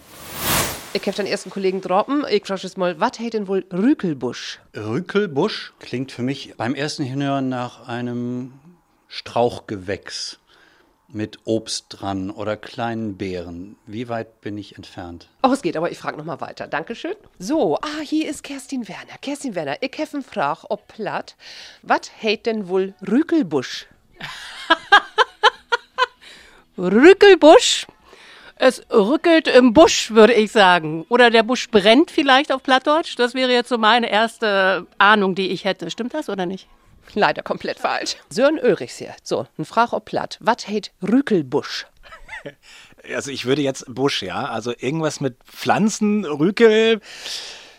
Ich 1.01 1.07
hab 1.07 1.15
den 1.15 1.27
ersten 1.27 1.51
Kollegen 1.51 1.81
droppen. 1.81 2.25
Ich 2.29 2.45
frage 2.45 2.63
jetzt 2.63 2.77
mal, 2.77 2.99
was 2.99 3.21
hält 3.21 3.35
denn 3.35 3.47
wohl 3.47 3.65
Rükelbusch? 3.73 4.59
Rückelbusch 4.77 5.73
klingt 5.79 6.11
für 6.11 6.23
mich 6.23 6.55
beim 6.57 6.75
ersten 6.75 7.05
Hinhören 7.05 7.49
nach 7.49 7.87
einem 7.87 8.55
Strauchgewächs 9.07 10.41
mit 11.07 11.39
Obst 11.45 11.87
dran 11.91 12.33
oder 12.33 12.57
kleinen 12.57 13.17
Beeren. 13.17 13.77
Wie 13.87 14.09
weit 14.09 14.41
bin 14.41 14.59
ich 14.59 14.75
entfernt? 14.75 15.29
Oh, 15.45 15.53
es 15.53 15.63
geht, 15.63 15.77
aber 15.77 15.93
ich 15.93 15.99
frage 15.99 16.17
noch 16.17 16.25
mal 16.25 16.41
weiter. 16.41 16.67
Dankeschön. 16.67 17.15
So, 17.39 17.77
ah, 17.77 18.01
hier 18.03 18.29
ist 18.29 18.43
Kerstin 18.43 18.89
Werner. 18.89 19.19
Kerstin 19.23 19.55
Werner, 19.55 19.77
ich 19.81 19.97
hab 20.01 20.13
einen 20.13 20.25
Frag, 20.25 20.65
ob 20.69 20.89
platt. 20.89 21.37
Was 21.83 22.11
hält 22.17 22.47
denn 22.47 22.67
wohl 22.67 22.95
Rükelbusch? 23.09 23.87
Rückelbusch. 26.77 27.87
Es 28.61 28.83
rückelt 28.91 29.47
im 29.47 29.73
Busch, 29.73 30.11
würde 30.11 30.35
ich 30.35 30.51
sagen. 30.51 31.07
Oder 31.09 31.31
der 31.31 31.45
Busch 31.45 31.71
brennt 31.71 32.11
vielleicht 32.11 32.51
auf 32.53 32.63
Plattdeutsch. 32.63 33.15
Das 33.17 33.35
wäre 33.35 33.53
jetzt 33.53 33.69
so 33.69 33.79
meine 33.79 34.11
erste 34.11 34.87
Ahnung, 34.99 35.37
die 35.37 35.51
ich 35.51 35.65
hätte. 35.65 35.91
Stimmt 35.91 36.13
das 36.13 36.29
oder 36.29 36.45
nicht? 36.45 36.67
Leider 37.15 37.43
komplett 37.43 37.79
falsch. 37.79 38.17
Sören 38.31 38.59
Ulrichs 38.59 38.97
hier. 38.97 39.15
So, 39.23 39.47
ein 39.59 39.65
Frag 39.65 39.93
ob 39.93 40.07
platt. 40.07 40.39
Was 40.41 40.67
hält 40.67 40.93
Rükelbusch? 41.03 41.87
Also 43.15 43.31
ich 43.31 43.47
würde 43.47 43.63
jetzt 43.63 43.87
Busch, 43.89 44.23
ja. 44.23 44.47
Also 44.47 44.73
irgendwas 44.77 45.21
mit 45.21 45.37
Pflanzen, 45.45 46.27
Rükel, 46.27 47.01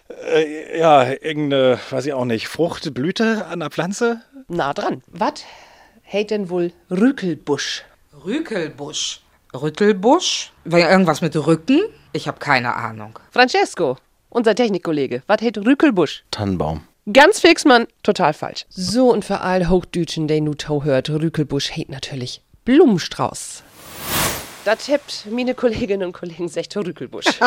äh, 0.09 0.79
ja, 0.79 1.11
irgendeine, 1.11 1.77
weiß 1.89 2.05
ich 2.07 2.13
auch 2.13 2.25
nicht, 2.25 2.47
Frucht, 2.47 2.93
Blüte 2.93 3.45
an 3.45 3.59
der 3.59 3.69
Pflanze. 3.69 4.21
Nah 4.47 4.73
dran. 4.73 5.03
Was 5.07 5.43
hält 6.01 6.31
denn 6.31 6.49
wohl 6.49 6.71
Rükelbusch? 6.89 7.83
Rükelbusch. 8.25 9.21
Rüttelbusch? 9.53 10.51
War 10.65 10.79
ja 10.79 10.91
irgendwas 10.91 11.21
mit 11.21 11.35
Rücken? 11.35 11.81
Ich 12.13 12.27
habe 12.27 12.39
keine 12.39 12.75
Ahnung. 12.75 13.17
Francesco, 13.31 13.97
unser 14.29 14.53
Technikkollege. 14.53 15.23
Was 15.25 15.41
hält 15.41 15.57
Rükelbusch? 15.57 16.23
Tannenbaum. 16.29 16.83
Ganz 17.11 17.39
fix, 17.39 17.65
Mann. 17.65 17.87
Total 18.03 18.33
falsch. 18.33 18.65
So, 18.69 19.11
und 19.11 19.25
für 19.25 19.41
all 19.41 19.67
Hochdütschen, 19.67 20.27
der 20.27 20.41
nu 20.41 20.53
tau 20.53 20.83
hört, 20.83 21.09
Rükelbusch 21.09 21.71
hält 21.71 21.89
natürlich 21.89 22.43
Blumenstrauß. 22.65 23.63
Das 24.65 24.85
tippt 24.85 25.25
meine 25.31 25.55
Kolleginnen 25.55 26.03
und 26.03 26.13
Kollegen 26.13 26.47
secht 26.47 26.75
Rükelbusch. 26.77 27.25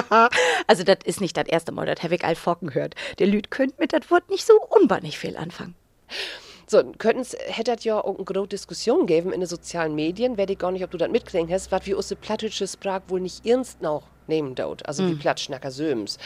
Also, 0.66 0.82
das 0.84 0.98
ist 1.04 1.20
nicht 1.20 1.36
das 1.36 1.46
erste 1.46 1.70
Mal, 1.70 1.86
das 1.86 2.02
habe 2.02 2.14
ich 2.16 2.24
all 2.24 2.34
Focken 2.34 2.68
gehört. 2.68 2.94
Der 3.18 3.26
Lüd 3.28 3.50
könnt 3.50 3.78
mit 3.78 3.92
das 3.92 4.10
Wort 4.10 4.28
nicht 4.28 4.44
so 4.46 4.54
unbannig 4.70 5.18
viel 5.18 5.36
anfangen. 5.36 5.74
So, 6.66 6.82
könnten's, 6.98 7.36
hättet 7.46 7.84
ja 7.84 8.02
auch 8.02 8.16
eine 8.16 8.24
große 8.24 8.48
Diskussion 8.48 9.06
geben 9.06 9.32
in 9.32 9.40
den 9.40 9.48
sozialen 9.48 9.94
Medien, 9.94 10.38
weiß 10.38 10.48
ich 10.48 10.58
gar 10.58 10.72
nicht, 10.72 10.84
ob 10.84 10.90
du 10.90 10.98
das 10.98 11.10
mitkriegen 11.10 11.52
hast, 11.52 11.72
was 11.72 11.86
wir 11.86 11.98
aus 11.98 12.08
der 12.08 12.16
plattdeutsche 12.16 12.66
Sprach 12.66 13.00
wohl 13.08 13.20
nicht 13.20 13.46
ernst 13.46 13.82
noch 13.82 14.04
nehmen 14.26 14.54
dort, 14.54 14.86
also 14.86 15.06
wie 15.06 15.14
Plattschnacker 15.14 15.70
Söms. 15.70 16.18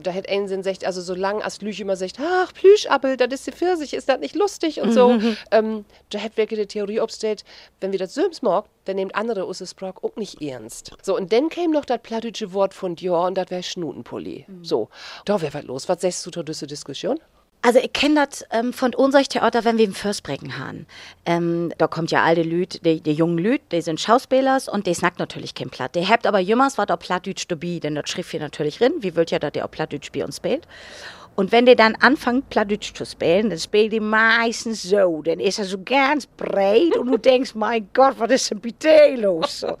Da 0.00 0.12
hätte 0.12 0.30
einen 0.30 0.46
Sinn 0.46 0.62
sagt, 0.62 0.84
also 0.84 1.00
solange 1.00 1.44
als 1.44 1.60
Lüch 1.60 1.80
immer 1.80 1.96
sagt, 1.96 2.18
ach, 2.20 2.52
Plüschappel, 2.52 3.16
das 3.16 3.32
ist 3.32 3.46
die 3.46 3.52
Pfirsich, 3.52 3.92
ist 3.92 4.08
das 4.08 4.20
nicht 4.20 4.36
lustig 4.36 4.80
und 4.80 4.92
so. 4.92 5.18
Ähm, 5.50 5.84
da 6.10 6.18
hätte 6.18 6.36
wirklich 6.36 6.60
die 6.60 6.66
Theorie 6.66 7.00
obstellt, 7.00 7.44
wenn 7.80 7.92
wir 7.92 7.98
das 7.98 8.14
Söms 8.14 8.42
mag, 8.42 8.66
dann 8.84 8.96
nehmt 8.96 9.14
andere 9.14 9.44
aus 9.44 9.58
der 9.58 9.66
Sprach 9.66 9.96
auch 10.02 10.16
nicht 10.16 10.40
ernst. 10.40 10.92
So, 11.02 11.16
und 11.16 11.32
dann 11.32 11.48
käme 11.48 11.74
noch 11.74 11.84
das 11.84 11.98
plattdeutsche 12.02 12.52
Wort 12.52 12.72
von 12.72 12.94
Dior 12.96 13.26
und 13.26 13.36
das 13.36 13.50
wäre 13.50 13.62
Schnutenpulli. 13.62 14.46
So, 14.62 14.88
da 15.24 15.40
wäre 15.40 15.54
was 15.54 15.64
los. 15.64 15.88
Was 15.88 16.00
sagst 16.00 16.24
du 16.26 16.30
zu 16.30 16.42
dieser 16.42 16.66
Diskussion? 16.66 17.18
Also 17.66 17.78
ich 17.78 17.94
kenne 17.94 18.26
das 18.26 18.44
ähm, 18.50 18.74
von 18.74 18.94
unserem 18.94 19.24
Theater, 19.24 19.64
wenn 19.64 19.78
wir 19.78 19.86
im 19.86 19.94
Fürstbrecken 19.94 20.58
haben. 20.58 20.84
Ähm, 21.24 21.72
da 21.78 21.86
kommt 21.86 22.10
ja 22.10 22.22
all 22.22 22.34
die 22.34 22.42
Lüd, 22.42 22.84
die, 22.84 23.00
die 23.00 23.12
jungen 23.12 23.38
Lüd, 23.38 23.62
die 23.72 23.80
sind 23.80 23.98
Schauspielers 23.98 24.68
und 24.68 24.86
die 24.86 24.92
snackt 24.92 25.18
natürlich 25.18 25.54
kein 25.54 25.70
Platt. 25.70 25.94
Die 25.94 26.06
habt 26.06 26.26
aber 26.26 26.40
jemals 26.40 26.76
was 26.76 26.90
auch 26.90 26.98
Plattdeutsch 26.98 27.46
dabei, 27.48 27.80
denn 27.82 27.94
das 27.94 28.10
schrift 28.10 28.32
hier 28.32 28.40
natürlich 28.40 28.76
drin. 28.76 28.92
Wie 28.98 29.16
wollt 29.16 29.30
ja, 29.30 29.38
dass 29.38 29.52
der 29.52 29.64
auch 29.64 29.70
Plattdeutsch 29.70 30.12
bei 30.12 30.22
uns 30.22 30.36
spielt? 30.36 30.68
Und 31.36 31.50
wenn 31.50 31.66
der 31.66 31.74
dann 31.74 31.96
anfängt, 31.96 32.48
Plattdeutsch 32.48 32.94
zu 32.94 33.04
spielen, 33.04 33.50
dann 33.50 33.58
spielt 33.58 33.92
die 33.92 34.00
meistens 34.00 34.82
so. 34.82 35.22
Dann 35.22 35.40
ist 35.40 35.58
er 35.58 35.64
so 35.64 35.78
ganz 35.84 36.26
breit 36.26 36.96
und 36.96 37.10
du 37.10 37.18
denkst, 37.18 37.54
mein 37.54 37.88
Gott, 37.92 38.14
was 38.18 38.30
ist 38.30 38.50
denn 38.50 38.60
bitte 38.60 39.16
los? 39.16 39.60
So. 39.60 39.76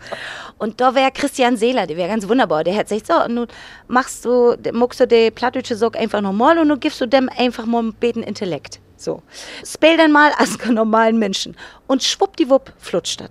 Und 0.58 0.80
da 0.80 0.94
wäre 0.94 1.10
Christian 1.12 1.56
Seeler, 1.56 1.86
der 1.86 1.96
wäre 1.96 2.08
ganz 2.08 2.28
wunderbar. 2.28 2.64
Der 2.64 2.76
hat 2.76 2.88
gesagt, 2.88 3.06
so, 3.06 3.24
und 3.24 3.34
nun 3.34 3.46
machst 3.86 4.24
du, 4.24 4.56
muckst 4.72 5.00
du 5.00 5.06
die 5.06 5.30
Plattdeutsche 5.30 5.76
Sog 5.76 5.96
einfach 5.96 6.20
normal 6.20 6.58
und 6.58 6.68
du 6.68 6.76
gibst 6.76 7.00
du 7.00 7.06
dem 7.06 7.28
einfach 7.36 7.66
mal 7.66 7.80
einen 7.80 7.94
beten 7.94 8.22
Intellekt. 8.22 8.80
So. 8.96 9.22
Spiel 9.64 9.96
dann 9.96 10.12
mal 10.12 10.32
als 10.38 10.58
normalen 10.66 11.18
Menschen. 11.18 11.56
Und 11.86 12.02
schwuppdiwupp 12.02 12.72
flutscht 12.78 13.20
das. 13.20 13.30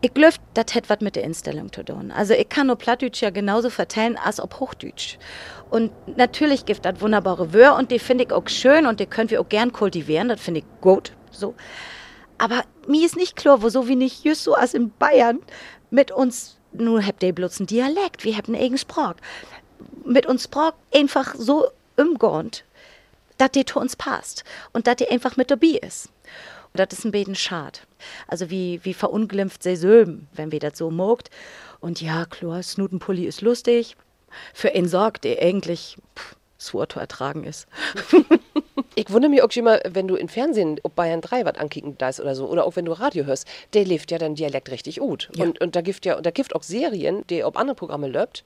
Ich 0.00 0.14
glaube, 0.14 0.36
das 0.54 0.74
hat 0.76 0.88
was 0.88 1.00
mit 1.00 1.16
der 1.16 1.24
Einstellung 1.24 1.72
zu 1.72 1.82
tun. 1.82 2.12
Also 2.12 2.32
ich 2.32 2.48
kann 2.48 2.68
nur 2.68 2.76
Plattdeutsch 2.76 3.20
ja 3.20 3.30
genauso 3.30 3.68
vertellen 3.68 4.16
als 4.16 4.38
ob 4.38 4.60
Hochdeutsch. 4.60 5.18
Und 5.70 5.90
natürlich 6.16 6.64
gibt 6.64 6.84
das 6.84 7.00
wunderbare 7.00 7.52
Wörter 7.52 7.76
und 7.76 7.90
die 7.90 7.98
finde 7.98 8.24
ich 8.24 8.32
auch 8.32 8.48
schön 8.48 8.86
und 8.86 9.00
die 9.00 9.06
können 9.06 9.30
wir 9.30 9.40
auch 9.40 9.48
gern 9.48 9.72
kultivieren, 9.72 10.28
das 10.28 10.40
finde 10.40 10.60
ich 10.60 10.66
gut. 10.80 11.12
So. 11.32 11.54
Aber 12.38 12.62
mir 12.86 13.04
ist 13.04 13.16
nicht 13.16 13.34
klar, 13.34 13.62
wieso 13.62 13.88
wir 13.88 13.96
nicht 13.96 14.24
just 14.24 14.44
so 14.44 14.54
als 14.54 14.72
in 14.72 14.92
Bayern 14.98 15.40
mit 15.90 16.12
uns, 16.12 16.58
nur 16.72 17.04
habt 17.04 17.22
ihr 17.24 17.34
bloß 17.34 17.58
einen 17.58 17.66
Dialekt, 17.66 18.24
wir 18.24 18.36
haben 18.36 18.54
einen 18.54 18.62
eigenen 18.62 18.78
Sprach. 18.78 19.14
Mit 20.04 20.26
uns 20.26 20.44
Sprach 20.44 20.74
einfach 20.94 21.34
so 21.34 21.66
umgehend, 21.96 22.64
dass 23.36 23.50
die 23.50 23.64
zu 23.64 23.80
uns 23.80 23.96
passt 23.96 24.44
und 24.72 24.86
dass 24.86 24.96
die 24.96 25.08
einfach 25.08 25.36
mit 25.36 25.50
dabei 25.50 25.80
ist. 25.82 26.08
Und 26.78 26.92
das 26.92 26.98
ist 26.98 27.04
ein 27.04 27.10
bisschen 27.10 27.34
schade. 27.34 27.80
Also 28.28 28.50
wie, 28.50 28.80
wie 28.84 28.94
verunglimpft 28.94 29.62
sie 29.64 29.76
Söben, 29.76 30.28
wenn 30.34 30.52
wir 30.52 30.60
das 30.60 30.78
so 30.78 30.90
mogt. 30.90 31.28
Und 31.80 32.00
ja, 32.00 32.24
klar, 32.24 32.62
Snutenpulli 32.62 33.24
ist 33.24 33.40
lustig. 33.40 33.96
Für 34.54 34.72
einen 34.72 34.88
sorgt, 34.88 35.24
der 35.24 35.42
eigentlich 35.42 35.96
pff, 36.16 36.36
zu 36.58 36.78
ertragen 36.78 37.44
ist. 37.44 37.66
Ich 38.94 39.12
wundere 39.12 39.30
mich 39.30 39.42
auch 39.42 39.50
schon 39.52 39.62
immer, 39.62 39.78
wenn 39.88 40.08
du 40.08 40.16
im 40.16 40.28
Fernsehen 40.28 40.80
ob 40.82 40.96
Bayern 40.96 41.20
3 41.20 41.44
was 41.44 41.54
ankicken 41.54 41.96
da 41.98 42.08
ist 42.08 42.20
oder 42.20 42.34
so, 42.34 42.48
oder 42.48 42.64
auch 42.64 42.74
wenn 42.74 42.84
du 42.84 42.92
Radio 42.92 43.26
hörst, 43.26 43.46
der 43.72 43.84
lebt 43.84 44.10
ja 44.10 44.18
dann 44.18 44.34
Dialekt 44.34 44.72
richtig 44.72 44.98
gut. 44.98 45.30
Ja. 45.36 45.44
Und, 45.44 45.60
und 45.60 45.76
da 45.76 45.82
gibt 45.82 46.04
ja, 46.04 46.16
und 46.16 46.26
da 46.26 46.32
gibt 46.32 46.52
auch 46.52 46.64
Serien, 46.64 47.24
die 47.28 47.44
ob 47.44 47.56
andere 47.56 47.76
Programme 47.76 48.08
löbt, 48.08 48.42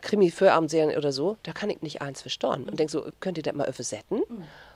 Krimi 0.00 0.32
Abendserien 0.40 0.96
oder 0.96 1.12
so, 1.12 1.36
da 1.42 1.52
kann 1.52 1.68
ich 1.68 1.82
nicht 1.82 2.00
eins 2.00 2.22
verstauen. 2.22 2.64
Und 2.64 2.80
denk 2.80 2.88
so, 2.88 3.06
könnt 3.20 3.36
ihr 3.36 3.42
das 3.42 3.54
mal 3.54 3.68
übersetzen? 3.68 4.22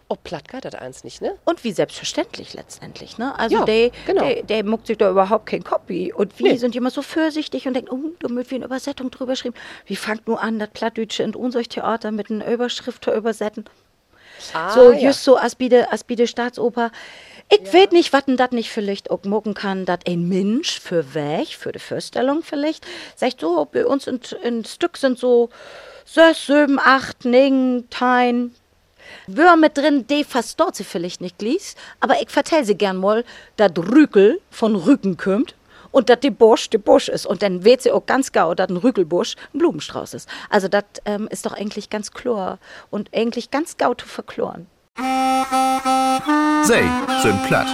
Ob 0.09 0.23
platt 0.23 0.49
geht 0.49 0.65
das 0.65 0.75
eins 0.75 1.03
nicht, 1.03 1.23
ne? 1.23 1.37
Und 1.45 1.65
wie 1.65 1.73
selbstverständlich 1.73 2.53
letztendlich, 2.53 3.17
ne? 3.17 3.39
Also 3.39 3.57
Ja, 3.57 3.65
der, 3.65 3.91
genau. 4.07 4.23
der, 4.25 4.43
der 4.43 4.65
muckt 4.65 4.87
sich 4.87 4.99
da 4.99 5.11
überhaupt 5.11 5.47
kein 5.47 5.65
Copy. 5.65 6.13
Und 6.13 6.39
wir 6.39 6.53
Nee. 6.53 6.59
sind 6.59 6.77
immer 6.77 6.91
so 6.91 7.01
vorsichtig 7.01 7.67
und 7.67 7.75
denken, 7.75 7.91
oh, 7.91 8.11
da 8.21 8.29
wird 8.29 8.51
wie 8.51 8.57
eine 8.57 8.67
Übersetzung 8.67 9.11
drüber 9.11 9.33
geschrieben. 9.33 9.55
Wie 9.87 9.97
fangt 9.97 10.27
nur 10.29 10.43
an, 10.43 10.59
das 10.59 10.71
Plattdeutsche 10.71 11.23
in 11.23 11.35
unser 11.35 11.63
Theater 11.63 12.11
mit 12.13 12.31
einer 12.31 12.47
Überschrift 12.47 13.05
zu 13.05 13.13
übersetzen? 13.13 13.65
so, 14.75 14.93
ja. 14.93 14.99
just 14.99 15.25
so 15.25 15.37
als 15.37 15.57
der 15.57 16.27
Staatsoper. 16.27 16.91
Ich 17.51 17.73
weiß 17.73 17.91
nicht, 17.93 18.13
was 18.13 18.25
denn 18.25 18.37
das 18.37 18.51
nicht 18.51 18.71
vielleicht 18.71 19.11
auch 19.11 19.23
mucken 19.25 19.55
kann, 19.55 19.85
dass 19.85 20.01
ein 20.07 20.29
Mensch 20.29 20.81
für 20.81 21.15
weg, 21.15 21.49
für 21.49 21.73
die 21.73 21.79
Vorstellung 21.79 22.43
vielleicht, 22.43 22.87
sagt 23.17 23.41
so, 23.41 23.67
bei 23.71 23.87
uns 23.87 24.07
in, 24.07 24.21
in 24.43 24.65
Stück 24.65 24.97
sind 24.97 25.19
so 25.19 25.51
sechs, 26.05 26.47
sieben, 26.47 26.79
acht, 26.79 27.25
neun, 27.25 27.85
tein, 27.91 28.55
Wör 29.27 29.57
mit 29.57 29.77
drin, 29.77 30.07
die 30.07 30.25
fast 30.25 30.59
dort 30.61 30.77
sie 30.77 30.85
vielleicht 30.85 31.21
nicht 31.21 31.41
liest, 31.43 31.79
aber 32.01 32.21
ich 32.21 32.31
vertell 32.31 32.65
sie 32.65 32.77
gern 32.77 32.97
mal, 32.97 33.25
dass 33.57 33.73
Rükel 33.77 34.41
von 34.51 34.77
Rücken 34.77 35.17
kommt 35.17 35.55
und 35.91 36.09
dass 36.09 36.21
die 36.21 36.31
Busch 36.31 36.69
die 36.71 36.79
Busch 36.79 37.09
ist. 37.09 37.25
Und 37.25 37.43
dann 37.43 37.65
weht 37.65 37.83
sie 37.83 37.93
auch 37.93 38.05
ganz 38.05 38.33
gau, 38.33 38.55
dass 38.55 38.69
ein 38.69 38.77
Rükelbusch 38.77 39.37
ein 39.55 39.59
Blumenstrauß 39.59 40.15
ist. 40.15 40.29
Also 40.51 40.69
das 40.69 40.85
ähm, 41.05 41.29
ist 41.31 41.47
doch 41.47 41.53
eigentlich 41.53 41.89
ganz 41.89 42.11
klar 42.11 42.59
und 42.91 43.11
eigentlich 43.15 43.51
ganz 43.51 43.77
gau 43.77 43.95
zu 43.95 44.07
verkloren. 44.07 44.67
Sei, 44.97 46.83
sind 47.23 47.43
platt. 47.47 47.67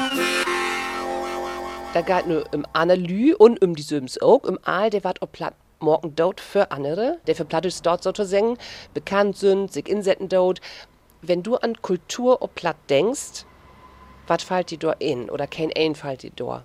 Da 1.93 2.03
geht 2.03 2.27
nur 2.29 2.45
um 2.55 2.65
Analy 2.73 3.35
und 3.35 3.63
um 3.63 3.75
die 3.75 3.83
Söms 3.83 4.21
auch. 4.21 4.45
Um 4.45 4.59
Aal, 4.63 4.91
der 4.91 5.03
wat 5.03 5.23
ob 5.23 5.33
platt 5.33 5.55
morgen 5.81 6.15
dort 6.15 6.41
für 6.41 6.71
andere, 6.71 7.19
der 7.27 7.35
für 7.35 7.45
Plattisch 7.45 7.81
dort 7.83 8.03
sozusagen 8.03 8.59
bekannt 8.95 9.37
sind, 9.37 9.73
sich 9.73 9.89
insetten 9.89 10.29
dort. 10.29 10.61
Wenn 11.23 11.43
du 11.43 11.57
an 11.57 11.81
Kultur 11.83 12.43
ob 12.43 12.55
platt 12.55 12.77
denkst, 12.89 13.45
was 14.27 14.43
fällt 14.43 14.71
dir 14.71 14.79
da 14.79 14.93
in? 14.93 15.29
Oder 15.29 15.47
kein 15.47 15.71
ein 15.77 15.95
fällt 15.95 16.23
dir 16.23 16.31
da? 16.35 16.65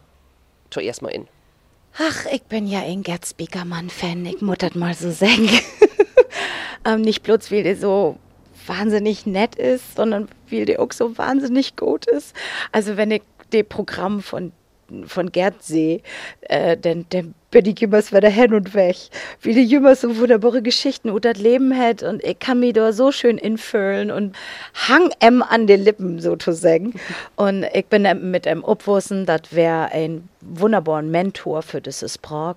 Zuerst 0.69 1.01
mal 1.01 1.09
in. 1.09 1.27
Ach, 1.97 2.25
ich 2.31 2.43
bin 2.43 2.67
ja 2.67 2.81
ein 2.81 3.03
Gerd 3.03 3.25
Spiekermann-Fan, 3.25 4.25
ich 4.25 4.37
das 4.57 4.75
mal 4.75 4.93
so 4.93 5.11
sagen. 5.11 5.49
ähm, 6.85 7.01
nicht 7.01 7.23
bloß, 7.23 7.51
weil 7.51 7.63
der 7.63 7.77
so 7.77 8.17
wahnsinnig 8.67 9.25
nett 9.25 9.55
ist, 9.55 9.95
sondern 9.95 10.27
weil 10.49 10.65
der 10.65 10.81
auch 10.81 10.91
so 10.91 11.17
wahnsinnig 11.17 11.75
gut 11.75 12.05
ist. 12.05 12.35
Also 12.71 12.97
wenn 12.97 13.11
ich 13.11 13.23
das 13.51 13.63
Programm 13.63 14.21
von, 14.21 14.51
von 15.05 15.31
Gerd 15.31 15.63
sehe, 15.63 16.01
äh, 16.41 16.77
dann, 16.77 17.05
dann 17.09 17.33
bin 17.51 17.65
ich 17.65 17.81
immer 17.81 17.99
wieder 17.99 18.29
hin 18.29 18.53
und 18.53 18.73
weg. 18.73 18.97
Wie 19.41 19.53
die 19.53 19.73
immer 19.73 19.95
so 19.95 20.17
wunderbare 20.17 20.61
Geschichten 20.61 21.09
und 21.09 21.25
das 21.25 21.37
Leben 21.37 21.75
hat 21.77 22.03
und 22.03 22.23
ich 22.23 22.37
kann 22.39 22.59
mich 22.59 22.73
da 22.73 22.91
so 22.91 23.11
schön 23.11 23.37
infüllen 23.37 24.11
und 24.11 24.35
hang 24.87 25.11
em 25.19 25.41
an 25.41 25.67
den 25.67 25.83
Lippen 25.83 26.19
sozusagen. 26.19 26.93
Und 27.35 27.65
ich 27.73 27.85
bin 27.87 28.07
mit 28.31 28.45
em 28.45 28.63
Obwussen, 28.63 29.25
das 29.25 29.41
wäre 29.51 29.91
ein 29.91 30.27
wunderbarer 30.41 31.01
Mentor 31.01 31.61
für 31.61 31.81
dieses 31.81 32.15
Sprach. 32.15 32.55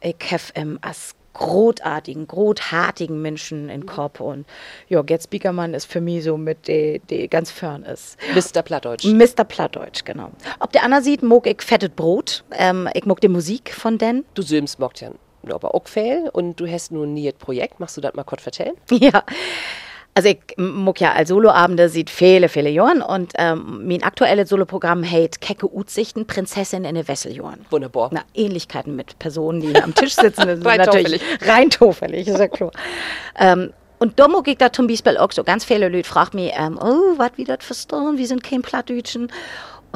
Ich 0.00 0.16
habe 0.30 0.42
em 0.54 0.78
als 0.82 1.14
großartigen, 1.36 2.26
großartigen 2.26 3.20
Menschen 3.20 3.68
in 3.68 3.86
Kopf 3.86 4.20
und 4.20 4.46
ja, 4.88 5.02
Gerd 5.02 5.22
Spiekermann 5.22 5.74
ist 5.74 5.86
für 5.86 6.00
mich 6.00 6.24
so 6.24 6.36
mit 6.36 6.68
der, 6.68 6.98
ganz 7.28 7.50
fern 7.50 7.82
ist. 7.82 8.16
Mr. 8.34 8.62
Plattdeutsch. 8.62 9.04
Mr. 9.04 9.44
Plattdeutsch, 9.44 10.04
genau. 10.04 10.30
Ob 10.60 10.72
der 10.72 10.84
Anna 10.84 11.02
sieht, 11.02 11.22
mag 11.22 11.46
ich 11.46 11.62
fettet 11.62 11.96
Brot. 11.96 12.44
Ähm, 12.52 12.88
ich 12.94 13.04
mag 13.04 13.20
die 13.20 13.28
Musik 13.28 13.72
von 13.72 13.98
den. 13.98 14.24
Du 14.34 14.42
Söms 14.42 14.78
mockt 14.78 15.00
ja 15.00 15.10
aber 15.52 15.74
auch 15.74 15.86
viel 15.86 16.28
und 16.32 16.58
du 16.58 16.66
hast 16.66 16.92
nun 16.92 17.14
nie 17.14 17.28
ein 17.28 17.38
Projekt. 17.38 17.78
Machst 17.80 17.96
du 17.96 18.00
das 18.00 18.14
mal 18.14 18.24
kurz 18.24 18.42
vertellen? 18.42 18.74
Ja. 18.90 19.24
Also 20.16 20.30
ich 20.30 20.38
mag 20.56 20.98
ja 20.98 21.12
als 21.12 21.28
Soloabende 21.28 21.90
sieht 21.90 22.08
viele, 22.08 22.48
viele 22.48 22.70
Jahren 22.70 23.02
und 23.02 23.34
ähm, 23.36 23.86
mein 23.86 24.02
aktuelles 24.02 24.48
Soloprogramm 24.48 25.04
heißt 25.04 25.42
Kecke 25.42 25.70
Utsichten, 25.70 26.26
Prinzessin 26.26 26.86
in 26.86 26.94
den 26.94 27.06
Wesseljahren. 27.06 27.66
Wunderbar. 27.68 28.08
Na, 28.12 28.22
Ähnlichkeiten 28.34 28.96
mit 28.96 29.18
Personen, 29.18 29.60
die 29.60 29.76
am 29.76 29.94
Tisch 29.94 30.14
sitzen, 30.14 30.46
das 30.46 30.58
ist 30.60 30.64
natürlich 30.64 31.20
rein 31.42 31.70
zufällig, 31.70 32.26
ist 32.28 32.38
ja 32.38 32.48
klar. 32.48 32.70
ähm, 33.38 33.74
und 33.98 34.18
da 34.18 34.26
mag 34.26 34.48
ich 34.48 34.56
da 34.56 34.72
zum 34.72 34.86
Beispiel 34.86 35.18
auch 35.18 35.32
so 35.32 35.44
ganz 35.44 35.66
viele 35.66 35.90
Leute 35.90 36.08
fragen 36.08 36.38
mich, 36.38 36.52
ähm, 36.56 36.78
oh, 36.80 37.18
was 37.18 37.32
wie 37.36 37.44
das 37.44 37.58
verstehen, 37.60 38.16
wir 38.16 38.26
sind 38.26 38.42
kein 38.42 38.62
Plattdeutschen. 38.62 39.30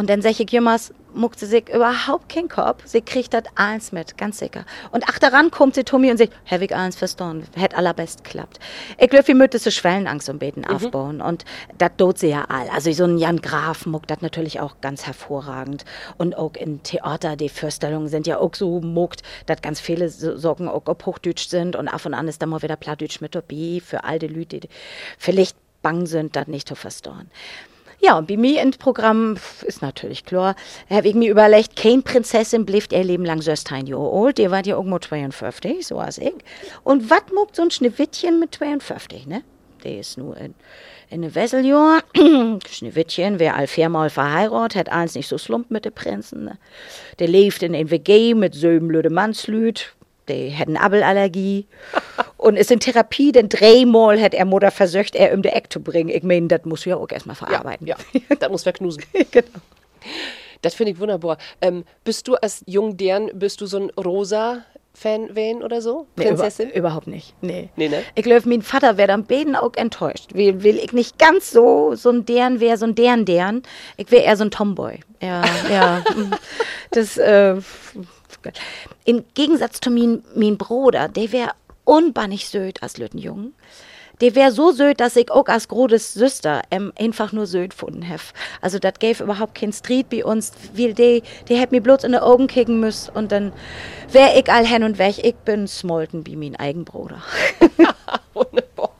Und 0.00 0.08
dann 0.08 0.22
sag 0.22 0.40
ich 0.40 0.50
jemals, 0.50 0.94
muckt 1.12 1.38
sie 1.38 1.44
sich 1.44 1.68
überhaupt 1.68 2.30
keinen 2.30 2.48
Kopf, 2.48 2.86
sie 2.86 3.02
kriegt 3.02 3.34
das 3.34 3.42
alles 3.54 3.92
mit, 3.92 4.16
ganz 4.16 4.38
sicher. 4.38 4.64
Und 4.92 5.04
ach, 5.06 5.18
daran 5.18 5.50
kommt 5.50 5.74
sie 5.74 5.84
zu 5.84 5.98
mir 5.98 6.12
und 6.12 6.16
sagt, 6.16 6.32
hab 6.50 6.62
ich 6.62 6.74
alles 6.74 6.96
verstanden, 6.96 7.46
hätt 7.54 7.76
allerbest 7.76 8.24
klappt. 8.24 8.60
Ich 8.96 9.10
glaube, 9.10 9.28
wir 9.28 9.34
müssen 9.34 9.58
so 9.58 9.70
Schwellenangst 9.70 10.30
und 10.30 10.38
Beten 10.38 10.64
aufbauen 10.64 11.20
und 11.20 11.44
das 11.76 11.90
tut 11.98 12.18
sie 12.18 12.28
ja 12.28 12.46
all. 12.48 12.70
Also 12.70 12.90
so 12.92 13.04
ein 13.04 13.18
Jan 13.18 13.42
Graf 13.42 13.84
muckt 13.84 14.10
das 14.10 14.22
natürlich 14.22 14.58
auch 14.60 14.80
ganz 14.80 15.04
hervorragend. 15.04 15.84
Und 16.16 16.34
auch 16.34 16.54
in 16.54 16.82
Theater, 16.82 17.36
die 17.36 17.50
Vorstellungen 17.50 18.08
sind 18.08 18.26
ja 18.26 18.38
auch 18.38 18.54
so 18.54 18.80
muckt, 18.80 19.22
dass 19.44 19.60
ganz 19.60 19.80
viele 19.80 20.08
so- 20.08 20.38
Sorgen 20.38 20.66
auch 20.66 20.84
ob 20.86 21.04
Hochdeutsch 21.04 21.46
sind 21.48 21.76
und 21.76 21.88
ab 21.88 22.06
und 22.06 22.14
an 22.14 22.26
ist 22.26 22.40
da 22.40 22.46
mal 22.46 22.62
wieder 22.62 22.76
Plattdeutsch 22.76 23.20
mit 23.20 23.34
dabei 23.34 23.82
für 23.84 24.04
all 24.04 24.18
die 24.18 24.28
Leute, 24.28 24.60
die 24.60 24.68
vielleicht 25.18 25.58
bang 25.82 26.06
sind, 26.06 26.36
das 26.36 26.46
nicht 26.46 26.68
zu 26.68 26.74
verstehen. 26.74 27.30
Ja, 28.02 28.16
und 28.16 28.28
bei 28.28 28.38
mir 28.38 28.62
im 28.62 28.70
Programm 28.70 29.36
ist 29.66 29.82
natürlich 29.82 30.24
klar, 30.24 30.56
habe 30.88 31.08
ich 31.08 31.14
mir 31.14 31.30
überlegt, 31.30 31.76
kein 31.76 32.02
Prinzessin 32.02 32.64
bleibt 32.64 32.94
ihr 32.94 33.04
Leben 33.04 33.26
lang 33.26 33.42
16 33.42 33.86
Jahre 33.86 34.10
alt, 34.10 34.38
die 34.38 34.50
war 34.50 34.64
ja 34.64 34.76
irgendwo 34.76 34.98
52, 34.98 35.86
so 35.86 35.98
als 35.98 36.16
ich. 36.16 36.32
Und 36.82 37.10
was 37.10 37.24
muckt 37.34 37.56
so 37.56 37.62
ein 37.62 37.70
Schneewittchen 37.70 38.40
mit 38.40 38.54
52, 38.54 39.26
ne? 39.26 39.42
Der 39.84 39.98
ist 40.00 40.16
nur 40.16 40.36
in, 40.36 40.54
in 41.10 41.22
einem 41.22 41.34
Wesseljahr. 41.34 42.02
Schneewittchen, 42.68 43.38
wer 43.38 43.56
all 43.56 43.66
viermal 43.66 44.10
verheiratet, 44.10 44.78
hat 44.78 44.88
eins 44.90 45.14
nicht 45.14 45.28
so 45.28 45.38
slumpt 45.38 45.70
mit 45.70 45.84
den 45.84 45.92
Prinzen. 45.92 46.44
Ne? 46.44 46.58
Der 47.18 47.28
lebt 47.28 47.62
in 47.62 47.74
ein 47.74 47.90
WG 47.90 48.34
mit 48.34 48.54
sieben 48.54 48.88
blöde 48.88 49.10
Mannslüd. 49.10 49.94
Der 50.28 50.56
hat 50.58 50.68
eine 50.68 50.80
Abbelallergie 50.80 51.66
und 52.40 52.56
ist 52.56 52.70
in 52.70 52.80
Therapie, 52.80 53.32
denn 53.32 53.50
dreimal 53.50 54.20
hat 54.20 54.32
er 54.32 54.46
Mutter 54.46 54.70
versöcht, 54.70 55.14
er 55.14 55.34
um 55.34 55.42
die 55.42 55.50
Eck 55.50 55.70
zu 55.70 55.80
bringen. 55.80 56.08
Ich 56.08 56.22
meine, 56.22 56.48
das 56.48 56.64
muss 56.64 56.86
ja 56.86 56.96
auch 56.96 57.10
erstmal 57.10 57.36
verarbeiten. 57.36 57.86
Ja, 57.86 57.96
das 58.38 58.50
muss 58.50 58.62
verknusen. 58.62 59.04
genau. 59.30 59.46
Das 60.62 60.74
finde 60.74 60.92
ich 60.92 60.98
wunderbar. 60.98 61.36
Ähm, 61.60 61.84
bist 62.02 62.28
du 62.28 62.34
als 62.36 62.62
Jung 62.66 62.96
Dern, 62.96 63.30
bist 63.34 63.60
du 63.60 63.66
so 63.66 63.78
ein 63.78 63.90
rosa 63.90 64.64
Fan 64.94 65.34
wählen 65.34 65.62
oder 65.62 65.82
so? 65.82 66.06
Nee, 66.16 66.26
Prinzessin? 66.26 66.68
Über, 66.68 66.78
überhaupt 66.78 67.06
nicht. 67.06 67.34
Nee. 67.42 67.68
Nee, 67.76 67.88
ne? 67.88 68.02
Ich 68.14 68.24
glaube, 68.24 68.48
mein 68.48 68.62
Vater 68.62 68.96
wäre 68.96 69.12
am 69.12 69.24
Beden 69.24 69.54
auch 69.54 69.74
enttäuscht. 69.76 70.34
Will, 70.34 70.62
will 70.62 70.78
ich 70.78 70.92
nicht 70.92 71.18
ganz 71.18 71.50
so, 71.50 71.94
so 71.94 72.08
ein 72.08 72.24
deren 72.24 72.60
wäre, 72.60 72.78
so 72.78 72.86
ein 72.86 72.94
deren 72.94 73.26
deren. 73.26 73.62
Ich 73.98 74.10
wäre 74.10 74.24
eher 74.24 74.36
so 74.38 74.44
ein 74.44 74.50
Tomboy. 74.50 75.00
Ja, 75.20 75.44
ja. 75.70 76.02
mm. 76.14 76.30
Das, 76.92 77.18
äh, 77.18 77.56
im 79.04 79.24
Gegensatz 79.34 79.80
zu 79.80 79.90
mein, 79.90 80.24
mein 80.34 80.56
Bruder, 80.56 81.08
der 81.08 81.30
wäre 81.32 81.50
unbannig 81.90 82.48
söd 82.48 82.82
als 82.84 82.98
Lüttenjungen. 82.98 83.52
Der 84.20 84.34
wäre 84.34 84.52
so 84.52 84.70
söd, 84.70 85.00
dass 85.00 85.16
ich 85.16 85.30
auch 85.30 85.46
als 85.46 85.66
großes 85.66 86.14
Süster 86.14 86.62
ähm, 86.70 86.92
einfach 86.96 87.32
nur 87.32 87.46
söd 87.46 87.70
gefunden 87.70 88.02
hef. 88.02 88.32
Also 88.60 88.78
das 88.78 88.94
gäbe 88.98 89.24
überhaupt 89.24 89.54
kein 89.56 89.72
Street 89.72 90.08
bei 90.10 90.24
uns. 90.24 90.52
Weil 90.74 90.94
die, 90.94 91.22
die 91.48 91.56
hätt 91.56 91.72
mir 91.72 91.80
bloß 91.80 92.04
in 92.04 92.12
die 92.12 92.18
Augen 92.18 92.46
kicken 92.46 92.78
müssen 92.80 93.10
und 93.16 93.32
dann 93.32 93.52
wär 94.12 94.36
ich 94.38 94.48
all 94.52 94.66
hin 94.66 94.84
und 94.84 94.98
weg. 94.98 95.24
Ich 95.24 95.34
bin 95.36 95.66
smolten 95.66 96.26
wie 96.26 96.36
mein 96.36 96.54
eigen 96.54 96.84
Bruder. 96.84 97.22
Wunderbar. 98.34 98.90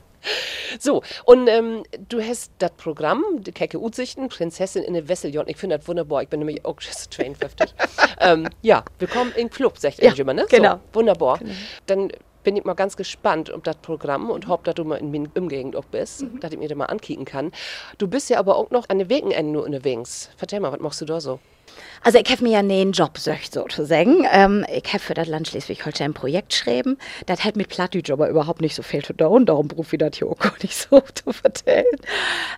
So, 0.79 1.03
und 1.27 1.49
ähm, 1.49 1.83
du 2.09 2.23
hast 2.23 2.53
das 2.59 2.73
Programm, 2.73 3.23
die 3.39 3.53
Kecke 3.53 3.79
Utsichten, 3.79 4.29
Prinzessin 4.29 4.83
in 4.83 4.95
der 4.95 5.09
Wesseljorn. 5.09 5.49
Ich 5.49 5.59
finde 5.59 5.79
das 5.79 5.87
wunderbar. 5.87 6.23
Ich 6.23 6.29
bin 6.29 6.41
nämlich 6.41 6.65
auch 6.65 6.81
schon 6.81 6.93
52. 7.11 7.75
ähm, 8.21 8.49
ja, 8.63 8.85
willkommen 8.99 9.33
im 9.37 9.51
Club, 9.51 9.79
sagt 9.79 10.03
Ja, 10.03 10.13
ihr 10.13 10.19
immer, 10.19 10.35
ne? 10.35 10.47
genau. 10.49 10.75
So, 10.75 10.81
wunderbar. 11.01 11.41
Dann 11.87 12.11
bin 12.43 12.57
ich 12.57 12.65
mal 12.65 12.75
ganz 12.75 12.97
gespannt 12.97 13.51
um 13.51 13.63
das 13.63 13.77
Programm 13.77 14.31
und 14.31 14.49
hoffe, 14.49 14.63
dass 14.65 14.75
du 14.75 14.85
mal 14.85 14.97
in 14.97 15.11
meiner 15.11 15.29
Umgegend 15.37 15.77
auch 15.77 15.85
bist, 15.85 16.23
Mhm. 16.23 16.41
dass 16.41 16.53
ich 16.53 16.59
mir 16.59 16.69
das 16.69 16.77
mal 16.79 16.87
ankicken 16.87 17.25
kann. 17.25 17.53
Du 17.99 18.09
bist 18.09 18.31
ja 18.31 18.39
aber 18.39 18.57
auch 18.57 18.71
noch 18.71 18.89
an 18.89 18.99
den 18.99 19.09
Wegenenden 19.11 19.53
nur 19.53 19.65
unterwegs. 19.65 20.31
Vertell 20.37 20.61
mal, 20.61 20.73
was 20.73 20.81
machst 20.81 21.01
du 21.01 21.05
da 21.05 21.21
so? 21.21 21.39
Also 22.03 22.19
ich 22.19 22.31
habe 22.31 22.43
mir 22.43 22.53
ja 22.53 22.59
einen 22.61 22.93
Job 22.93 23.19
sozusagen. 23.19 24.27
Ähm, 24.33 24.65
ich 24.73 24.87
habe 24.89 25.01
für 25.01 25.13
das 25.13 25.29
Land 25.29 25.49
Schleswig-Holstein 25.49 26.11
ein 26.11 26.15
Projekt 26.15 26.51
geschrieben. 26.51 26.97
Das 27.27 27.45
hat 27.45 27.57
mit 27.57 27.69
Plattdeutsch 27.69 28.11
aber 28.11 28.29
überhaupt 28.31 28.63
nicht 28.63 28.75
so 28.75 28.83
viel 28.83 29.05
zu 29.05 29.13
tun. 29.13 29.45
Darum 29.45 29.71
rufe 29.71 29.97
ich 29.97 30.01
das 30.01 30.17
hier 30.17 30.29
auch 30.29 30.59
nicht 30.63 30.77
so 30.77 31.01
zu 31.01 31.33
vertellen. 31.33 31.85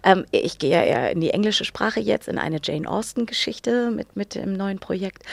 Ähm, 0.04 0.24
ich 0.30 0.58
gehe 0.58 0.70
ja 0.70 0.82
eher 0.82 1.10
in 1.10 1.20
die 1.20 1.30
englische 1.30 1.64
Sprache 1.64 1.98
jetzt, 1.98 2.28
in 2.28 2.38
eine 2.38 2.60
Jane 2.62 2.88
Austen-Geschichte 2.88 3.90
mit, 3.90 4.14
mit 4.14 4.36
dem 4.36 4.52
neuen 4.52 4.78
Projekt. 4.78 5.24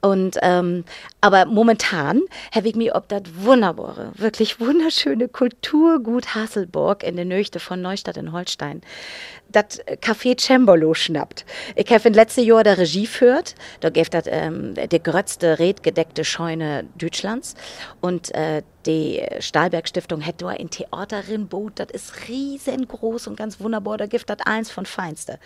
Und, 0.00 0.38
ähm, 0.42 0.84
aber 1.20 1.46
momentan 1.46 2.20
habe 2.52 2.68
ich 2.68 2.74
mir 2.74 2.96
ob 2.96 3.08
das 3.08 3.22
wunderbare, 3.36 4.10
wirklich 4.16 4.58
wunderschöne 4.58 5.28
Kulturgut 5.28 6.34
Hasselburg 6.34 7.04
in 7.04 7.14
der 7.14 7.24
Nächte 7.24 7.60
von 7.60 7.80
Neustadt 7.80 8.16
in 8.16 8.32
Holstein 8.32 8.82
das 9.52 9.80
Café 10.00 10.36
Cembalo 10.38 10.94
schnappt. 10.94 11.44
Ich 11.76 11.90
habe 11.92 12.08
in 12.08 12.14
letzten 12.14 12.42
Jahr 12.42 12.64
der 12.64 12.78
Regie 12.78 13.06
führt. 13.22 13.54
Da 13.78 13.90
gibt 13.90 14.14
das 14.14 14.24
ähm, 14.26 14.74
die 14.74 15.00
größte 15.00 15.60
redgedeckte 15.60 16.24
Scheune 16.24 16.84
Deutschlands. 16.98 17.54
Und 18.00 18.34
äh, 18.34 18.62
die 18.84 19.22
Stahlberg 19.38 19.86
Stiftung 19.86 20.24
da 20.38 20.48
ein 20.48 20.70
Theaterin-Boot. 20.70 21.74
Das 21.76 21.90
ist 21.92 22.28
riesengroß 22.28 23.28
und 23.28 23.36
ganz 23.36 23.60
wunderbar. 23.60 23.96
Da 23.96 24.06
gibt 24.06 24.28
das 24.28 24.38
eins 24.44 24.72
von 24.72 24.86
feinste. 24.86 25.38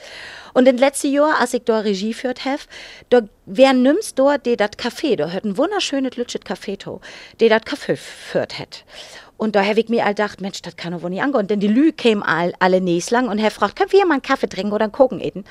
Und 0.54 0.66
in 0.66 0.78
letzten 0.78 1.12
Jahr, 1.12 1.38
als 1.38 1.52
ich 1.52 1.64
da 1.64 1.80
Regie 1.80 2.14
führt 2.14 2.46
habe, 2.46 2.62
da 3.10 3.20
wer 3.44 3.74
nimmst 3.74 4.18
dort, 4.18 4.46
die 4.46 4.56
das 4.56 4.70
Café, 4.70 5.16
da 5.16 5.28
hört 5.28 5.44
ein 5.44 5.58
wunderschönes 5.58 6.16
Lütschet 6.16 6.46
Café 6.46 6.78
to, 6.78 7.02
die 7.40 7.50
das 7.50 7.62
Café 7.62 7.96
führt 7.96 8.58
hat. 8.58 8.86
Und 9.36 9.54
da 9.54 9.62
habe 9.62 9.80
ich 9.80 9.90
mir 9.90 10.06
all 10.06 10.14
gedacht, 10.14 10.40
Mensch, 10.40 10.62
das 10.62 10.76
kann 10.76 10.94
doch 10.94 11.02
wohl 11.02 11.10
nicht 11.10 11.22
angehen. 11.22 11.46
Dann 11.46 11.60
die 11.60 11.68
Lü 11.68 11.92
kämen 11.92 12.22
all, 12.22 12.54
alle 12.58 12.80
nächst 12.80 13.10
lang 13.10 13.28
und 13.28 13.38
er 13.38 13.50
fragt, 13.50 13.76
können 13.76 13.92
wir 13.92 14.06
mal 14.06 14.14
einen 14.14 14.22
Kaffee 14.22 14.48
trinken 14.48 14.72
oder 14.72 14.84
einen 14.84 14.92
Kuchen 14.92 15.20
eten? 15.20 15.44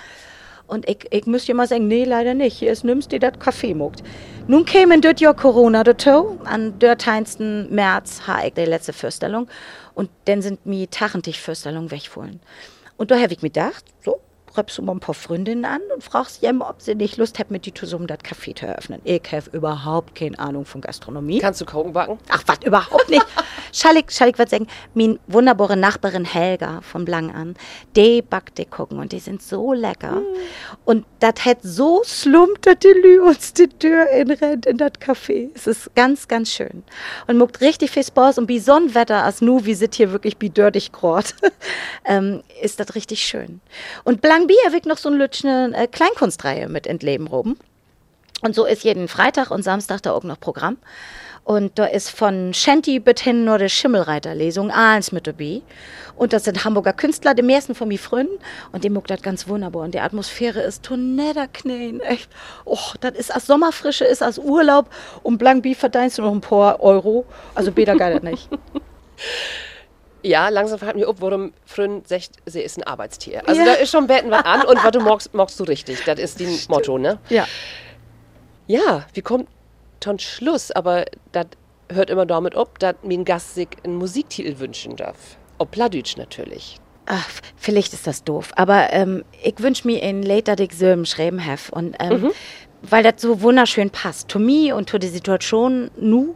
Und 0.68 0.90
ich, 0.90 1.08
ich 1.12 1.26
müsste 1.26 1.52
immer 1.52 1.68
sagen, 1.68 1.88
nee, 1.88 2.04
leider 2.04 2.34
nicht. 2.34 2.58
Hier 2.58 2.72
ist 2.72 2.84
nimmst 2.84 3.12
dir 3.12 3.20
das 3.20 3.38
Kaffee 3.40 3.74
muckt. 3.74 4.04
Nun 4.48 4.66
kämen 4.66 5.02
dort 5.02 5.20
ja 5.22 5.34
Corona 5.34 5.84
dazu. 5.84 6.40
An 6.46 6.78
der 6.80 6.98
1. 7.04 7.40
März 7.70 8.22
habe 8.28 8.48
ich 8.48 8.54
die 8.54 8.66
letzte 8.66 8.94
Vorstellung. 8.94 9.48
Und 9.94 10.10
dann 10.26 10.42
sind 10.42 10.66
mir 10.66 10.90
Tachentisch 10.90 11.40
Vorstellungen 11.40 11.92
weggefohlen. 11.92 12.40
Und 12.98 13.12
da 13.12 13.20
habe 13.20 13.34
ich 13.34 13.42
mir 13.42 13.50
gedacht, 13.50 13.86
so, 14.04 14.20
rübst 14.58 14.78
du 14.78 14.82
mal 14.82 14.94
ein 14.94 15.00
paar 15.00 15.16
Freundinnen 15.16 15.66
an 15.66 15.82
und 15.94 16.04
fragst 16.04 16.42
jem, 16.42 16.62
ob 16.62 16.82
sie 16.82 16.96
nicht 16.96 17.18
Lust 17.18 17.40
hätten, 17.40 17.54
mit 17.54 17.66
die 17.66 17.74
zusammen 17.74 18.08
das 18.08 18.20
Café 18.20 18.56
zu 18.56 18.66
eröffnen. 18.66 19.02
Ich 19.04 19.22
habe 19.32 19.50
überhaupt 19.52 20.16
keine 20.16 20.38
Ahnung 20.40 20.66
von 20.66 20.82
Gastronomie. 20.82 21.40
Kannst 21.40 21.62
du 21.62 21.66
Kuchen 21.66 21.94
backen? 21.94 22.18
Ach, 22.30 22.44
was, 22.46 22.60
überhaupt 22.64 23.10
nicht. 23.10 23.26
Schall 23.74 23.98
ich, 23.98 24.10
schall 24.10 24.30
ich 24.30 24.40
was 24.40 24.50
sagen, 24.50 24.68
meine 24.94 25.20
wunderbare 25.28 25.76
Nachbarin 25.76 26.24
Helga 26.24 26.80
von 26.82 27.04
Blang 27.04 27.34
an, 27.36 27.56
die 27.98 28.22
backt 28.22 28.58
die 28.58 28.66
Kuchen 28.66 29.00
und 29.00 29.12
die 29.12 29.20
sind 29.20 29.42
so 29.42 29.74
lecker. 29.74 30.22
Und 30.86 31.06
das 31.20 31.44
hat 31.44 31.58
so 31.62 32.02
slumpt, 32.06 32.66
dass 32.66 32.80
die 32.80 32.88
Lü 32.88 33.20
uns 33.22 33.54
die 33.54 33.68
Tür 33.68 34.10
inrennt 34.12 34.66
in 34.66 34.78
das 34.78 34.94
Café. 34.94 35.50
Es 35.56 35.68
ist 35.68 35.94
ganz, 35.94 36.30
ganz 36.30 36.52
schön. 36.52 36.84
Und 37.28 37.38
muckt 37.38 37.60
richtig 37.60 37.92
viel 37.92 38.06
Spaß 38.06 38.38
und 38.38 38.48
wie 38.48 38.60
Sonnenwetter 38.60 39.24
als 39.24 39.42
nu, 39.42 39.66
wie 39.66 39.74
sit 39.74 39.96
hier 39.96 40.12
wirklich 40.12 40.38
wie 40.40 40.52
grot, 40.92 41.36
ähm, 42.06 42.44
ist 42.66 42.80
das 42.80 42.96
richtig 42.96 43.22
schön. 43.22 43.62
Und 44.04 44.22
Blang 44.22 44.48
Bier 44.48 44.72
wird 44.72 44.86
noch 44.86 44.98
so 44.98 45.10
eine 45.10 45.18
lütschne 45.18 45.72
äh, 45.76 45.88
Kleinkunstreihe 45.88 46.68
mit 46.68 46.88
entleben 46.88 47.28
roben. 47.28 47.58
Und 48.42 48.54
so 48.54 48.66
ist 48.66 48.84
jeden 48.84 49.08
Freitag 49.08 49.52
und 49.52 49.64
Samstag 49.64 50.02
da 50.02 50.12
auch 50.12 50.24
noch 50.24 50.40
Programm. 50.40 50.78
Und 51.46 51.78
da 51.78 51.86
ist 51.86 52.10
von 52.10 52.56
Shanty 52.56 53.00
bis 53.00 53.22
hin 53.22 53.46
nur 53.46 53.60
die 53.60 53.70
Schimmelreiterlesung 53.70 54.72
alles 54.72 55.12
mit 55.12 55.28
dabei. 55.28 55.62
Und 56.16 56.34
das 56.34 56.46
sind 56.46 56.66
Hamburger 56.66 56.92
Künstler, 56.92 57.36
die 57.36 57.44
meisten 57.44 57.76
von 57.76 57.88
mir 57.88 58.00
Freunden. 58.00 58.40
Und 58.72 58.84
die 58.84 58.90
muckt 58.90 59.12
das 59.12 59.22
ganz 59.22 59.48
wunderbar. 59.48 59.84
Und 59.84 59.94
die 59.94 60.00
Atmosphäre 60.00 60.62
ist 60.62 60.84
tonnetter 60.84 61.48
knähen. 61.48 62.02
Echt. 62.02 62.30
Oh, 62.66 62.80
das 63.00 63.14
ist 63.14 63.34
als 63.34 63.46
Sommerfrische, 63.46 64.06
ist 64.06 64.24
als 64.24 64.40
Urlaub. 64.40 64.90
Und 65.22 65.38
Blankbi 65.38 65.76
verdienst 65.76 66.18
du 66.18 66.24
noch 66.24 66.32
ein 66.32 66.42
paar 66.42 66.82
Euro. 66.82 67.26
Also 67.54 67.72
besser 67.72 67.96
geil 67.96 68.16
das 68.16 68.24
nicht. 68.24 68.50
Ja, 70.26 70.50
langsam 70.50 70.80
fällt 70.80 70.96
mir 70.96 71.08
auf, 71.08 71.18
warum 71.20 71.54
Frön 71.66 72.02
sagt, 72.06 72.32
sie 72.48 72.62
ist 72.62 72.78
ein 72.78 72.84
Arbeitstier. 72.84 73.48
Also 73.48 73.62
Ja. 73.62 73.68
da 73.68 73.74
ist 73.74 73.92
schon 73.92 74.08
Betten 74.08 74.32
was 74.32 74.44
an 74.44 74.64
und 74.66 74.84
was 74.84 74.92
du 74.92 75.00
magst, 75.00 75.34
magst 75.36 75.60
du 75.60 75.64
richtig. 75.66 76.04
Das 76.04 76.18
ist 76.20 76.40
die 76.40 76.60
Motto, 76.68 76.98
ne? 76.98 77.20
Ja. 77.30 77.46
Ja, 78.68 79.06
wie 79.14 79.22
kommt 79.22 79.48
ton 80.00 80.18
Schluss? 80.18 80.72
Aber 80.72 81.06
das 81.32 81.46
hört 81.92 82.10
immer 82.10 82.26
damit 82.26 82.56
ab, 82.56 82.80
dass 82.80 82.96
mir 83.04 83.20
ein 83.20 83.26
Gast 83.26 83.54
sich 83.54 83.68
einen 83.84 83.98
Musiktitel 83.98 84.58
wünschen 84.58 84.96
darf. 84.96 85.38
Ob 85.60 85.70
Pladütsch 85.72 86.18
natürlich. 86.18 86.80
Ach, 87.06 87.30
vielleicht 87.56 87.94
ist 87.94 88.08
das 88.08 88.24
doof, 88.24 88.52
aber 88.56 88.92
ähm, 88.92 89.24
ich 89.44 89.54
wünsche 89.60 89.86
mir 89.88 90.02
in 90.02 90.24
later 90.24 90.56
dick 90.56 90.74
Söm 90.74 91.06
schreiben 91.06 91.46
have 91.46 91.72
und 91.72 91.96
ähm, 92.00 92.32
weil 92.82 93.04
das 93.04 93.22
so 93.22 93.44
wunderschön 93.44 93.92
passt. 93.92 94.28
To 94.30 94.40
me 94.40 94.74
und 94.76 94.90
to 94.90 94.98
die 94.98 95.08
Situation 95.10 95.92
nu, 95.96 96.34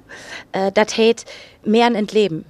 äh, 0.52 0.72
das 0.72 0.96
hält 0.96 1.26
mehr 1.64 1.88
an 1.88 1.96
Entleben. 1.96 2.46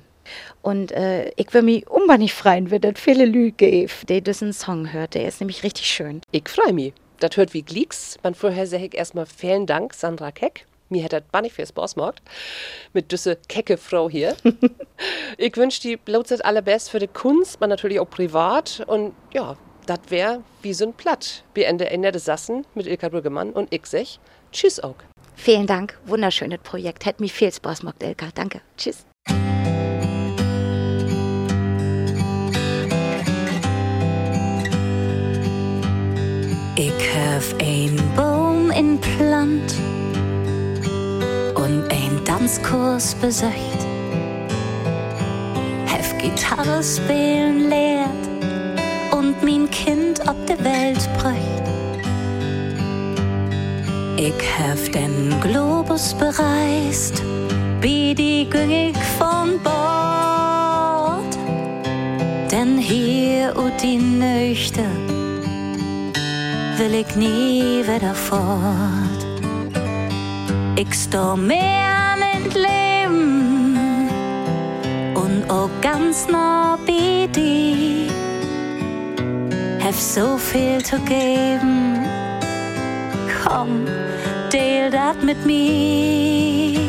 Und 0.62 0.92
äh, 0.92 1.30
ich 1.36 1.54
will 1.54 1.62
mich 1.62 1.90
unbedingt 1.90 2.32
freuen, 2.32 2.70
wenn 2.72 2.82
das 2.82 3.00
viele 3.00 3.26
Lüge 3.26 3.52
gibt, 3.52 4.10
die 4.10 4.22
diesen 4.22 4.54
Song 4.54 4.92
hört. 4.92 5.14
Der 5.14 5.28
ist 5.28 5.40
nämlich 5.40 5.64
richtig 5.64 5.86
schön. 5.86 6.22
Ich 6.32 6.50
freu 6.50 6.74
mich. 6.74 6.94
Das 7.20 7.36
hört 7.38 7.54
wie 7.54 7.62
Gleeks. 7.62 8.18
Man 8.24 8.34
vorher 8.34 8.68
sag 8.68 8.82
ich 8.82 8.96
erstmal 8.96 9.26
vielen 9.26 9.66
Dank, 9.66 9.94
Sandra 9.94 10.32
Keck. 10.32 10.66
Mir 10.90 11.04
hat 11.04 11.14
das 11.14 11.52
viel 11.52 11.68
Spaß 11.68 11.96
gemacht. 11.96 12.22
Mit 12.94 13.12
düsse 13.12 13.38
kecke 13.48 13.78
Frau 13.78 14.10
hier. 14.10 14.36
ich 15.38 15.56
wünsche 15.56 15.82
die 15.82 16.00
das 16.06 16.42
allerbest 16.42 16.90
für 16.90 17.00
die 17.00 17.08
Kunst, 17.08 17.60
man 17.60 17.70
natürlich 17.70 18.00
auch 18.00 18.10
privat. 18.10 18.84
Und 18.88 19.14
ja, 19.32 19.56
das 19.86 20.00
wär 20.10 20.42
wie 20.62 20.74
so 20.74 20.86
ein 20.86 20.94
Platt. 20.94 21.44
Wir 21.54 21.68
Ende 21.68 21.90
Ende 21.90 22.12
des 22.12 22.26
Sassen 22.26 22.66
mit 22.74 22.88
Ilka 22.88 23.10
Brüggemann 23.10 23.52
und 23.52 23.74
ich 23.74 23.86
sech 23.86 24.20
Tschüss 24.52 24.80
auch. 24.80 24.96
Vielen 25.36 25.68
Dank, 25.68 25.98
wunderschönes 26.06 26.60
Projekt. 26.64 27.06
Hat 27.06 27.20
mir 27.20 27.30
viel 27.30 27.54
Spaß 27.54 27.82
gemacht, 27.82 28.02
Elka. 28.02 28.30
Danke. 28.34 28.62
Tschüss. 28.78 29.09
Ein 37.80 37.96
Baum 38.16 38.72
in 38.72 39.00
Plant 39.00 39.74
und 41.56 41.90
ein 41.90 42.26
Tanzkurs 42.26 43.16
besucht. 43.16 43.80
Hab 45.88 46.20
Gitarre 46.20 46.84
spielen 46.84 47.70
lehrt 47.70 48.28
und 49.12 49.42
mein 49.44 49.70
Kind 49.72 50.20
ob 50.28 50.36
der 50.46 50.62
Welt 50.62 51.10
bräucht. 51.20 51.70
Ich 54.18 54.34
hab 54.60 54.92
den 54.92 55.34
Globus 55.40 56.14
bereist, 56.16 57.24
wie 57.80 58.14
die 58.14 58.50
güngig 58.50 58.98
von 59.18 59.58
Bord. 59.64 61.38
Denn 62.52 62.78
hier 62.78 63.56
und 63.56 63.82
die 63.82 63.98
Nöchte 63.98 64.84
will 66.80 66.96
ich 66.96 67.16
nie 67.18 67.84
wieder 67.86 68.16
fort. 68.16 69.22
Ich 70.78 70.94
steh 70.94 71.36
mehr 71.36 72.16
mit 72.26 72.54
Leben 72.54 74.10
und 75.14 75.50
auch 75.50 75.70
ganz 75.82 76.28
nah 76.30 76.78
bei 76.88 77.28
dir. 77.36 78.08
Hab 79.84 79.94
so 79.94 80.38
viel 80.38 80.82
zu 80.82 80.98
geben, 81.00 82.06
komm, 83.44 83.86
deal 84.52 84.90
dat 84.90 85.22
mit 85.22 85.46
mir. 85.46 86.80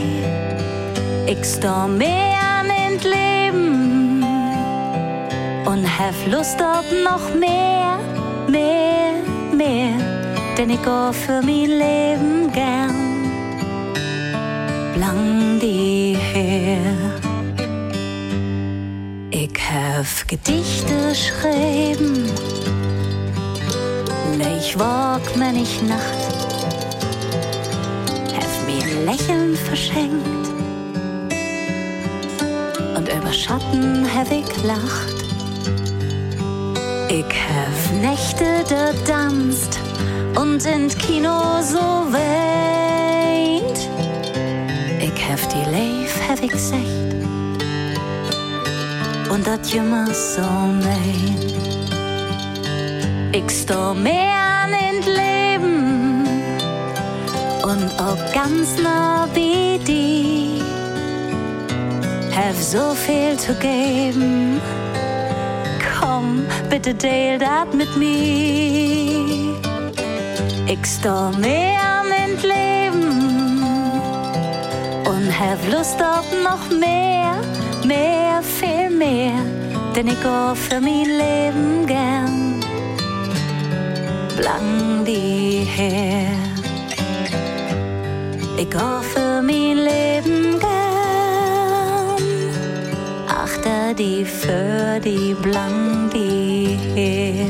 Ich 1.27 1.45
stå 1.45 1.89
mehr 1.89 2.63
in 2.87 2.99
Leben 3.17 4.25
und 5.67 5.85
hab 5.99 6.15
Lust 6.31 6.63
auf 6.63 6.85
noch 7.05 7.35
mehr, 7.35 7.80
mehr, 9.61 9.99
denn 10.57 10.71
ich 10.71 10.81
für 10.81 11.43
mein 11.43 11.71
Leben 11.85 12.51
gern 12.53 12.95
lang 14.99 15.61
die 15.61 16.17
her. 16.33 16.79
Ich 19.31 19.59
hab 19.71 20.29
Gedichte 20.29 21.15
schreiben, 21.15 22.25
ich 24.59 24.79
walk, 24.79 25.27
wenn 25.37 25.57
ich 25.57 25.83
Nacht, 25.83 26.23
hab 28.37 28.53
mir 28.67 28.87
Lächeln 29.05 29.57
verschenkt 29.69 30.47
und 32.97 33.07
über 33.09 33.33
Schatten 33.33 34.07
hab 34.15 34.31
ich 34.33 34.63
lacht. 34.65 35.20
Ich 37.13 37.25
hab 37.25 38.01
Nächte 38.01 38.65
danst 39.05 39.81
und 40.37 40.65
in 40.65 40.87
Kino 40.91 41.61
so 41.61 42.07
weint. 42.13 43.79
Ich 45.01 45.29
hab 45.29 45.41
die 45.51 45.71
Leif 45.73 46.15
hab 46.29 46.41
ich 46.41 46.55
secht 46.55 47.27
und 49.29 49.45
dat 49.45 49.67
jemmer 49.67 50.07
so 50.15 50.43
mein. 50.85 51.37
Ich 53.33 53.51
stå 53.51 53.93
mehr 53.93 54.63
an 54.63 54.73
in 54.73 55.03
Leben 55.21 56.25
und 57.65 57.91
auch 58.01 58.33
ganz 58.33 58.81
nah 58.81 59.27
wie 59.35 59.81
die. 59.85 60.63
Hab 62.37 62.55
so 62.55 62.95
viel 62.95 63.37
zu 63.37 63.53
geben. 63.55 64.61
Bitte 66.71 66.97
teil 66.97 67.39
dat 67.39 67.75
mit 67.75 67.97
mir. 67.97 69.57
Ich 70.67 70.87
stå 70.87 71.31
mehr 71.41 72.03
in 72.25 72.37
Leben 72.53 73.63
und 75.05 75.41
hab 75.41 75.59
Lust 75.73 76.01
auf 76.01 76.27
noch 76.45 76.71
mehr, 76.79 77.35
mehr, 77.85 78.41
viel 78.43 78.89
mehr, 78.89 79.43
denn 79.95 80.09
ich 80.09 80.19
für 80.55 80.81
mein 80.81 81.07
Leben 81.23 81.87
gern 81.87 82.61
lang 84.43 85.05
die 85.05 85.67
her. 85.77 86.33
Ich 88.57 88.75
hoffe, 88.75 89.43
mein 89.43 89.79
Leben 89.89 90.59
gern. 90.59 90.71
Achter 93.29 93.95
die 93.95 94.25
für 94.25 95.01
die 95.01 95.35
blang 95.35 96.11
die 96.13 96.60
her. 97.01 97.47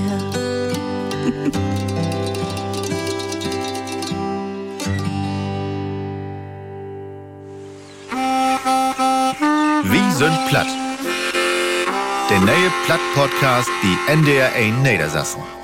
Wie 9.84 10.12
sind 10.12 10.38
platt? 10.48 10.66
Der 12.28 12.40
neue 12.40 12.70
Platt-Podcast, 12.86 13.68
die 13.82 14.12
NDR 14.12 14.52
1 14.54 14.76
Niedersassen. 14.82 15.59